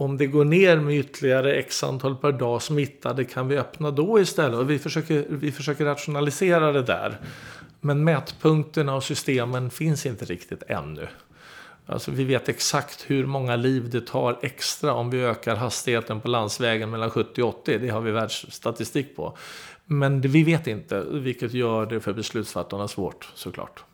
om 0.00 0.16
det 0.16 0.26
går 0.26 0.44
ner 0.44 0.76
med 0.76 0.96
ytterligare 0.96 1.54
X 1.54 1.84
antal 1.84 2.16
per 2.16 2.32
dag 2.32 2.62
smittade, 2.62 3.24
kan 3.24 3.48
vi 3.48 3.58
öppna 3.58 3.90
då 3.90 4.20
istället? 4.20 4.58
Och 4.58 4.70
vi, 4.70 4.78
försöker, 4.78 5.24
vi 5.28 5.52
försöker 5.52 5.84
rationalisera 5.84 6.72
det 6.72 6.82
där. 6.82 7.18
Men 7.80 8.04
mätpunkterna 8.04 8.94
och 8.94 9.04
systemen 9.04 9.70
finns 9.70 10.06
inte 10.06 10.24
riktigt 10.24 10.62
ännu. 10.68 11.08
Alltså 11.86 12.10
vi 12.10 12.24
vet 12.24 12.48
exakt 12.48 13.04
hur 13.10 13.26
många 13.26 13.56
liv 13.56 13.90
det 13.90 14.06
tar 14.06 14.38
extra 14.42 14.92
om 14.92 15.10
vi 15.10 15.24
ökar 15.24 15.56
hastigheten 15.56 16.20
på 16.20 16.28
landsvägen 16.28 16.90
mellan 16.90 17.10
70 17.10 17.42
och 17.42 17.48
80. 17.48 17.78
Det 17.78 17.88
har 17.88 18.00
vi 18.00 18.10
världsstatistik 18.10 19.16
på. 19.16 19.36
Men 19.84 20.20
vi 20.20 20.42
vet 20.42 20.66
inte, 20.66 21.04
vilket 21.10 21.52
gör 21.52 21.86
det 21.86 22.00
för 22.00 22.12
beslutsfattarna 22.12 22.88
svårt 22.88 23.32
såklart. 23.34 23.84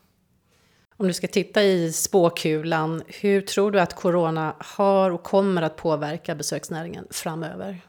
Om 0.99 1.07
du 1.07 1.13
ska 1.13 1.27
titta 1.27 1.63
i 1.63 1.91
spåkulan, 1.93 3.03
hur 3.07 3.41
tror 3.41 3.71
du 3.71 3.79
att 3.79 3.95
corona 3.95 4.55
har 4.59 5.11
och 5.11 5.23
kommer 5.23 5.61
att 5.61 5.75
påverka 5.75 6.35
besöksnäringen 6.35 7.07
framöver? 7.09 7.81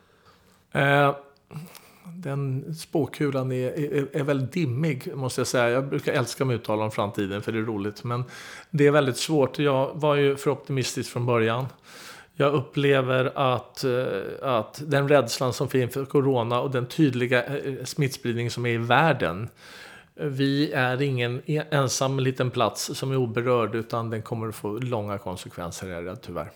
Eh, 0.72 1.16
den 2.04 2.74
spåkulan 2.74 3.52
är, 3.52 3.78
är, 3.78 4.16
är 4.16 4.22
väldigt 4.22 4.52
dimmig, 4.52 5.16
måste 5.16 5.40
jag 5.40 5.48
säga. 5.48 5.70
Jag 5.70 5.88
brukar 5.88 6.12
älska 6.12 6.44
att 6.44 6.50
uttala 6.50 6.84
om 6.84 6.90
framtiden, 6.90 7.42
för 7.42 7.52
det 7.52 7.58
är 7.58 7.62
roligt. 7.62 8.04
Men 8.04 8.24
det 8.70 8.86
är 8.86 8.90
väldigt 8.90 9.16
svårt. 9.16 9.58
Jag 9.58 9.90
var 9.94 10.14
ju 10.14 10.36
för 10.36 10.50
optimistisk 10.50 11.10
från 11.12 11.26
början. 11.26 11.66
Jag 12.34 12.54
upplever 12.54 13.32
att, 13.34 13.84
eh, 13.84 13.92
att 14.42 14.82
den 14.86 15.08
rädslan 15.08 15.52
som 15.52 15.68
finns 15.68 15.94
för 15.94 16.04
corona 16.04 16.60
och 16.60 16.70
den 16.70 16.86
tydliga 16.86 17.44
eh, 17.44 17.84
smittspridning 17.84 18.50
som 18.50 18.66
är 18.66 18.70
i 18.70 18.76
världen. 18.76 19.48
Vi 20.20 20.72
är 20.72 21.02
ingen 21.02 21.42
ensam 21.46 22.20
liten 22.20 22.50
plats 22.50 22.90
som 22.94 23.12
är 23.12 23.16
oberörd, 23.16 23.74
utan 23.74 24.10
den 24.10 24.22
kommer 24.22 24.48
att 24.48 24.56
få 24.56 24.78
långa 24.78 25.18
konsekvenser, 25.18 25.86
är 25.86 26.02
rädd, 26.02 26.18
tyvärr. 26.22 26.50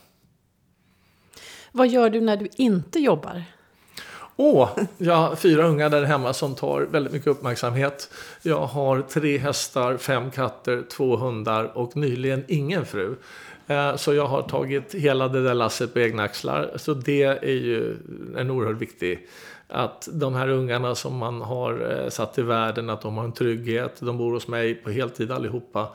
Vad 1.73 1.89
gör 1.89 2.11
du 2.11 2.21
när 2.21 2.37
du 2.37 2.49
inte 2.57 2.99
jobbar? 2.99 3.45
Åh, 4.37 4.71
jag 4.99 5.15
har 5.15 5.37
fyra 5.37 5.67
ungar 5.67 5.91
där 5.91 6.05
hemma 6.05 6.33
som 6.33 6.55
tar 6.55 6.81
väldigt 6.81 7.13
mycket 7.13 7.29
uppmärksamhet. 7.29 8.11
Jag 8.43 8.67
har 8.67 9.03
tre 9.03 9.39
hästar, 9.39 9.97
fem 9.97 10.31
katter, 10.31 10.83
två 10.91 11.17
hundar 11.17 11.65
och 11.79 11.97
nyligen 11.97 12.45
ingen 12.49 12.87
fru. 12.87 13.17
Eh, 13.67 13.97
så 13.97 14.15
jag 14.15 14.27
har 14.27 14.43
tagit 14.43 14.95
hela 14.95 15.29
det 15.29 15.45
där 15.45 15.55
lasset 15.55 15.95
på 15.95 16.01
egna 16.01 16.23
axlar. 16.23 16.73
Så 16.77 16.95
det 16.95 17.23
är 17.23 17.55
ju 17.55 17.97
en 18.37 18.51
oerhört 18.51 18.81
viktig 18.81 19.29
att 19.73 20.09
de 20.13 20.35
här 20.35 20.49
ungarna 20.49 20.95
som 20.95 21.17
man 21.17 21.41
har 21.41 22.01
eh, 22.03 22.09
satt 22.09 22.39
i 22.39 22.43
världen, 22.43 22.91
att 22.91 23.01
de 23.01 23.17
har 23.17 23.25
en 23.25 23.33
trygghet. 23.33 24.01
De 24.01 24.19
bor 24.19 24.33
hos 24.33 24.49
mig 24.49 24.75
på 24.75 24.91
heltid 24.91 25.33
allihopa. 25.33 25.89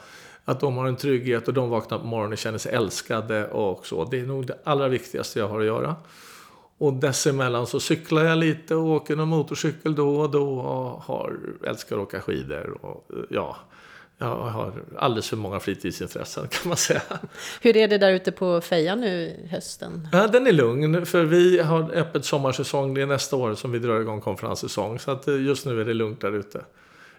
Att 0.45 0.59
de 0.59 0.77
har 0.77 0.87
en 0.87 0.95
trygghet 0.95 1.47
och 1.47 1.53
de 1.53 1.69
vaknar 1.69 1.99
på 1.99 2.05
morgonen 2.05 2.31
och 2.31 2.37
känner 2.37 2.57
sig 2.57 2.73
älskade 2.73 3.47
och 3.47 3.85
så. 3.85 4.05
Det 4.05 4.19
är 4.19 4.25
nog 4.25 4.47
det 4.47 4.57
allra 4.63 4.87
viktigaste 4.87 5.39
jag 5.39 5.47
har 5.47 5.59
att 5.59 5.65
göra. 5.65 5.95
Och 6.77 6.93
dessemellan 6.93 7.67
så 7.67 7.79
cyklar 7.79 8.23
jag 8.23 8.37
lite 8.37 8.75
och 8.75 8.85
åker 8.85 9.15
någon 9.15 9.27
motorcykel 9.27 9.95
då 9.95 10.19
och 10.19 10.29
då 10.29 10.59
och 10.59 11.01
har, 11.01 11.37
älskar 11.65 11.95
att 11.95 12.01
åka 12.01 12.21
skidor. 12.21 12.77
Och, 12.81 13.11
eh, 13.13 13.23
ja, 13.29 13.57
jag 14.17 14.35
har 14.35 14.83
alldeles 14.97 15.29
för 15.29 15.37
många 15.37 15.59
fritidsintressen 15.59 16.47
kan 16.47 16.67
man 16.67 16.77
säga. 16.77 17.01
Hur 17.61 17.77
är 17.77 17.87
det 17.87 17.97
där 17.97 18.11
ute 18.11 18.31
på 18.31 18.61
Feja 18.61 18.95
nu 18.95 19.47
hösten? 19.49 20.07
Ja, 20.11 20.27
den 20.27 20.47
är 20.47 20.51
lugn 20.51 21.05
för 21.05 21.23
vi 21.23 21.59
har 21.59 21.91
öppet 21.91 22.25
sommarsäsong. 22.25 22.93
Det 22.93 23.01
är 23.01 23.05
nästa 23.05 23.35
år 23.35 23.55
som 23.55 23.71
vi 23.71 23.79
drar 23.79 24.01
igång 24.01 24.21
konferenssäsong. 24.21 24.99
Så 24.99 25.11
att 25.11 25.27
just 25.27 25.65
nu 25.65 25.81
är 25.81 25.85
det 25.85 25.93
lugnt 25.93 26.21
där 26.21 26.35
ute. 26.35 26.61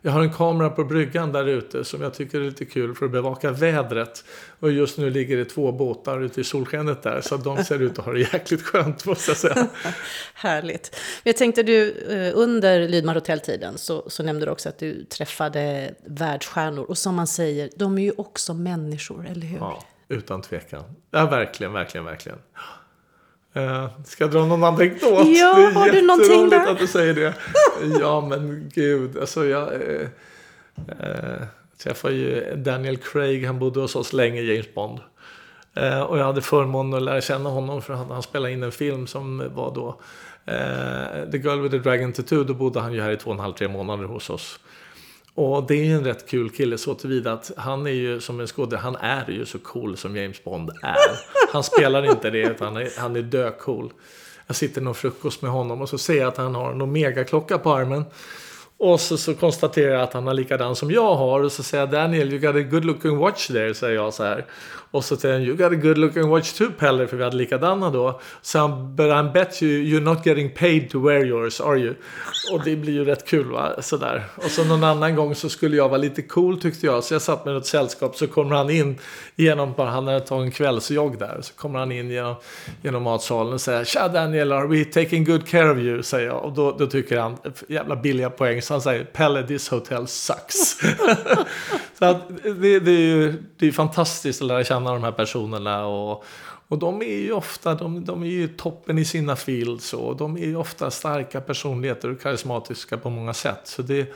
Jag 0.02 0.12
har 0.12 0.20
en 0.20 0.32
kamera 0.32 0.70
på 0.70 0.84
bryggan 0.84 1.32
där 1.32 1.46
ute 1.46 1.84
som 1.84 2.02
jag 2.02 2.14
tycker 2.14 2.40
är 2.40 2.44
lite 2.44 2.64
kul 2.64 2.94
för 2.94 3.06
att 3.06 3.12
bevaka 3.12 3.50
vädret. 3.50 4.24
Och 4.60 4.72
just 4.72 4.98
nu 4.98 5.10
ligger 5.10 5.36
det 5.36 5.44
två 5.44 5.72
båtar 5.72 6.20
ute 6.20 6.40
i 6.40 6.44
solskenet 6.44 7.02
där 7.02 7.20
så 7.20 7.36
de 7.36 7.64
ser 7.64 7.82
ut 7.82 7.98
att 7.98 8.04
ha 8.04 8.12
det 8.12 8.20
jäkligt 8.20 8.62
skönt 8.62 9.04
måste 9.04 9.30
jag 9.30 9.38
säga. 9.38 9.68
Härligt. 10.34 10.96
Jag 11.22 11.36
tänkte 11.36 11.62
du, 11.62 11.90
eh, 11.90 12.32
under 12.38 12.88
Lydmar 12.88 13.14
Hotell-tiden 13.14 13.78
så, 13.78 14.10
så 14.10 14.22
nämnde 14.22 14.46
du 14.46 14.52
också 14.52 14.68
att 14.68 14.78
du 14.78 15.04
träffade 15.04 15.94
världsstjärnor. 16.06 16.84
Och 16.84 16.98
som 16.98 17.14
man 17.14 17.26
säger, 17.26 17.70
de 17.76 17.98
är 17.98 18.02
ju 18.02 18.12
också 18.16 18.54
människor, 18.54 19.26
eller 19.30 19.46
hur? 19.46 19.58
Ja, 19.58 19.84
utan 20.08 20.42
tvekan. 20.42 20.84
Ja, 21.10 21.26
verkligen, 21.26 21.72
verkligen, 21.72 22.04
verkligen. 22.04 22.38
Uh, 23.58 23.88
ska 24.04 24.24
jag 24.24 24.30
dra 24.30 24.44
någon 24.44 24.64
anekdot? 24.64 25.02
Ja, 25.12 25.24
det 25.26 25.38
är 25.38 25.72
har 25.72 25.90
du 25.90 26.02
någonting 26.02 26.50
där? 26.50 26.72
att 26.72 26.78
du 26.78 26.86
säger 26.86 27.14
det. 27.14 27.34
ja, 28.00 28.20
men 28.20 28.70
gud. 28.74 29.18
Alltså, 29.18 29.46
jag 29.46 29.72
uh, 29.72 30.00
uh, 30.88 31.42
träffade 31.82 32.14
ju 32.14 32.54
Daniel 32.56 32.96
Craig. 32.96 33.46
Han 33.46 33.58
bodde 33.58 33.80
hos 33.80 33.96
oss 33.96 34.12
länge, 34.12 34.40
James 34.40 34.74
Bond. 34.74 35.00
Uh, 35.80 36.00
och 36.00 36.18
jag 36.18 36.24
hade 36.24 36.42
förmånen 36.42 36.94
att 36.94 37.02
lära 37.02 37.20
känna 37.20 37.50
honom 37.50 37.82
för 37.82 37.94
han, 37.94 38.10
han 38.10 38.22
spelade 38.22 38.52
in 38.52 38.62
en 38.62 38.72
film 38.72 39.06
som 39.06 39.54
var 39.54 39.74
då 39.74 40.00
The 41.32 41.38
Girl 41.38 41.60
with 41.60 41.74
the 41.74 41.78
Dragon 41.78 42.12
Tattoo. 42.12 42.44
Då 42.44 42.54
bodde 42.54 42.80
han 42.80 42.92
ju 42.92 43.00
här 43.00 43.10
i 43.10 43.16
två 43.16 43.30
och 43.30 43.34
en 43.36 43.40
halv, 43.40 43.52
tre 43.52 43.68
månader 43.68 44.04
hos 44.04 44.30
oss. 44.30 44.60
Och 45.38 45.66
det 45.66 45.74
är 45.74 45.84
ju 45.84 45.94
en 45.94 46.04
rätt 46.04 46.28
kul 46.28 46.50
kille 46.50 46.78
så 46.78 46.94
tillvida 46.94 47.32
att 47.32 47.50
han 47.56 47.86
är 47.86 47.90
ju 47.90 48.20
som 48.20 48.40
en 48.40 48.46
skådespelare, 48.46 48.82
han 48.82 48.96
är 48.96 49.30
ju 49.30 49.46
så 49.46 49.58
cool 49.58 49.96
som 49.96 50.16
James 50.16 50.44
Bond 50.44 50.70
är. 50.82 50.96
Han 51.52 51.62
spelar 51.62 52.10
inte 52.10 52.30
det, 52.30 52.42
utan 52.42 52.66
han 52.66 52.76
är, 52.76 53.00
han 53.00 53.16
är 53.16 53.22
döcool. 53.22 53.92
Jag 54.46 54.56
sitter 54.56 54.80
någon 54.80 54.94
frukost 54.94 55.42
med 55.42 55.50
honom 55.50 55.80
och 55.80 55.88
så 55.88 55.98
ser 55.98 56.18
jag 56.18 56.28
att 56.28 56.36
han 56.36 56.54
har 56.54 56.72
en 56.72 56.82
Omega-klocka 56.82 57.58
på 57.58 57.72
armen. 57.72 58.04
Och 58.80 59.00
så, 59.00 59.16
så 59.16 59.34
konstaterar 59.34 59.92
jag 59.92 60.02
att 60.02 60.12
han 60.12 60.26
har 60.26 60.34
likadan 60.34 60.76
som 60.76 60.90
jag 60.90 61.14
har. 61.14 61.42
Och 61.42 61.52
så 61.52 61.62
säger 61.62 61.82
jag 61.82 61.90
Daniel, 61.90 62.32
you 62.32 62.38
got 62.38 62.56
a 62.56 62.68
good 62.70 62.84
looking 62.84 63.18
watch 63.18 63.46
there, 63.46 63.74
säger 63.74 63.94
jag 63.94 64.14
så 64.14 64.24
här. 64.24 64.44
Och 64.90 65.04
så 65.04 65.16
säger 65.16 65.34
han, 65.34 65.44
you 65.44 65.56
got 65.56 65.72
a 65.72 65.74
good 65.74 65.98
looking 65.98 66.28
watch 66.28 66.52
too 66.52 66.70
Pelle, 66.78 67.06
för 67.06 67.16
vi 67.16 67.24
hade 67.24 67.36
likadana 67.36 67.90
då. 67.90 68.20
Så 68.42 68.58
han, 68.58 68.96
but 68.96 69.06
I 69.06 69.32
bet 69.34 69.62
you 69.62 69.82
you're 69.82 70.00
not 70.00 70.26
getting 70.26 70.50
paid 70.50 70.90
to 70.90 71.00
wear 71.06 71.24
yours, 71.24 71.60
are 71.60 71.78
you? 71.78 71.94
Och 72.52 72.64
det 72.64 72.76
blir 72.76 72.92
ju 72.92 73.04
rätt 73.04 73.26
kul 73.26 73.50
va, 73.52 73.82
sådär. 73.82 74.24
Och 74.34 74.50
så 74.50 74.64
någon 74.64 74.84
annan 74.84 75.16
gång 75.16 75.34
så 75.34 75.48
skulle 75.48 75.76
jag 75.76 75.88
vara 75.88 75.98
lite 75.98 76.22
cool 76.22 76.60
tyckte 76.60 76.86
jag. 76.86 77.04
Så 77.04 77.14
jag 77.14 77.22
satt 77.22 77.44
med 77.44 77.54
något 77.54 77.66
sällskap 77.66 78.16
så 78.16 78.26
kommer 78.26 78.56
han 78.56 78.70
in 78.70 78.98
genom, 79.36 79.72
bara 79.72 79.90
han 79.90 80.06
hade 80.06 80.20
tagit 80.20 80.44
en 80.44 80.50
kvällsjogg 80.50 81.18
där. 81.18 81.38
Så 81.42 81.54
kommer 81.54 81.78
han 81.78 81.92
in 81.92 82.10
genom, 82.10 82.34
genom 82.82 83.02
matsalen 83.02 83.52
och 83.52 83.60
säger, 83.60 83.84
tja 83.84 84.08
Daniel, 84.08 84.52
are 84.52 84.66
we 84.66 84.84
taking 84.84 85.24
good 85.24 85.48
care 85.48 85.70
of 85.70 85.78
you? 85.78 86.02
Säger 86.02 86.26
jag. 86.26 86.44
Och 86.44 86.52
då, 86.52 86.76
då 86.78 86.86
tycker 86.86 87.18
han, 87.18 87.36
jävla 87.68 87.96
billiga 87.96 88.30
poäng. 88.30 88.62
Så 88.68 88.74
han 88.74 88.80
säger, 88.80 89.04
Pelle 89.04 89.42
this 89.42 89.68
hotel 89.68 90.06
sucks. 90.08 90.56
Så 91.98 92.04
att 92.04 92.28
det, 92.42 92.80
det, 92.80 92.90
är 92.90 93.00
ju 93.00 93.42
det 93.56 93.66
är 93.68 93.72
fantastiskt 93.72 94.42
att 94.42 94.48
lära 94.48 94.64
känna 94.64 94.92
de 94.92 95.04
här 95.04 95.12
personerna. 95.12 95.86
Och, 95.86 96.24
och 96.68 96.78
de 96.78 97.02
är 97.02 97.18
ju 97.18 97.32
ofta 97.32 97.74
de, 97.74 98.04
de 98.04 98.22
är 98.22 98.26
ju 98.26 98.48
toppen 98.48 98.98
i 98.98 99.04
sina 99.04 99.36
fields. 99.36 99.94
Och 99.94 100.16
de 100.16 100.36
är 100.36 100.46
ju 100.46 100.56
ofta 100.56 100.90
starka 100.90 101.40
personligheter 101.40 102.10
och 102.10 102.20
karismatiska 102.20 102.96
på 102.96 103.10
många 103.10 103.34
sätt. 103.34 103.60
Så 103.64 103.82
det, 103.82 104.14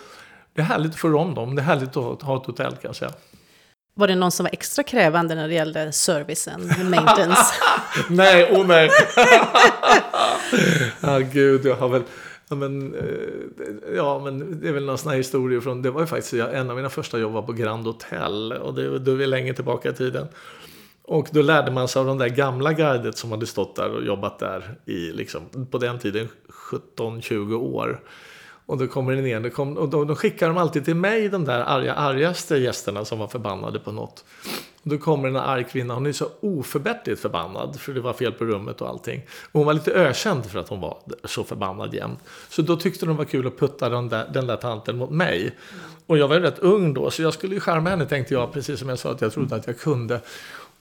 det 0.54 0.60
är 0.60 0.64
härligt 0.64 0.92
att 0.92 0.98
få 0.98 1.18
om 1.18 1.34
dem. 1.34 1.54
Det 1.54 1.62
är 1.62 1.66
härligt 1.66 1.96
att 1.96 2.22
ha 2.22 2.36
ett 2.36 2.46
hotell 2.46 2.72
kan 2.72 2.80
jag 2.82 2.96
säga. 2.96 3.12
Var 3.94 4.08
det 4.08 4.14
någon 4.14 4.32
som 4.32 4.44
var 4.44 4.50
extra 4.52 4.82
krävande 4.82 5.34
när 5.34 5.48
det 5.48 5.54
gällde 5.54 5.92
servicen, 5.92 6.90
maintenance? 6.90 7.54
nej, 8.10 8.52
oh 8.52 8.66
nej. 8.66 8.90
Ah, 11.00 11.18
gud, 11.18 11.66
jag 11.66 11.76
har 11.76 11.88
väl... 11.88 12.02
Ja 12.48 12.56
men, 12.56 12.94
eh, 12.94 13.94
ja, 13.96 14.18
men 14.24 14.60
det 14.60 14.68
är 14.68 14.72
väl 14.72 14.84
några 14.84 14.96
sådana 14.96 15.16
historier 15.16 15.60
från... 15.60 15.82
Det 15.82 15.90
var 15.90 16.00
ju 16.00 16.06
faktiskt 16.06 16.32
en 16.32 16.70
av 16.70 16.76
mina 16.76 16.90
första 16.90 17.18
jobb 17.18 17.32
var 17.32 17.42
på 17.42 17.52
Grand 17.52 17.86
Hotel. 17.86 18.52
Och 18.52 18.74
det, 18.74 18.82
är 18.82 19.26
länge 19.26 19.54
tillbaka 19.54 19.90
i 19.90 19.92
tiden. 19.92 20.26
Och 21.02 21.28
då 21.32 21.42
lärde 21.42 21.70
man 21.70 21.88
sig 21.88 22.00
av 22.00 22.06
de 22.06 22.18
där 22.18 22.28
gamla 22.28 22.72
guidet 22.72 23.18
som 23.18 23.30
hade 23.30 23.46
stått 23.46 23.76
där 23.76 23.90
och 23.90 24.04
jobbat 24.04 24.38
där 24.38 24.74
i, 24.84 25.12
liksom, 25.12 25.66
på 25.70 25.78
den 25.78 25.98
tiden, 25.98 26.28
17-20 26.96 27.54
år. 27.54 28.00
Och 28.66 28.78
då 28.78 28.86
kommer 28.86 29.16
det 29.16 29.22
ner, 29.22 29.40
det 29.40 29.50
kom, 29.50 29.76
och 29.76 29.88
då, 29.88 30.04
då 30.04 30.14
skickar 30.14 30.48
de 30.48 30.56
alltid 30.56 30.84
till 30.84 30.96
mig 30.96 31.28
de 31.28 31.44
där 31.44 31.60
arga, 31.60 31.94
argaste 31.94 32.56
gästerna 32.56 33.04
som 33.04 33.18
var 33.18 33.28
förbannade 33.28 33.78
på 33.78 33.92
något. 33.92 34.24
Och 34.82 34.90
då 34.90 34.98
kommer 34.98 35.28
en 35.28 35.36
arg 35.36 35.64
kvinna, 35.64 35.94
hon 35.94 36.06
är 36.06 36.12
så 36.12 36.28
oförbätterligt 36.40 37.22
förbannad 37.22 37.80
för 37.80 37.92
det 37.92 38.00
var 38.00 38.12
fel 38.12 38.32
på 38.32 38.44
rummet 38.44 38.80
och 38.80 38.88
allting. 38.88 39.22
Och 39.52 39.58
hon 39.60 39.66
var 39.66 39.74
lite 39.74 39.92
ökänd 39.92 40.46
för 40.46 40.58
att 40.58 40.68
hon 40.68 40.80
var 40.80 40.98
så 41.24 41.44
förbannad 41.44 41.94
jämt. 41.94 42.18
Så 42.48 42.62
då 42.62 42.76
tyckte 42.76 43.06
de 43.06 43.16
var 43.16 43.24
kul 43.24 43.46
att 43.46 43.58
putta 43.58 43.88
den 43.88 44.08
där, 44.08 44.30
den 44.34 44.46
där 44.46 44.56
tanten 44.56 44.98
mot 44.98 45.10
mig. 45.10 45.56
Och 46.06 46.18
jag 46.18 46.28
var 46.28 46.40
rätt 46.40 46.58
ung 46.58 46.94
då, 46.94 47.10
så 47.10 47.22
jag 47.22 47.34
skulle 47.34 47.54
ju 47.54 47.60
skärma 47.60 47.90
henne 47.90 48.06
tänkte 48.06 48.34
jag, 48.34 48.52
precis 48.52 48.80
som 48.80 48.88
jag 48.88 48.98
sa 48.98 49.10
att 49.10 49.20
jag 49.20 49.32
trodde 49.32 49.56
att 49.56 49.66
jag 49.66 49.78
kunde. 49.78 50.20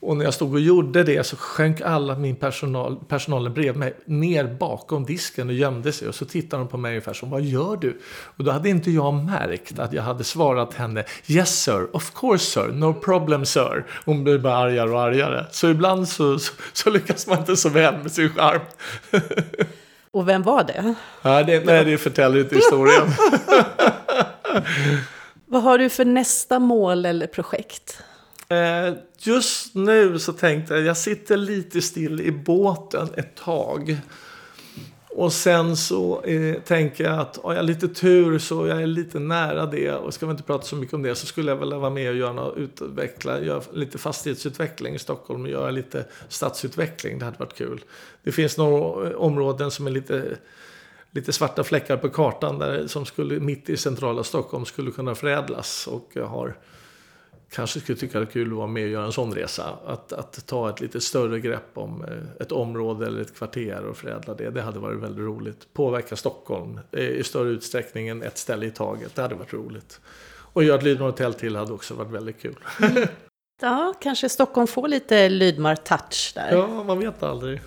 Och 0.02 0.18
när 0.18 0.26
jag 0.26 0.34
stod 0.34 0.54
och 0.54 0.60
gjorde 0.60 1.04
det 1.04 1.24
så 1.24 1.38
sjönk 1.38 1.82
alla 1.82 2.16
min 2.16 2.36
personal, 2.36 2.99
personalen 3.08 3.54
bredvid 3.54 3.76
mig 3.76 3.95
ner 4.06 4.45
bakom 4.45 5.06
disken 5.06 5.47
och 5.47 5.54
gömde 5.54 5.91
sig. 5.91 6.08
Och 6.08 6.16
så 6.16 6.26
tittade 6.26 6.64
de 6.64 6.68
på 6.68 6.78
mig 6.78 6.89
ungefär 6.89 7.14
som, 7.14 7.30
vad 7.30 7.41
gör 7.41 7.78
du? 7.78 7.99
Och 8.38 8.43
då 8.43 8.52
hade 8.52 8.70
inte 8.70 8.91
jag 8.91 9.14
märkt 9.14 9.80
att 9.80 9.93
jag 9.93 10.04
hade 10.04 10.24
svarat 10.24 10.74
henne, 10.74 11.04
yes 11.28 11.64
sir, 11.64 11.95
of 11.95 12.14
course 12.16 12.45
sir, 12.45 12.68
no 12.68 12.93
problem 12.93 13.45
sir. 13.45 13.86
Hon 14.06 14.24
blev 14.24 14.41
bara 14.41 14.58
argare 14.58 14.89
och 14.89 15.02
argare. 15.02 15.45
Så 15.52 15.70
ibland 15.70 16.08
så, 16.08 16.39
så, 16.39 16.54
så 16.74 16.89
lyckas 16.89 17.28
man 17.28 17.39
inte 17.39 17.58
så 17.58 17.70
väl 17.70 17.97
med 17.97 18.12
sin 18.12 18.30
charm. 18.30 18.62
Och 20.12 20.30
vem 20.30 20.43
var 20.43 20.64
det? 20.64 20.95
Ja, 21.22 21.43
det 21.43 21.66
nej, 21.66 21.86
det 21.86 21.97
förtäller 21.97 22.39
inte 22.39 22.56
historien. 22.56 23.08
vad 25.45 25.64
har 25.64 25.78
du 25.78 25.89
för 25.89 26.06
nästa 26.06 26.60
mål 26.60 27.06
eller 27.06 27.28
projekt? 27.28 28.04
Eh, 28.49 28.93
just 29.26 29.76
nu 29.76 30.20
så 30.20 30.34
tänkte 30.34 30.74
jag, 30.74 30.84
jag 30.84 30.98
sitter 30.98 31.38
lite 31.38 31.82
still 31.82 32.22
i 32.22 32.32
båten 32.32 33.10
ett 33.16 33.36
tag. 33.36 34.02
Och 35.16 35.34
sen 35.34 35.78
så 35.78 36.24
eh, 36.24 36.62
tänker 36.62 37.04
jag 37.04 37.20
att 37.20 37.38
har 37.44 37.54
jag 37.54 37.66
lite 37.66 37.88
tur 37.88 38.40
så 38.40 38.68
jag 38.68 38.82
är 38.82 38.88
lite 38.88 39.20
nära 39.20 39.66
det. 39.66 39.92
Och 39.92 40.14
ska 40.14 40.26
vi 40.26 40.32
inte 40.32 40.44
prata 40.44 40.66
så 40.66 40.76
mycket 40.76 40.94
om 40.94 41.02
det 41.02 41.16
så 41.16 41.26
skulle 41.26 41.52
jag 41.52 41.58
väl 41.58 41.74
vara 41.74 41.90
med 41.90 42.10
och 42.10 42.16
göra 42.16 42.34
något, 42.34 42.58
utveckla, 42.58 43.42
göra 43.42 43.62
lite 43.74 43.98
fastighetsutveckling 43.98 44.96
i 44.96 45.00
Stockholm 45.00 45.44
och 45.44 45.50
göra 45.50 45.72
lite 45.72 46.06
stadsutveckling. 46.30 47.20
Det 47.20 47.26
hade 47.26 47.38
varit 47.38 47.58
kul. 47.58 47.82
Det 48.24 48.32
finns 48.32 48.58
några 48.58 49.10
eh, 49.10 49.16
områden 49.16 49.72
som 49.72 49.88
är 49.88 49.92
lite, 49.92 50.38
lite 51.12 51.34
svarta 51.34 51.64
fläckar 51.64 51.98
på 51.98 52.10
kartan 52.10 52.60
där, 52.60 52.88
som 52.88 53.06
skulle, 53.06 53.40
mitt 53.40 53.70
i 53.70 53.78
centrala 53.78 54.24
Stockholm 54.24 54.66
skulle 54.66 54.92
kunna 54.92 55.16
förädlas. 55.16 55.88
Och 55.88 56.10
jag 56.14 56.28
har 56.28 56.56
kanske 57.52 57.80
skulle 57.80 57.97
tycka 57.97 58.20
det 58.20 58.26
är 58.26 58.32
kul 58.32 58.52
att 58.52 58.58
vara 58.58 58.68
med 58.68 58.84
och 58.84 58.89
göra 58.89 59.06
en 59.06 59.12
sån 59.12 59.36
resa. 59.36 59.78
Att, 59.86 60.14
att 60.14 60.45
ta 60.45 60.70
ett 60.70 60.82
lite 60.82 61.02
större 61.02 61.39
grepp 61.39 61.70
om 61.74 62.04
eh, 62.04 62.41
ett 62.41 62.52
område 62.52 63.08
eller 63.08 63.22
ett 63.22 63.36
kvarter 63.36 63.86
och 63.86 63.97
förädla 63.97 64.34
det. 64.34 64.49
Det 64.49 64.62
hade 64.62 64.80
varit 64.80 64.99
väldigt 64.99 65.26
roligt. 65.26 65.74
Påverka 65.74 66.16
Stockholm 66.16 66.80
eh, 66.91 67.04
i 67.04 67.24
större 67.24 67.49
utsträckning 67.49 68.08
än 68.08 68.24
ett 68.24 68.38
ställe 68.38 68.66
i 68.66 68.72
taget. 68.72 69.16
Det 69.16 69.22
hade 69.22 69.36
varit 69.36 69.54
roligt. 69.54 69.99
Och 70.54 70.64
göra 70.64 70.78
ett 70.78 70.84
Lydmar 70.84 71.06
Hotell 71.06 71.34
till 71.34 71.56
hade 71.56 71.74
också 71.74 71.93
varit 71.93 72.12
väldigt 72.12 72.41
kul. 72.41 72.56
ja, 73.62 73.93
kanske 74.02 74.30
Stockholm 74.30 74.68
får 74.68 74.88
lite 74.88 75.30
Lydmar-touch 75.30 76.32
där. 76.36 76.52
Ja, 76.52 76.84
man 76.84 76.99
vet 76.99 77.24
aldrig. 77.24 77.62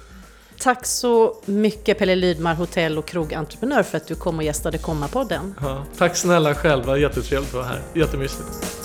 Tack 0.58 0.86
så 0.86 1.36
mycket 1.44 1.98
Pelle 1.98 2.14
Lydmar, 2.14 2.54
hotell 2.54 2.98
och 2.98 3.06
krogentreprenör 3.06 3.82
för 3.82 3.96
att 3.96 4.06
du 4.06 4.14
kom 4.14 4.36
och 4.36 4.44
gästade 4.44 4.78
Komma-podden. 4.78 5.54
Ja, 5.60 5.84
tack 5.98 6.16
snälla 6.16 6.54
själva, 6.54 6.98
jättetrevligt 6.98 7.48
att 7.48 7.54
vara 7.54 7.64
här. 7.64 7.82
Jättemysigt. 7.94 8.83